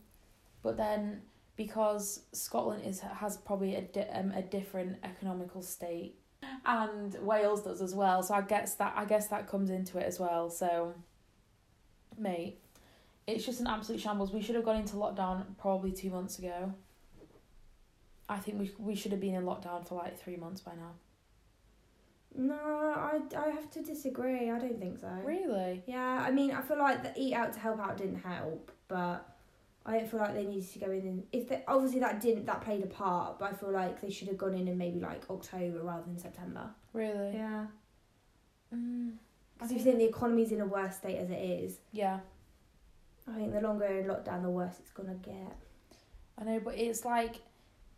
but 0.62 0.78
then 0.78 1.24
because 1.56 2.22
Scotland 2.34 2.84
is 2.86 3.00
has 3.00 3.36
probably 3.36 3.76
a 3.76 3.82
di- 3.82 4.10
um, 4.14 4.32
a 4.32 4.44
different 4.44 4.98
economical 5.04 5.64
state, 5.64 6.20
and 6.68 7.16
Wales 7.22 7.64
does 7.64 7.82
as 7.82 7.96
well. 7.96 8.22
So 8.22 8.36
I 8.36 8.42
guess 8.42 8.76
that 8.76 8.94
I 8.96 9.06
guess 9.06 9.28
that 9.28 9.48
comes 9.48 9.70
into 9.70 9.98
it 9.98 10.04
as 10.04 10.20
well. 10.20 10.50
So, 10.50 10.94
mate, 12.18 12.60
it's 13.26 13.46
just 13.46 13.62
an 13.62 13.68
absolute 13.68 14.02
shambles. 14.02 14.32
We 14.32 14.42
should 14.42 14.56
have 14.56 14.66
gone 14.66 14.76
into 14.76 14.96
lockdown 14.96 15.46
probably 15.58 15.92
two 15.92 16.10
months 16.10 16.38
ago. 16.38 16.74
I 18.30 18.38
think 18.38 18.60
we 18.60 18.72
we 18.78 18.96
should 18.96 19.14
have 19.14 19.22
been 19.22 19.34
in 19.34 19.44
lockdown 19.44 19.88
for 19.88 19.96
like 19.96 20.20
three 20.20 20.36
months 20.36 20.62
by 20.62 20.74
now. 20.76 20.92
No, 22.36 22.54
I, 22.54 23.20
I 23.36 23.50
have 23.50 23.72
to 23.72 23.82
disagree. 23.82 24.52
I 24.52 24.60
don't 24.60 24.80
think 24.80 25.00
so. 25.00 25.10
Really? 25.24 25.82
Yeah, 25.88 26.24
I 26.24 26.30
mean, 26.30 26.52
I 26.52 26.62
feel 26.62 26.78
like 26.78 27.02
the 27.02 27.20
eat 27.20 27.34
out 27.34 27.54
to 27.54 27.60
help 27.60 27.80
out 27.80 27.98
didn't 27.98 28.22
help, 28.22 28.72
but 28.90 29.37
I 29.88 29.98
don't 30.00 30.12
feel 30.12 30.20
like 30.20 30.34
they 30.34 30.46
needed 30.46 30.70
to 30.74 30.80
go 30.80 30.92
in 30.92 31.00
and 31.08 31.24
if 31.32 31.48
they 31.48 31.64
obviously 31.68 32.02
that 32.02 32.20
didn't 32.20 32.46
that 32.46 32.62
played 32.62 32.84
a 32.84 32.88
part, 32.88 33.40
but 33.40 33.52
I 33.52 33.56
feel 33.56 33.72
like 33.72 34.02
they 34.02 34.10
should 34.10 34.28
have 34.28 34.38
gone 34.38 34.54
in 34.54 34.68
in 34.68 34.78
maybe 34.78 35.00
like 35.00 35.24
October 35.30 35.82
rather 35.82 36.04
than 36.04 36.18
September. 36.20 36.70
Really? 36.94 37.34
Yeah, 37.34 37.68
Mm, 38.76 39.14
because 39.54 39.72
you 39.72 39.80
think- 39.80 39.98
think 39.98 40.12
the 40.12 40.18
economy's 40.18 40.52
in 40.52 40.60
a 40.62 40.66
worse 40.66 40.98
state 40.98 41.18
as 41.18 41.30
it 41.30 41.42
is. 41.42 41.80
yeah. 41.94 42.20
I 43.30 43.36
think 43.36 43.52
the 43.54 43.62
longer 43.62 43.86
in 43.86 44.06
lockdown, 44.08 44.42
the 44.42 44.50
worse 44.50 44.80
it's 44.80 44.92
gonna 44.92 45.16
get. 45.16 45.56
I 46.38 46.44
know, 46.44 46.60
but 46.60 46.76
it's 46.78 47.04
like 47.06 47.38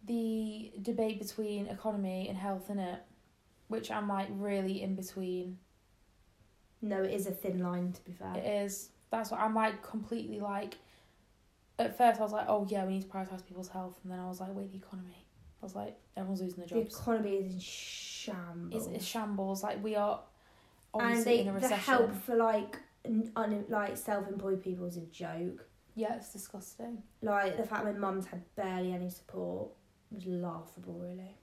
the 0.05 0.71
debate 0.81 1.19
between 1.19 1.67
economy 1.67 2.27
and 2.29 2.37
health 2.37 2.69
in 2.69 2.79
it, 2.79 3.01
which 3.67 3.91
I'm 3.91 4.07
like 4.07 4.27
really 4.31 4.81
in 4.81 4.95
between. 4.95 5.57
No, 6.81 7.03
it 7.03 7.11
is 7.13 7.27
a 7.27 7.31
thin 7.31 7.59
line 7.61 7.91
to 7.93 8.01
be 8.05 8.11
fair. 8.11 8.35
It 8.37 8.45
is. 8.63 8.89
That's 9.11 9.29
what 9.31 9.39
I'm 9.39 9.53
like 9.55 9.83
completely 9.83 10.39
like. 10.39 10.75
At 11.79 11.97
first, 11.97 12.19
I 12.19 12.23
was 12.23 12.33
like, 12.33 12.45
oh 12.47 12.67
yeah, 12.69 12.85
we 12.85 12.93
need 12.93 13.03
to 13.03 13.07
prioritize 13.07 13.45
people's 13.45 13.69
health, 13.69 13.97
and 14.03 14.11
then 14.11 14.19
I 14.19 14.27
was 14.27 14.39
like, 14.39 14.49
wait, 14.53 14.71
the 14.71 14.77
economy. 14.77 15.25
I 15.61 15.65
was 15.65 15.75
like, 15.75 15.97
everyone's 16.15 16.41
losing 16.41 16.59
their 16.59 16.67
the 16.67 16.83
jobs. 16.83 16.95
economy 16.99 17.35
is 17.35 17.53
in 17.53 17.59
shambles. 17.59 18.87
It's, 18.87 18.95
it's 18.95 19.05
shambles. 19.05 19.63
Like 19.63 19.83
we 19.83 19.95
are 19.95 20.19
and 20.93 21.23
they, 21.25 21.39
in 21.39 21.49
a 21.49 21.59
the 21.59 21.69
help 21.69 22.13
for 22.23 22.35
like 22.35 22.77
un, 23.05 23.31
un, 23.35 23.65
like 23.69 23.97
self-employed 23.97 24.63
people 24.63 24.85
is 24.85 24.97
a 24.97 25.01
joke. 25.01 25.65
Yeah, 25.95 26.15
it's 26.15 26.31
disgusting. 26.31 27.03
Like 27.21 27.57
the 27.57 27.63
fact 27.63 27.83
my 27.83 27.91
mum's 27.91 28.25
had 28.25 28.43
barely 28.55 28.93
any 28.93 29.09
support 29.09 29.69
was 30.11 30.25
laughable, 30.25 30.93
really. 30.93 31.35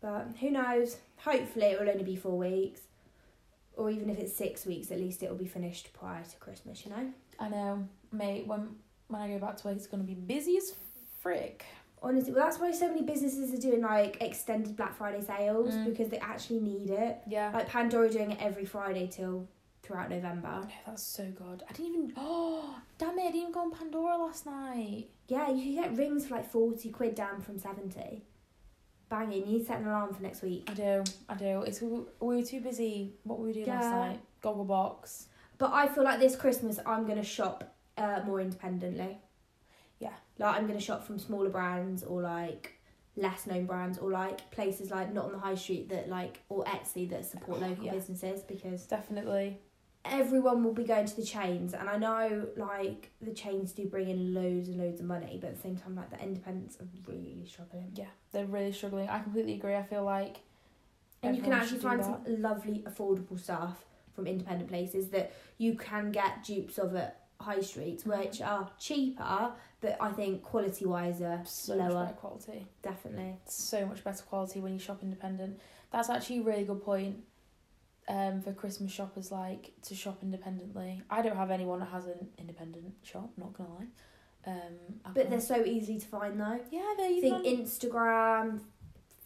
But 0.00 0.34
who 0.40 0.50
knows? 0.50 0.98
Hopefully, 1.18 1.66
it 1.66 1.80
will 1.80 1.88
only 1.88 2.04
be 2.04 2.16
four 2.16 2.36
weeks, 2.36 2.82
or 3.76 3.90
even 3.90 4.10
if 4.10 4.18
it's 4.18 4.34
six 4.36 4.66
weeks, 4.66 4.90
at 4.90 4.98
least 4.98 5.22
it 5.22 5.30
will 5.30 5.38
be 5.38 5.46
finished 5.46 5.92
prior 5.92 6.24
to 6.24 6.36
Christmas. 6.38 6.84
You 6.84 6.90
know. 6.90 7.12
I 7.38 7.48
know, 7.48 7.88
mate. 8.12 8.46
When 8.46 8.76
when 9.08 9.20
I 9.20 9.28
go 9.28 9.38
back 9.38 9.56
to 9.58 9.68
work, 9.68 9.76
it's 9.76 9.86
gonna 9.86 10.02
be 10.04 10.14
busy 10.14 10.56
as 10.56 10.74
frick. 11.20 11.64
Honestly, 12.02 12.32
well, 12.32 12.44
that's 12.44 12.58
why 12.58 12.70
so 12.70 12.88
many 12.88 13.02
businesses 13.02 13.52
are 13.54 13.60
doing 13.60 13.80
like 13.82 14.18
extended 14.20 14.76
Black 14.76 14.94
Friday 14.96 15.22
sales 15.22 15.72
Mm. 15.74 15.86
because 15.86 16.08
they 16.10 16.18
actually 16.18 16.60
need 16.60 16.90
it. 16.90 17.20
Yeah. 17.26 17.50
Like 17.54 17.68
Pandora 17.68 18.10
doing 18.10 18.32
it 18.32 18.38
every 18.42 18.66
Friday 18.66 19.06
till 19.06 19.48
throughout 19.82 20.10
November. 20.10 20.48
I 20.48 20.60
know 20.60 20.68
that's 20.86 21.02
so 21.02 21.24
good. 21.30 21.62
I 21.68 21.72
didn't 21.72 21.94
even. 21.94 22.12
Oh, 22.16 22.78
damn 22.98 23.18
it! 23.18 23.22
I 23.22 23.24
didn't 23.26 23.36
even 23.40 23.52
go 23.52 23.60
on 23.60 23.70
Pandora 23.70 24.18
last 24.18 24.44
night. 24.46 25.06
Yeah, 25.28 25.50
you 25.50 25.62
can 25.76 25.82
get 25.82 25.96
rings 25.96 26.26
for 26.26 26.34
like 26.34 26.50
forty 26.50 26.90
quid 26.90 27.14
down 27.14 27.40
from 27.40 27.58
seventy. 27.58 28.24
Banging! 29.08 29.46
You 29.46 29.52
need 29.52 29.58
to 29.60 29.64
set 29.66 29.80
an 29.80 29.86
alarm 29.86 30.12
for 30.14 30.22
next 30.22 30.42
week. 30.42 30.68
I 30.70 30.74
do, 30.74 31.04
I 31.28 31.34
do. 31.34 31.62
It's 31.62 31.80
we 31.80 31.88
we 32.20 32.36
were 32.36 32.42
too 32.42 32.60
busy. 32.60 33.14
What 33.24 33.38
were 33.38 33.46
we 33.46 33.52
doing 33.54 33.66
last 33.66 33.84
Yeah. 33.84 34.08
night? 34.08 34.20
Gogglebox. 34.42 35.26
But 35.56 35.72
I 35.72 35.88
feel 35.88 36.04
like 36.04 36.20
this 36.20 36.36
Christmas 36.36 36.78
I'm 36.84 37.06
gonna 37.06 37.22
shop 37.24 37.73
uh, 37.96 38.20
more 38.26 38.40
independently. 38.40 39.18
Yeah. 39.98 40.12
Like 40.38 40.56
I'm 40.56 40.66
gonna 40.66 40.80
shop 40.80 41.06
from 41.06 41.18
smaller 41.18 41.50
brands 41.50 42.02
or 42.02 42.22
like 42.22 42.72
less 43.16 43.46
known 43.46 43.64
brands 43.66 43.98
or 43.98 44.10
like 44.10 44.50
places 44.50 44.90
like 44.90 45.12
not 45.14 45.26
on 45.26 45.32
the 45.32 45.38
high 45.38 45.54
street 45.54 45.88
that 45.88 46.08
like 46.08 46.42
or 46.48 46.64
Etsy 46.64 47.08
that 47.10 47.24
support 47.24 47.60
local 47.60 47.84
Yeah. 47.84 47.92
businesses 47.92 48.42
because 48.42 48.84
Definitely. 48.86 49.60
everyone 50.04 50.64
will 50.64 50.72
be 50.74 50.82
going 50.82 51.06
to 51.06 51.16
the 51.16 51.24
chains 51.24 51.74
and 51.74 51.88
I 51.88 51.96
know 51.96 52.48
like 52.56 53.10
the 53.20 53.32
chains 53.32 53.70
do 53.72 53.86
bring 53.86 54.10
in 54.10 54.34
loads 54.34 54.68
and 54.68 54.78
loads 54.78 54.98
of 55.00 55.06
money 55.06 55.38
but 55.40 55.50
at 55.50 55.56
the 55.56 55.62
same 55.62 55.76
time 55.76 55.94
like 55.94 56.10
the 56.10 56.20
independents 56.20 56.76
are 56.80 56.88
really 57.06 57.44
struggling. 57.46 57.92
Yeah, 57.94 58.06
they're 58.32 58.46
really 58.46 58.72
struggling. 58.72 59.08
I 59.08 59.20
completely 59.20 59.54
agree. 59.54 59.76
I 59.76 59.84
feel 59.84 60.02
like. 60.04 60.38
And 61.22 61.34
you 61.36 61.42
can 61.42 61.52
actually 61.52 61.78
find 61.78 62.00
that. 62.00 62.22
some 62.26 62.42
lovely 62.42 62.84
affordable 62.86 63.40
stuff 63.40 63.84
from 64.14 64.26
independent 64.26 64.68
places 64.68 65.08
that 65.10 65.32
you 65.56 65.74
can 65.74 66.10
get 66.12 66.44
dupes 66.44 66.76
of 66.78 66.94
at 66.96 67.23
high 67.40 67.60
streets, 67.60 68.04
which 68.06 68.40
are 68.40 68.70
cheaper, 68.78 69.52
but 69.80 69.96
I 70.00 70.10
think 70.12 70.42
quality 70.42 70.86
wise 70.86 71.20
are 71.20 71.42
so 71.44 71.76
much 71.76 71.90
lower. 71.92 72.04
better 72.04 72.16
quality. 72.16 72.66
Definitely. 72.82 73.36
so 73.46 73.84
much 73.86 74.02
better 74.04 74.22
quality 74.22 74.60
when 74.60 74.72
you 74.72 74.78
shop 74.78 75.02
independent. 75.02 75.60
That's 75.90 76.08
actually 76.10 76.38
a 76.38 76.42
really 76.42 76.64
good 76.64 76.82
point 76.82 77.16
um, 78.08 78.40
for 78.42 78.52
Christmas 78.52 78.90
shoppers, 78.92 79.30
like 79.30 79.72
to 79.82 79.94
shop 79.94 80.18
independently. 80.22 81.02
I 81.10 81.22
don't 81.22 81.36
have 81.36 81.50
anyone 81.50 81.80
that 81.80 81.88
has 81.90 82.06
an 82.06 82.28
independent 82.38 82.94
shop, 83.02 83.30
not 83.36 83.52
gonna 83.52 83.70
lie. 83.74 83.86
Um, 84.46 85.00
I 85.04 85.10
But 85.14 85.30
they're 85.30 85.40
so 85.40 85.64
easy 85.64 85.98
to 85.98 86.06
find 86.06 86.38
though. 86.40 86.60
yeah, 86.70 86.94
they're 86.96 87.20
think 87.20 87.44
Instagram, 87.46 88.60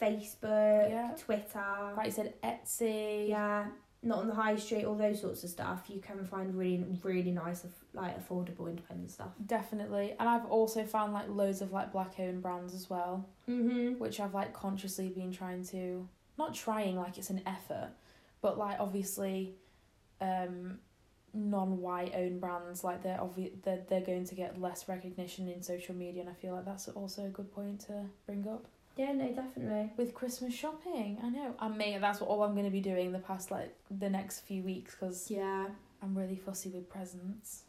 Facebook, 0.00 0.90
Yeah. 0.90 1.14
Twitter. 1.18 1.92
like 1.96 2.06
you 2.06 2.12
said, 2.12 2.34
Etsy. 2.42 3.28
Yeah. 3.28 3.66
Not 4.08 4.18
on 4.20 4.26
the 4.28 4.34
high 4.34 4.56
street, 4.56 4.84
all 4.84 4.94
those 4.94 5.20
sorts 5.20 5.44
of 5.44 5.50
stuff. 5.50 5.84
You 5.88 6.00
can 6.00 6.24
find 6.24 6.56
really, 6.56 6.84
really 7.02 7.30
nice, 7.30 7.64
like 7.92 8.16
affordable 8.18 8.68
independent 8.68 9.10
stuff. 9.10 9.30
Definitely, 9.46 10.14
and 10.18 10.28
I've 10.28 10.46
also 10.46 10.84
found 10.84 11.12
like 11.12 11.28
loads 11.28 11.60
of 11.60 11.72
like 11.72 11.92
black 11.92 12.14
owned 12.18 12.42
brands 12.42 12.74
as 12.74 12.88
well, 12.90 13.26
Mm-hmm. 13.48 13.98
which 13.98 14.18
I've 14.20 14.34
like 14.34 14.52
consciously 14.52 15.08
been 15.08 15.30
trying 15.32 15.64
to 15.66 16.08
not 16.38 16.54
trying 16.54 16.96
like 16.96 17.18
it's 17.18 17.30
an 17.30 17.42
effort, 17.46 17.90
but 18.40 18.56
like 18.58 18.78
obviously 18.80 19.54
um 20.20 20.78
non-white 21.34 22.12
owned 22.16 22.40
brands 22.40 22.82
like 22.82 23.02
they're 23.02 23.18
obvi- 23.18 23.52
they're, 23.62 23.82
they're 23.88 24.00
going 24.00 24.24
to 24.24 24.34
get 24.34 24.60
less 24.60 24.88
recognition 24.88 25.46
in 25.48 25.62
social 25.62 25.94
media 25.94 26.22
and 26.22 26.30
I 26.30 26.32
feel 26.32 26.54
like 26.54 26.64
that's 26.64 26.88
also 26.88 27.26
a 27.26 27.28
good 27.28 27.52
point 27.52 27.80
to 27.86 28.06
bring 28.26 28.48
up 28.48 28.66
Yeah, 28.98 29.12
no, 29.12 29.28
definitely. 29.32 29.92
with 29.96 30.12
Christmas 30.12 30.52
shopping. 30.52 31.18
I 31.22 31.28
know. 31.30 31.54
And 31.60 31.78
me, 31.78 31.96
that's 32.00 32.20
what 32.20 32.28
all 32.28 32.42
I'm 32.42 32.52
going 32.52 32.64
to 32.66 32.70
be 32.70 32.80
doing 32.80 33.12
the 33.12 33.20
past 33.20 33.50
like 33.50 33.74
the 33.90 34.10
next 34.10 34.40
few 34.40 34.62
weeks 34.64 34.94
because 34.98 35.30
Yeah. 35.30 35.66
I'm 36.02 36.18
really 36.18 36.36
fussy 36.36 36.68
with 36.68 36.90
presents. 36.90 37.62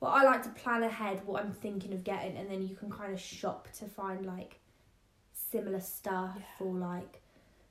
Well, 0.00 0.12
I 0.12 0.22
like 0.22 0.42
to 0.44 0.50
plan 0.50 0.82
ahead 0.82 1.22
what 1.26 1.42
I'm 1.42 1.52
thinking 1.52 1.92
of 1.92 2.04
getting, 2.04 2.36
and 2.36 2.50
then 2.50 2.66
you 2.66 2.74
can 2.76 2.90
kind 2.90 3.12
of 3.12 3.20
shop 3.20 3.68
to 3.78 3.86
find 3.86 4.24
like 4.26 4.60
similar 5.32 5.80
stuff 5.80 6.36
Yeah. 6.60 6.66
or 6.66 6.74
like 6.74 7.20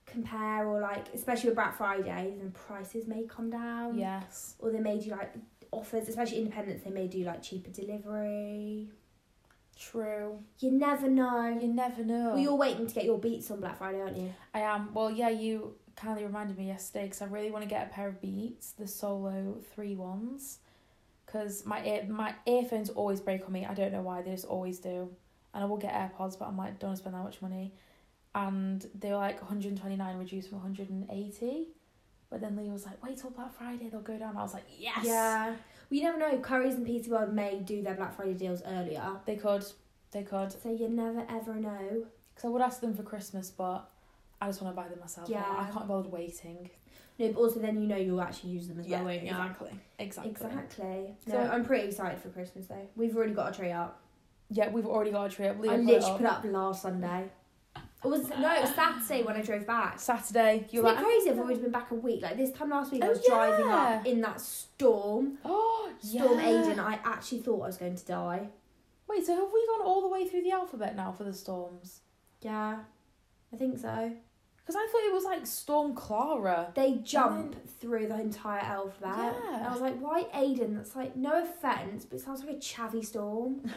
compare 0.05 0.67
or 0.67 0.79
like, 0.81 1.13
especially 1.13 1.49
with 1.49 1.55
Black 1.55 1.77
Friday, 1.77 2.33
then 2.37 2.51
prices 2.51 3.07
may 3.07 3.23
come 3.23 3.49
down. 3.49 3.97
Yes. 3.97 4.55
Or 4.59 4.69
they 4.71 4.79
may 4.79 4.99
do 4.99 5.11
like 5.11 5.33
offers, 5.71 6.09
especially 6.09 6.39
independents. 6.39 6.83
They 6.83 6.91
may 6.91 7.07
do 7.07 7.23
like 7.23 7.41
cheaper 7.41 7.69
delivery. 7.71 8.89
True. 9.79 10.39
You 10.59 10.71
never 10.71 11.07
know. 11.07 11.47
You 11.47 11.67
never 11.67 12.03
know. 12.03 12.29
Well, 12.29 12.37
you're 12.37 12.55
waiting 12.55 12.87
to 12.87 12.93
get 12.93 13.05
your 13.05 13.17
beats 13.17 13.49
on 13.51 13.59
Black 13.59 13.77
Friday, 13.77 13.99
aren't 13.99 14.17
you? 14.17 14.33
I 14.53 14.61
am. 14.61 14.93
Well, 14.93 15.11
yeah, 15.11 15.29
you 15.29 15.75
kindly 15.95 16.23
reminded 16.23 16.57
me 16.57 16.67
yesterday 16.67 17.05
because 17.05 17.21
I 17.21 17.25
really 17.25 17.51
want 17.51 17.63
to 17.63 17.69
get 17.69 17.87
a 17.87 17.89
pair 17.89 18.07
of 18.07 18.21
Beats, 18.21 18.71
the 18.71 18.87
Solo 18.87 19.57
three 19.73 19.95
ones, 19.95 20.59
because 21.25 21.65
my 21.65 21.83
ear 21.85 22.05
my 22.09 22.33
earphones 22.45 22.89
always 22.89 23.19
break 23.19 23.45
on 23.45 23.51
me. 23.51 23.65
I 23.65 23.73
don't 23.73 23.91
know 23.91 24.01
why 24.01 24.21
they 24.21 24.31
just 24.31 24.45
always 24.45 24.79
do, 24.79 25.09
and 25.53 25.63
I 25.63 25.65
will 25.65 25.77
get 25.77 25.93
AirPods, 25.93 26.37
but 26.37 26.47
I'm 26.47 26.57
like 26.57 26.79
don't 26.79 26.97
spend 26.97 27.15
that 27.15 27.23
much 27.23 27.41
money, 27.41 27.73
and 28.33 28.85
they 28.97 29.09
were 29.09 29.17
like 29.17 29.41
129 29.41 30.17
reduced 30.17 30.49
from 30.49 30.59
180. 30.59 31.67
But 32.29 32.41
then 32.41 32.55
Lee 32.55 32.71
was 32.71 32.83
like, 32.83 33.03
wait 33.03 33.17
till 33.17 33.29
Black 33.29 33.55
Friday, 33.55 33.89
they'll 33.89 34.01
go 34.01 34.17
down. 34.17 34.35
I 34.35 34.41
was 34.41 34.55
like, 34.55 34.65
yes. 34.79 35.05
Yeah. 35.05 35.53
You 35.93 36.01
never 36.01 36.17
know. 36.17 36.37
Currys 36.39 36.73
and 36.73 36.87
PC 36.87 37.07
World 37.09 37.33
may 37.33 37.59
do 37.59 37.83
their 37.83 37.93
Black 37.93 38.15
Friday 38.15 38.33
deals 38.33 38.63
earlier. 38.65 39.11
They 39.25 39.35
could. 39.35 39.63
They 40.11 40.23
could. 40.23 40.51
So 40.51 40.71
you 40.71 40.89
never 40.89 41.23
ever 41.29 41.53
know. 41.53 42.05
Because 42.33 42.45
I 42.45 42.47
would 42.47 42.63
ask 42.63 42.81
them 42.81 42.95
for 42.95 43.03
Christmas, 43.03 43.51
but 43.51 43.87
I 44.41 44.47
just 44.47 44.59
want 44.59 44.75
to 44.75 44.81
buy 44.81 44.87
them 44.87 44.99
myself. 44.99 45.29
Yeah. 45.29 45.43
I 45.45 45.69
can't 45.71 45.87
bother 45.87 46.09
waiting. 46.09 46.71
No, 47.19 47.27
but 47.31 47.39
also 47.39 47.59
then 47.59 47.79
you 47.79 47.87
know 47.87 47.95
you'll 47.95 48.21
actually 48.21 48.49
use 48.49 48.67
them 48.67 48.79
as 48.79 48.87
Yeah, 48.87 49.03
well, 49.03 49.05
won't 49.13 49.21
you? 49.21 49.29
exactly. 49.29 49.71
Exactly. 49.99 50.31
Exactly. 50.31 51.15
So- 51.27 51.31
So 51.33 51.37
I'm 51.37 51.63
pretty 51.63 51.89
excited 51.89 52.19
for 52.19 52.29
Christmas 52.29 52.65
though. 52.65 52.87
We've 52.95 53.15
already 53.15 53.33
got 53.33 53.53
a 53.53 53.55
tree 53.55 53.71
up. 53.71 54.01
Yeah, 54.49 54.69
we've 54.69 54.87
already 54.87 55.11
got 55.11 55.31
a 55.31 55.35
tree 55.35 55.47
up. 55.47 55.59
Leah 55.59 55.73
I 55.73 55.75
put 55.75 55.85
literally 55.85 56.11
up. 56.11 56.17
put 56.17 56.25
it 56.25 56.31
up 56.31 56.43
last 56.45 56.81
Sunday. 56.81 57.29
It 57.75 58.09
was 58.09 58.27
no, 58.29 58.53
it 58.53 58.61
was 58.61 58.75
Saturday 58.75 59.23
when 59.23 59.37
I 59.37 59.41
drove 59.41 59.65
back. 59.65 59.99
Saturday. 59.99 60.67
You're 60.71 60.83
like, 60.83 60.97
crazy? 60.97 61.29
I've 61.29 61.37
oh. 61.37 61.41
always 61.43 61.59
been 61.59 61.71
back 61.71 61.89
a 61.91 61.95
week. 61.95 62.21
Like 62.21 62.35
this 62.35 62.51
time 62.51 62.69
last 62.71 62.91
week, 62.91 63.01
I 63.01 63.07
Oh, 63.07 63.09
was 63.11 63.25
driving 63.25 63.67
up 63.69 64.05
in 64.05 64.21
that 64.21 64.41
storm, 64.41 65.37
oh, 65.45 65.72
Storm 66.03 66.39
yeah. 66.39 66.45
Aiden. 66.45 66.79
I 66.79 66.99
actually 67.03 67.39
thought 67.39 67.61
I 67.63 67.67
was 67.67 67.77
going 67.77 67.95
to 67.95 68.05
die. 68.05 68.49
Wait, 69.07 69.25
so 69.25 69.33
have 69.35 69.49
we 69.53 69.67
gone 69.67 69.81
all 69.85 70.01
the 70.01 70.07
way 70.07 70.27
through 70.27 70.43
the 70.43 70.51
alphabet 70.51 70.95
now 70.95 71.11
for 71.11 71.23
the 71.23 71.33
storms? 71.33 72.01
Yeah, 72.41 72.79
I 73.51 73.55
think 73.55 73.77
so. 73.77 74.13
Because 74.57 74.75
I 74.77 74.87
thought 74.91 75.03
it 75.03 75.13
was 75.13 75.25
like 75.25 75.45
Storm 75.45 75.93
Clara. 75.93 76.71
They 76.73 76.95
jump 77.03 77.55
through 77.81 78.07
the 78.07 78.19
entire 78.19 78.61
alphabet. 78.61 79.35
Yeah. 79.43 79.57
And 79.57 79.67
I 79.67 79.71
was 79.71 79.81
like, 79.81 79.99
why 79.99 80.23
Aiden? 80.33 80.77
That's 80.77 80.95
like 80.95 81.17
no 81.17 81.43
offense, 81.43 82.05
but 82.05 82.19
it 82.19 82.21
sounds 82.21 82.43
like 82.43 82.55
a 82.55 82.59
chavvy 82.59 83.05
storm. 83.05 83.61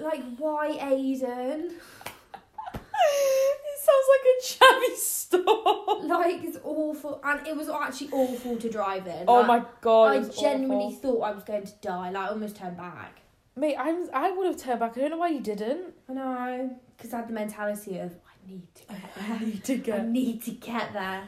like 0.00 0.22
why 0.38 0.76
Aiden? 0.80 1.72
Like 4.12 4.26
a 4.38 4.42
chavvy 4.44 4.96
storm. 4.96 6.08
Like 6.08 6.44
it's 6.44 6.58
awful, 6.64 7.20
and 7.24 7.46
it 7.46 7.56
was 7.56 7.68
actually 7.68 8.10
awful 8.12 8.56
to 8.56 8.70
drive 8.70 9.06
in. 9.06 9.24
Oh 9.28 9.40
Like, 9.40 9.46
my 9.46 9.64
god. 9.80 10.16
I 10.16 10.28
genuinely 10.28 10.84
awful. 10.86 11.16
thought 11.16 11.20
I 11.22 11.32
was 11.32 11.44
going 11.44 11.64
to 11.64 11.72
die. 11.80 12.10
Like 12.10 12.28
I 12.28 12.28
almost 12.28 12.56
turned 12.56 12.76
back. 12.76 13.18
Mate, 13.54 13.76
I, 13.76 13.92
was, 13.92 14.08
I 14.14 14.30
would 14.30 14.46
have 14.46 14.56
turned 14.56 14.80
back. 14.80 14.96
I 14.96 15.00
don't 15.02 15.10
know 15.10 15.18
why 15.18 15.28
you 15.28 15.40
didn't. 15.40 15.92
I 16.08 16.12
know, 16.14 16.76
because 16.96 17.12
I 17.12 17.18
had 17.18 17.28
the 17.28 17.34
mentality 17.34 17.98
of 17.98 18.12
I 18.26 18.48
need 18.50 18.66
to 18.74 18.84
get 18.86 19.14
there. 19.28 19.40
need 19.40 19.64
to 19.64 19.92
I 19.94 20.02
need 20.06 20.42
to 20.44 20.50
get 20.52 20.92
there. 20.92 21.24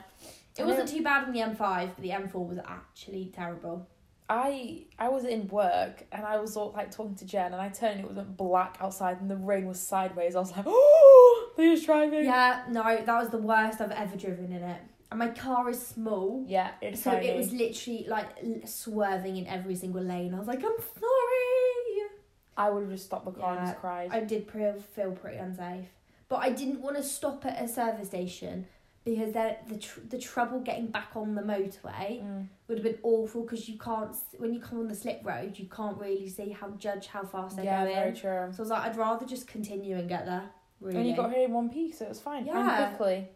It 0.56 0.64
wasn't 0.64 0.88
too 0.88 1.02
bad 1.02 1.24
on 1.24 1.32
the 1.32 1.40
M5, 1.40 1.58
but 1.58 1.96
the 2.00 2.10
M4 2.10 2.48
was 2.48 2.58
actually 2.66 3.32
terrible. 3.34 3.88
I 4.28 4.84
I 4.98 5.08
was 5.08 5.24
in 5.24 5.48
work 5.48 6.04
and 6.10 6.24
I 6.24 6.38
was 6.40 6.56
all, 6.56 6.72
like 6.74 6.90
talking 6.90 7.14
to 7.16 7.26
Jen 7.26 7.52
and 7.52 7.60
I 7.60 7.68
turned 7.68 8.00
and 8.00 8.08
it 8.08 8.14
was 8.14 8.24
black 8.26 8.78
outside 8.80 9.20
and 9.20 9.30
the 9.30 9.36
rain 9.36 9.66
was 9.66 9.78
sideways. 9.80 10.34
I 10.34 10.40
was 10.40 10.50
like, 10.56 10.64
oh, 10.66 11.50
Leah's 11.58 11.84
driving. 11.84 12.24
Yeah, 12.24 12.62
no, 12.70 12.82
that 12.82 13.06
was 13.20 13.28
the 13.28 13.38
worst 13.38 13.80
I've 13.80 13.90
ever 13.90 14.16
driven 14.16 14.46
in 14.52 14.62
it. 14.62 14.80
And 15.10 15.18
my 15.18 15.28
car 15.28 15.68
is 15.70 15.84
small, 15.86 16.44
Yeah, 16.48 16.70
it's 16.80 17.02
so 17.02 17.10
tiny. 17.12 17.28
it 17.28 17.36
was 17.36 17.52
literally 17.52 18.06
like 18.08 18.28
l- 18.42 18.66
swerving 18.66 19.36
in 19.36 19.46
every 19.46 19.76
single 19.76 20.02
lane. 20.02 20.34
I 20.34 20.38
was 20.38 20.48
like, 20.48 20.64
I'm 20.64 20.78
sorry. 20.78 22.10
I 22.56 22.70
would 22.70 22.82
have 22.84 22.92
just 22.92 23.06
stopped 23.06 23.24
the 23.26 23.32
car 23.32 23.50
and 23.52 23.60
Yeah, 23.60 23.66
just 23.72 23.80
cried. 23.80 24.10
I 24.12 24.20
did 24.20 24.46
pre- 24.46 24.72
feel 24.94 25.12
pretty 25.12 25.36
unsafe, 25.38 25.86
but 26.28 26.36
I 26.36 26.50
didn't 26.50 26.80
want 26.80 26.96
to 26.96 27.02
stop 27.02 27.44
at 27.44 27.62
a 27.62 27.68
service 27.68 28.08
station 28.08 28.66
because 29.04 29.32
then 29.32 29.56
the 29.68 29.76
tr- 29.78 30.00
the 30.08 30.18
trouble 30.18 30.60
getting 30.60 30.86
back 30.86 31.10
on 31.14 31.34
the 31.34 31.42
motorway 31.42 32.22
Mm. 32.22 32.46
would 32.68 32.78
have 32.78 32.84
been 32.84 32.98
awful 33.02 33.42
because 33.42 33.68
you 33.68 33.78
can't 33.78 34.14
when 34.38 34.52
you 34.54 34.60
come 34.60 34.78
on 34.78 34.88
the 34.88 34.94
slip 34.94 35.20
road 35.24 35.58
you 35.58 35.66
can't 35.66 35.98
really 35.98 36.28
see 36.28 36.50
how 36.50 36.70
judge 36.70 37.06
how 37.08 37.22
fast 37.24 37.56
they're 37.56 37.64
Yeah, 37.66 37.84
going. 37.84 37.94
very 37.96 38.12
true. 38.12 38.48
So 38.52 38.58
I 38.58 38.62
was 38.62 38.70
like, 38.70 38.82
I'd 38.82 38.96
rather 38.96 39.26
just 39.26 39.46
continue 39.46 39.96
and 39.96 40.08
get 40.08 40.24
there. 40.26 40.48
Really. 40.80 40.98
And 40.98 41.08
you 41.08 41.16
got 41.16 41.32
here 41.32 41.44
in 41.44 41.52
one 41.52 41.68
piece, 41.70 41.98
so 41.98 42.04
it 42.06 42.08
was 42.10 42.20
fine. 42.20 42.46
Yeah. 42.46 42.86
And 42.86 42.96
quickly. 42.96 43.28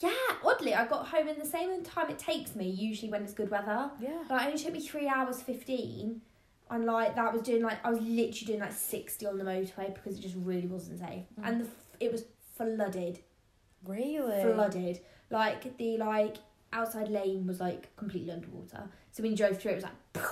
Yeah, 0.00 0.10
oddly, 0.44 0.74
I 0.74 0.86
got 0.86 1.06
home 1.08 1.28
in 1.28 1.38
the 1.38 1.44
same 1.44 1.82
time 1.82 2.08
it 2.08 2.18
takes 2.18 2.56
me 2.56 2.68
usually 2.70 3.10
when 3.12 3.22
it's 3.22 3.34
good 3.34 3.50
weather. 3.50 3.90
Yeah. 4.00 4.22
Like, 4.30 4.42
it 4.42 4.46
only 4.46 4.58
took 4.58 4.72
me 4.72 4.80
three 4.80 5.06
hours 5.06 5.42
fifteen, 5.42 6.22
and 6.70 6.86
like 6.86 7.14
that 7.16 7.32
was 7.34 7.42
doing 7.42 7.62
like 7.62 7.84
I 7.84 7.90
was 7.90 8.00
literally 8.00 8.46
doing 8.46 8.60
like 8.60 8.72
sixty 8.72 9.26
on 9.26 9.36
the 9.36 9.44
motorway 9.44 9.94
because 9.94 10.18
it 10.18 10.22
just 10.22 10.36
really 10.38 10.66
wasn't 10.66 11.00
safe, 11.00 11.24
Mm. 11.38 11.46
and 11.46 11.60
the, 11.60 11.64
f- 11.66 11.96
it 12.00 12.10
was 12.12 12.24
flooded, 12.56 13.18
Really? 13.86 14.42
flooded. 14.54 15.00
Like 15.30 15.76
the 15.78 15.96
like 15.96 16.36
outside 16.72 17.08
lane 17.08 17.46
was 17.46 17.60
like 17.60 17.94
completely 17.96 18.30
underwater. 18.32 18.88
So 19.12 19.22
when 19.22 19.32
you 19.32 19.36
drove 19.36 19.58
through, 19.60 19.72
it 19.72 19.74
was 19.76 19.84
like. 19.84 19.92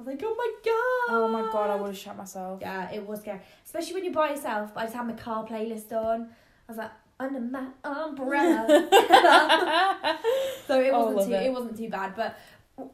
I 0.00 0.02
was 0.02 0.06
like, 0.06 0.22
oh 0.24 0.34
my 0.38 0.52
god! 0.64 1.14
Oh 1.16 1.28
my 1.28 1.42
god, 1.52 1.70
I 1.70 1.74
would 1.74 1.88
have 1.88 1.98
shot 1.98 2.16
myself. 2.16 2.60
Yeah, 2.60 2.88
it 2.92 3.04
was 3.04 3.18
scary, 3.20 3.40
especially 3.64 3.94
when 3.94 4.04
you're 4.04 4.12
by 4.14 4.30
yourself. 4.30 4.72
But 4.72 4.80
I 4.80 4.84
just 4.84 4.94
had 4.94 5.06
my 5.06 5.12
car 5.14 5.44
playlist 5.44 5.90
on. 5.92 6.22
I 6.68 6.72
was 6.72 6.76
like, 6.78 6.90
under 7.18 7.40
my 7.40 7.66
umbrella. 7.82 8.66
so 10.68 10.80
it 10.80 10.90
Oh, 10.92 11.10
wasn't 11.10 11.16
love 11.16 11.26
too 11.26 11.34
it. 11.34 11.42
it. 11.46 11.52
wasn't 11.52 11.76
too 11.76 11.88
bad. 11.90 12.14
But 12.14 12.38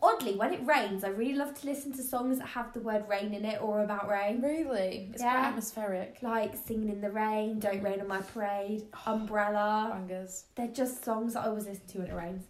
oddly, 0.02 0.34
when 0.36 0.52
it 0.54 0.64
rains, 0.66 1.04
I 1.04 1.08
really 1.08 1.34
love 1.34 1.58
to 1.60 1.66
listen 1.66 1.92
to 1.92 2.02
songs 2.02 2.38
that 2.38 2.46
have 2.48 2.72
the 2.72 2.80
word 2.80 3.04
rain 3.08 3.34
in 3.34 3.44
it 3.44 3.60
or 3.62 3.82
about 3.82 4.08
rain. 4.08 4.40
Really? 4.42 5.10
It's 5.12 5.22
Yeah. 5.22 5.32
quite 5.32 5.48
atmospheric. 5.48 6.18
Like 6.22 6.54
singing 6.66 6.88
in 6.88 7.00
the 7.00 7.10
rain, 7.10 7.58
don't 7.58 7.82
rain 7.82 8.00
on 8.00 8.08
my 8.08 8.20
parade, 8.20 8.84
umbrella. 9.06 9.90
Bangers. 9.92 10.44
They're 10.54 10.68
just 10.68 11.04
songs 11.04 11.34
that 11.34 11.44
I 11.44 11.46
always 11.48 11.66
listen 11.66 11.86
to 11.88 11.98
when 11.98 12.08
it 12.08 12.14
rains. 12.14 12.44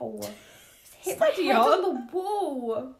Ow! 0.00 0.20
Hit 1.00 1.18
my 1.20 1.26
head 1.28 1.56
on. 1.56 1.68
on 1.72 1.82
the 1.82 2.12
wall. 2.12 2.94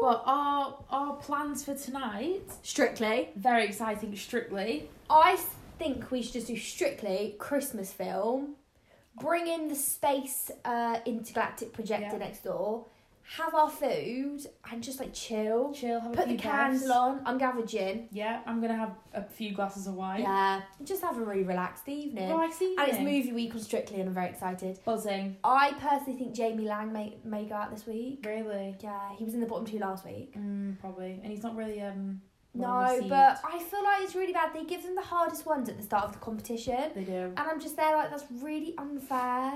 But 0.00 0.22
our 0.26 0.84
our 0.90 1.16
plans 1.16 1.64
for 1.64 1.74
tonight, 1.74 2.42
Strictly. 2.62 3.30
very 3.36 3.64
exciting, 3.64 4.14
strictly. 4.16 4.88
I 5.10 5.38
think 5.78 6.10
we 6.10 6.22
should 6.22 6.34
just 6.34 6.46
do 6.48 6.56
strictly 6.56 7.34
Christmas 7.38 7.92
film. 7.92 8.54
Bring 9.20 9.46
in 9.46 9.68
the 9.68 9.74
space 9.74 10.50
uh, 10.64 10.98
intergalactic 11.04 11.72
projector 11.72 12.16
Yeah. 12.16 12.18
next 12.18 12.44
door. 12.44 12.86
Have 13.36 13.54
our 13.54 13.68
food 13.68 14.40
and 14.72 14.82
just 14.82 14.98
like 14.98 15.12
chill. 15.12 15.74
Chill, 15.74 16.00
have 16.00 16.14
Put 16.14 16.28
few 16.28 16.36
the 16.38 16.42
candle 16.42 16.92
on. 16.92 17.20
I'm 17.26 17.36
gin. 17.66 18.08
Yeah, 18.10 18.40
I'm 18.46 18.58
gonna 18.62 18.74
have 18.74 18.92
a 19.12 19.22
few 19.22 19.52
glasses 19.52 19.86
of 19.86 19.94
wine. 19.94 20.22
Yeah. 20.22 20.62
Just 20.82 21.02
have 21.02 21.18
a 21.18 21.20
really 21.20 21.42
relaxed 21.42 21.86
evening. 21.90 22.30
Relax 22.30 22.58
And 22.62 22.88
it's 22.88 22.98
movie 22.98 23.32
week 23.34 23.52
on 23.54 23.60
Strictly, 23.60 24.00
and 24.00 24.08
I'm 24.08 24.14
very 24.14 24.30
excited. 24.30 24.78
Buzzing. 24.82 25.36
I 25.44 25.72
personally 25.72 26.18
think 26.18 26.34
Jamie 26.34 26.66
Laing 26.66 26.90
may 26.90 27.18
may 27.22 27.44
go 27.44 27.54
out 27.56 27.70
this 27.70 27.86
week. 27.86 28.24
Really? 28.24 28.76
Yeah, 28.80 29.14
he 29.18 29.24
was 29.24 29.34
in 29.34 29.40
the 29.40 29.46
bottom 29.46 29.66
two 29.66 29.78
last 29.78 30.06
week. 30.06 30.34
Mm, 30.34 30.80
probably. 30.80 31.20
And 31.22 31.26
he's 31.30 31.42
not 31.42 31.54
really 31.54 31.82
um. 31.82 32.22
No, 32.58 32.82
received. 32.82 33.08
but 33.08 33.40
I 33.44 33.58
feel 33.58 33.82
like 33.84 34.02
it's 34.02 34.14
really 34.14 34.32
bad. 34.32 34.52
They 34.54 34.64
give 34.64 34.82
them 34.82 34.94
the 34.94 35.02
hardest 35.02 35.46
ones 35.46 35.68
at 35.68 35.76
the 35.76 35.82
start 35.82 36.04
of 36.04 36.12
the 36.12 36.18
competition, 36.18 36.90
they 36.94 37.04
do. 37.04 37.12
and 37.12 37.38
I'm 37.38 37.60
just 37.60 37.76
there 37.76 37.94
like 37.96 38.10
that's 38.10 38.24
really 38.42 38.74
unfair. 38.78 39.52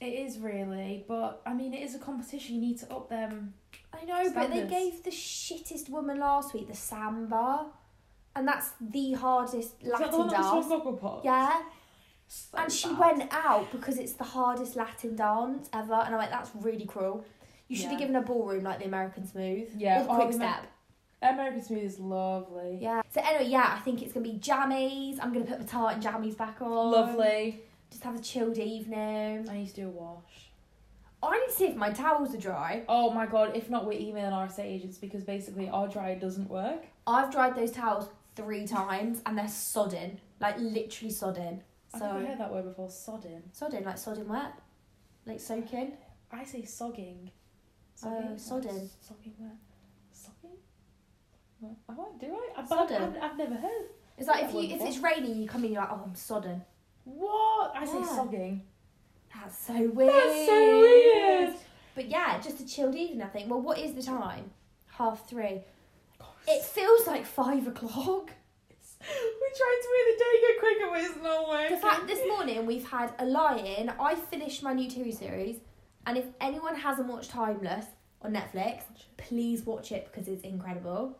It 0.00 0.14
is 0.26 0.38
really, 0.38 1.04
but 1.06 1.42
I 1.46 1.54
mean, 1.54 1.72
it 1.74 1.82
is 1.82 1.94
a 1.94 1.98
competition. 1.98 2.56
You 2.56 2.60
need 2.60 2.78
to 2.80 2.92
up 2.92 3.08
them. 3.08 3.54
I 3.92 4.04
know, 4.04 4.30
but 4.34 4.50
they 4.50 4.64
gave 4.66 5.02
the 5.04 5.10
shittest 5.10 5.88
woman 5.90 6.18
last 6.18 6.54
week 6.54 6.66
the 6.68 6.74
samba, 6.74 7.66
and 8.34 8.48
that's 8.48 8.70
the 8.80 9.12
hardest 9.12 9.74
Is 9.80 9.90
that 9.92 10.10
the 10.10 10.16
Latin 10.16 10.18
one 10.18 10.28
that 10.28 10.84
was 10.84 11.00
dance. 11.02 11.20
Yeah, 11.24 11.60
So 12.26 12.58
and 12.58 12.72
she 12.72 12.92
went 12.94 13.28
out 13.32 13.70
because 13.70 13.98
it's 13.98 14.14
the 14.14 14.24
hardest 14.24 14.74
Latin 14.74 15.14
dance 15.14 15.68
ever, 15.72 15.92
and 15.94 16.14
I'm 16.14 16.18
like, 16.18 16.30
that's 16.30 16.50
really 16.54 16.86
cruel. 16.86 17.24
You 17.68 17.76
should 17.76 17.84
Yeah. 17.84 17.90
have 17.90 17.98
given 18.00 18.16
a 18.16 18.22
ballroom 18.22 18.64
like 18.64 18.80
the 18.80 18.86
American 18.86 19.26
Smooth. 19.26 19.68
Yeah, 19.76 20.00
or 20.00 20.04
the 20.04 20.10
oh, 20.10 20.14
quick 20.16 20.34
Amer- 20.34 20.34
step. 20.34 20.66
American 21.22 21.62
Smooth 21.62 21.84
is 21.84 21.98
lovely. 21.98 22.78
Yeah. 22.80 23.02
So 23.10 23.20
anyway, 23.24 23.50
yeah, 23.50 23.74
I 23.76 23.80
think 23.80 24.02
it's 24.02 24.12
gonna 24.12 24.24
be 24.24 24.38
jammies. 24.38 25.18
I'm 25.20 25.32
gonna 25.32 25.44
put 25.44 25.60
my 25.60 25.66
tartan 25.66 26.02
jammies 26.02 26.36
back 26.36 26.60
on. 26.60 26.90
Lovely. 26.90 27.62
Just 27.90 28.04
have 28.04 28.16
a 28.16 28.22
chilled 28.22 28.58
evening. 28.58 29.48
I 29.48 29.54
need 29.58 29.68
to 29.68 29.74
do 29.74 29.86
a 29.86 29.90
wash. 29.90 30.50
I 31.22 31.38
need 31.38 31.46
to 31.46 31.52
see 31.52 31.66
if 31.66 31.76
my 31.76 31.90
towels 31.90 32.34
are 32.34 32.38
dry. 32.38 32.82
Oh 32.88 33.10
my 33.12 33.26
god, 33.26 33.56
if 33.56 33.70
not, 33.70 33.86
we're 33.86 34.00
emailing 34.00 34.32
our 34.32 34.46
estate 34.46 34.66
agents 34.66 34.98
because 34.98 35.22
basically 35.22 35.68
our 35.68 35.86
dryer 35.86 36.18
doesn't 36.18 36.50
work. 36.50 36.84
I've 37.06 37.30
dried 37.30 37.54
those 37.54 37.70
towels 37.70 38.08
three 38.34 38.66
times 38.66 39.22
and 39.24 39.38
they're 39.38 39.46
sodden, 39.48 40.18
like 40.40 40.58
literally 40.58 41.12
sodden. 41.12 41.62
So 41.96 42.04
I've 42.06 42.14
never 42.14 42.26
heard 42.26 42.38
that 42.38 42.52
word 42.52 42.64
before, 42.64 42.88
sodding. 42.88 43.42
sodden, 43.52 43.84
like 43.84 43.98
sodden 43.98 44.26
wet, 44.26 44.54
like 45.26 45.38
soaking. 45.40 45.92
I 46.32 46.44
say 46.44 46.62
sogging. 46.62 47.30
Oh, 48.04 48.08
Sogging? 48.08 48.40
sodden. 48.40 48.90
Sogging 49.00 49.34
where? 49.38 49.52
I 51.88 51.92
won't, 51.92 52.20
do 52.20 52.26
I? 52.34 52.60
I've, 52.60 52.68
Sodden. 52.68 53.02
I've, 53.02 53.22
I've 53.22 53.38
never 53.38 53.54
heard. 53.54 53.86
It's 54.18 54.28
like 54.28 54.40
That 54.42 54.48
if 54.50 54.54
you 54.54 54.60
if 54.62 54.70
before. 54.72 54.86
it's 54.88 54.98
raining, 54.98 55.36
you 55.40 55.48
come 55.48 55.64
in, 55.64 55.72
you're 55.72 55.82
like, 55.82 55.90
oh, 55.92 56.02
I'm 56.06 56.14
sodden. 56.14 56.62
What? 57.04 57.72
I 57.76 57.84
say 57.84 57.98
Yeah. 58.00 58.06
sogging. 58.16 58.60
That's 59.34 59.58
so 59.58 59.72
weird. 59.90 60.12
That's 60.12 60.46
so 60.46 60.78
weird. 60.80 61.54
But 61.94 62.08
yeah, 62.08 62.40
just 62.40 62.60
a 62.60 62.66
chilled 62.66 62.94
evening. 62.94 63.22
I 63.22 63.28
think. 63.28 63.50
Well, 63.50 63.60
what 63.60 63.78
is 63.78 63.94
the 63.94 64.02
time? 64.02 64.50
Half 64.88 65.28
three. 65.28 65.62
It 66.46 66.62
feels 66.64 67.06
like 67.06 67.24
five 67.24 67.66
o'clock. 67.66 68.30
We're 69.02 69.56
trying 69.56 69.80
to 69.82 69.88
make 69.94 70.18
the 70.18 70.24
day 70.24 70.34
go 70.40 70.60
quicker, 70.60 70.90
but 70.90 71.00
it's 71.00 71.22
not 71.22 71.48
working. 71.48 71.76
The 71.76 71.82
fact 71.82 72.06
this 72.06 72.20
morning 72.28 72.66
we've 72.66 72.86
had 72.88 73.12
a 73.18 73.24
lie-in. 73.24 73.90
I 73.98 74.14
finished 74.14 74.62
my 74.62 74.72
new 74.72 74.88
TV 74.88 75.16
series, 75.16 75.56
and 76.06 76.16
if 76.16 76.26
anyone 76.40 76.76
hasn't 76.76 77.08
watched 77.08 77.30
Timeless 77.30 77.86
on 78.20 78.32
Netflix, 78.34 78.82
please 79.16 79.64
watch 79.64 79.90
it 79.92 80.08
because 80.10 80.28
it's 80.28 80.44
incredible. 80.44 81.18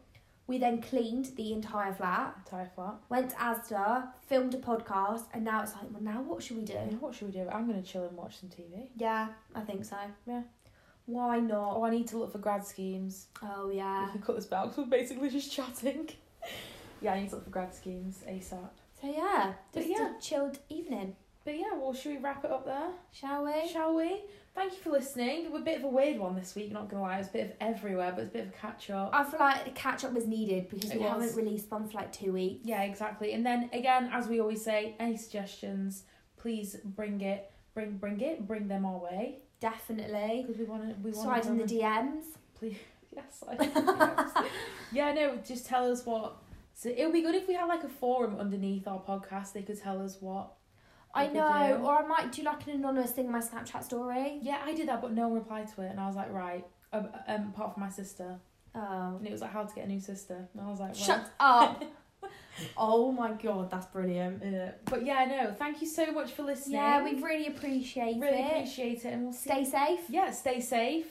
We 0.53 0.59
then 0.59 0.82
cleaned 0.82 1.30
the 1.36 1.55
entire 1.55 1.94
flat, 1.94 2.34
Entire 2.44 2.70
flat. 2.74 2.96
went 3.09 3.30
to 3.30 3.36
Asda, 3.36 4.09
filmed 4.28 4.53
a 4.53 4.59
podcast, 4.59 5.22
and 5.32 5.42
now 5.46 5.62
it's 5.62 5.72
like, 5.72 5.84
well, 5.90 6.03
now 6.03 6.20
what 6.20 6.42
should 6.42 6.59
we 6.59 6.62
do? 6.64 6.74
What 7.00 7.14
should 7.14 7.28
we 7.28 7.32
do? 7.32 7.48
I'm 7.48 7.66
gonna 7.66 7.80
chill 7.80 8.05
and 8.05 8.14
watch 8.14 8.36
some 8.38 8.50
TV. 8.50 8.88
Yeah, 8.94 9.28
I 9.55 9.61
think 9.62 9.82
so. 9.86 9.96
Yeah. 10.26 10.42
Why 11.07 11.40
not? 11.40 11.76
Oh, 11.78 11.84
I 11.84 11.90
need 11.90 12.07
to 12.09 12.18
look 12.18 12.32
for 12.32 12.38
grad 12.38 12.66
schemes. 12.66 13.28
Oh 13.42 13.70
yeah. 13.70 14.05
We 14.05 14.12
can 14.12 14.20
cut 14.20 14.36
this 14.36 14.44
back 14.44 14.64
'cause 14.66 14.76
we're 14.76 14.84
basically 14.84 15.30
just 15.30 15.50
chatting. 15.50 16.11
yeah, 17.00 17.14
I 17.14 17.20
need 17.20 17.30
to 17.30 17.36
look 17.36 17.44
for 17.44 17.50
grad 17.50 17.74
schemes 17.74 18.22
ASAP. 18.28 18.68
So 19.00 19.07
yeah, 19.11 19.55
But 19.72 19.80
just 19.86 19.88
yeah. 19.98 20.16
a 20.18 20.20
chilled 20.20 20.59
evening, 20.68 21.16
But 21.46 21.57
yeah, 21.57 21.72
well, 21.78 21.94
should 21.94 22.12
we 22.12 22.18
wrap 22.18 22.44
it 22.44 22.50
up 22.50 22.66
there? 22.66 22.90
shall 23.11 23.42
we? 23.46 23.66
Shall 23.72 23.94
we? 23.94 24.20
Thank 24.55 24.72
you 24.72 24.78
for 24.80 24.90
listening. 24.90 25.50
We're 25.50 25.61
a 25.61 25.62
bit 25.62 25.78
of 25.78 25.84
a 25.84 25.88
weird 25.88 26.18
one 26.18 26.34
this 26.36 26.55
week, 26.55 26.70
not 26.72 26.90
gonna 26.90 27.03
lie. 27.03 27.18
It's 27.18 27.28
a 27.30 27.32
bit 27.32 27.44
of 27.46 27.53
everywhere, 27.61 28.12
but 28.14 28.24
it's 28.24 28.30
a 28.30 28.32
bit 28.38 28.46
of 28.48 28.48
a 28.50 28.57
catch 28.59 28.90
up. 28.90 29.11
I 29.14 29.24
feel 29.24 29.40
like 29.40 29.64
the 29.64 29.70
catch 29.70 30.05
up 30.05 30.12
was 30.12 30.26
needed 30.26 30.68
because 30.68 30.90
It 30.90 30.98
we 30.98 31.05
was. 31.05 31.11
haven't 31.12 31.36
released 31.36 31.70
one 31.70 31.88
for 31.88 31.96
like 31.96 32.12
two 32.12 32.32
weeks. 32.34 32.61
Yeah, 32.64 32.82
exactly. 32.82 33.32
And 33.32 33.46
then 33.46 33.70
again, 33.72 34.11
as 34.12 34.28
we 34.28 34.40
always 34.40 34.62
say, 34.62 34.94
any 35.00 35.16
suggestions, 35.16 36.05
please 36.36 36.76
bring 36.84 37.22
it, 37.22 37.50
bring 37.74 37.96
bring 37.96 38.20
it, 38.20 38.46
bring 38.46 38.68
them 38.68 38.84
our 38.84 38.98
way 38.98 39.38
Definitely. 39.61 40.44
because 40.46 40.59
we 40.59 40.64
want 40.66 40.82
to 40.88 40.94
we 41.03 41.12
want 41.12 41.42
Slide 41.42 41.46
in 41.46 41.57
the 41.57 41.64
DMs. 41.64 42.24
Please, 42.59 42.76
yes, 43.16 43.42
I 43.48 43.55
yes. 43.64 44.50
yeah, 44.92 45.14
no, 45.14 45.36
just 45.36 45.64
tell 45.64 45.90
us 45.90 46.05
what. 46.05 46.36
So 46.74 46.90
it 46.90 47.05
would 47.05 47.12
be 47.14 47.22
good 47.22 47.34
if 47.34 47.48
we 47.48 47.55
had 47.55 47.66
like 47.66 47.84
a 47.84 47.88
forum 47.88 48.36
underneath 48.38 48.86
our 48.86 49.00
podcast. 49.00 49.55
They 49.55 49.62
could 49.62 49.80
tell 49.80 50.03
us 50.03 50.18
what. 50.20 50.53
I 51.14 51.26
know, 51.26 51.76
do. 51.78 51.84
or 51.84 52.02
I 52.02 52.06
might 52.06 52.32
do 52.32 52.42
like 52.42 52.66
an 52.66 52.74
anonymous 52.74 53.10
thing 53.12 53.26
in 53.26 53.32
my 53.32 53.40
Snapchat 53.40 53.84
story. 53.84 54.38
Yeah, 54.42 54.60
I 54.64 54.72
did 54.74 54.88
that, 54.88 55.00
but 55.02 55.12
no 55.12 55.28
one 55.28 55.34
replied 55.38 55.68
to 55.74 55.82
it, 55.82 55.90
and 55.90 56.00
I 56.00 56.06
was 56.06 56.16
like, 56.16 56.32
right. 56.32 56.64
Um, 56.92 57.08
um, 57.28 57.48
apart 57.54 57.74
from 57.74 57.82
my 57.82 57.88
sister, 57.90 58.36
Oh. 58.74 59.16
and 59.18 59.26
it 59.26 59.32
was 59.32 59.40
like 59.42 59.52
how 59.52 59.64
to 59.64 59.74
get 59.74 59.84
a 59.84 59.88
new 59.88 60.00
sister, 60.00 60.48
and 60.52 60.62
I 60.62 60.68
was 60.70 60.80
like, 60.80 60.94
well, 60.94 61.04
Shut 61.04 61.30
up. 61.40 61.84
oh 62.76 63.12
my 63.12 63.32
god, 63.32 63.70
that's 63.70 63.86
brilliant. 63.86 64.42
Uh, 64.42 64.72
but 64.86 65.04
yeah, 65.04 65.24
no, 65.26 65.54
thank 65.58 65.80
you 65.82 65.86
so 65.88 66.12
much 66.12 66.32
for 66.32 66.42
listening. 66.42 66.76
Yeah, 66.76 67.02
we 67.02 67.14
really 67.20 67.46
appreciate 67.48 68.16
really 68.18 68.28
it. 68.38 68.40
Really 68.40 68.50
appreciate 68.50 69.04
it, 69.04 69.12
and 69.12 69.24
we'll 69.24 69.32
see. 69.32 69.50
Stay 69.50 69.64
safe. 69.64 70.00
Yeah, 70.08 70.30
stay 70.30 70.60
safe. 70.60 71.06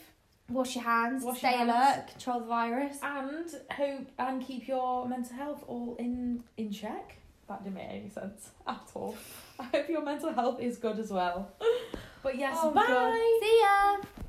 Wash 0.49 0.75
your 0.75 0.83
hands. 0.83 1.23
Wash 1.23 1.37
stay 1.39 1.51
your 1.51 1.63
alert. 1.63 1.73
hands. 1.75 2.11
Control 2.11 2.39
the 2.41 2.45
virus. 2.47 2.97
and 3.01 3.45
hope 3.71 4.07
and 4.19 4.41
keep 4.45 4.67
your 4.67 5.07
mental 5.07 5.35
health 5.35 5.63
all 5.67 5.95
in 5.97 6.43
in 6.57 6.71
check. 6.71 7.17
That 7.51 7.63
didn't 7.65 7.75
make 7.75 7.89
any 7.89 8.09
sense 8.09 8.51
at 8.65 8.79
all. 8.93 9.13
I 9.59 9.63
hope 9.65 9.89
your 9.89 10.01
mental 10.01 10.31
health 10.31 10.61
is 10.61 10.77
good 10.77 10.97
as 10.99 11.11
well. 11.11 11.51
But 12.23 12.37
yes, 12.37 12.55
Oh, 12.61 12.69
bye. 12.71 12.85
God. 12.87 13.13
See 13.41 13.59
ya. 13.61 14.20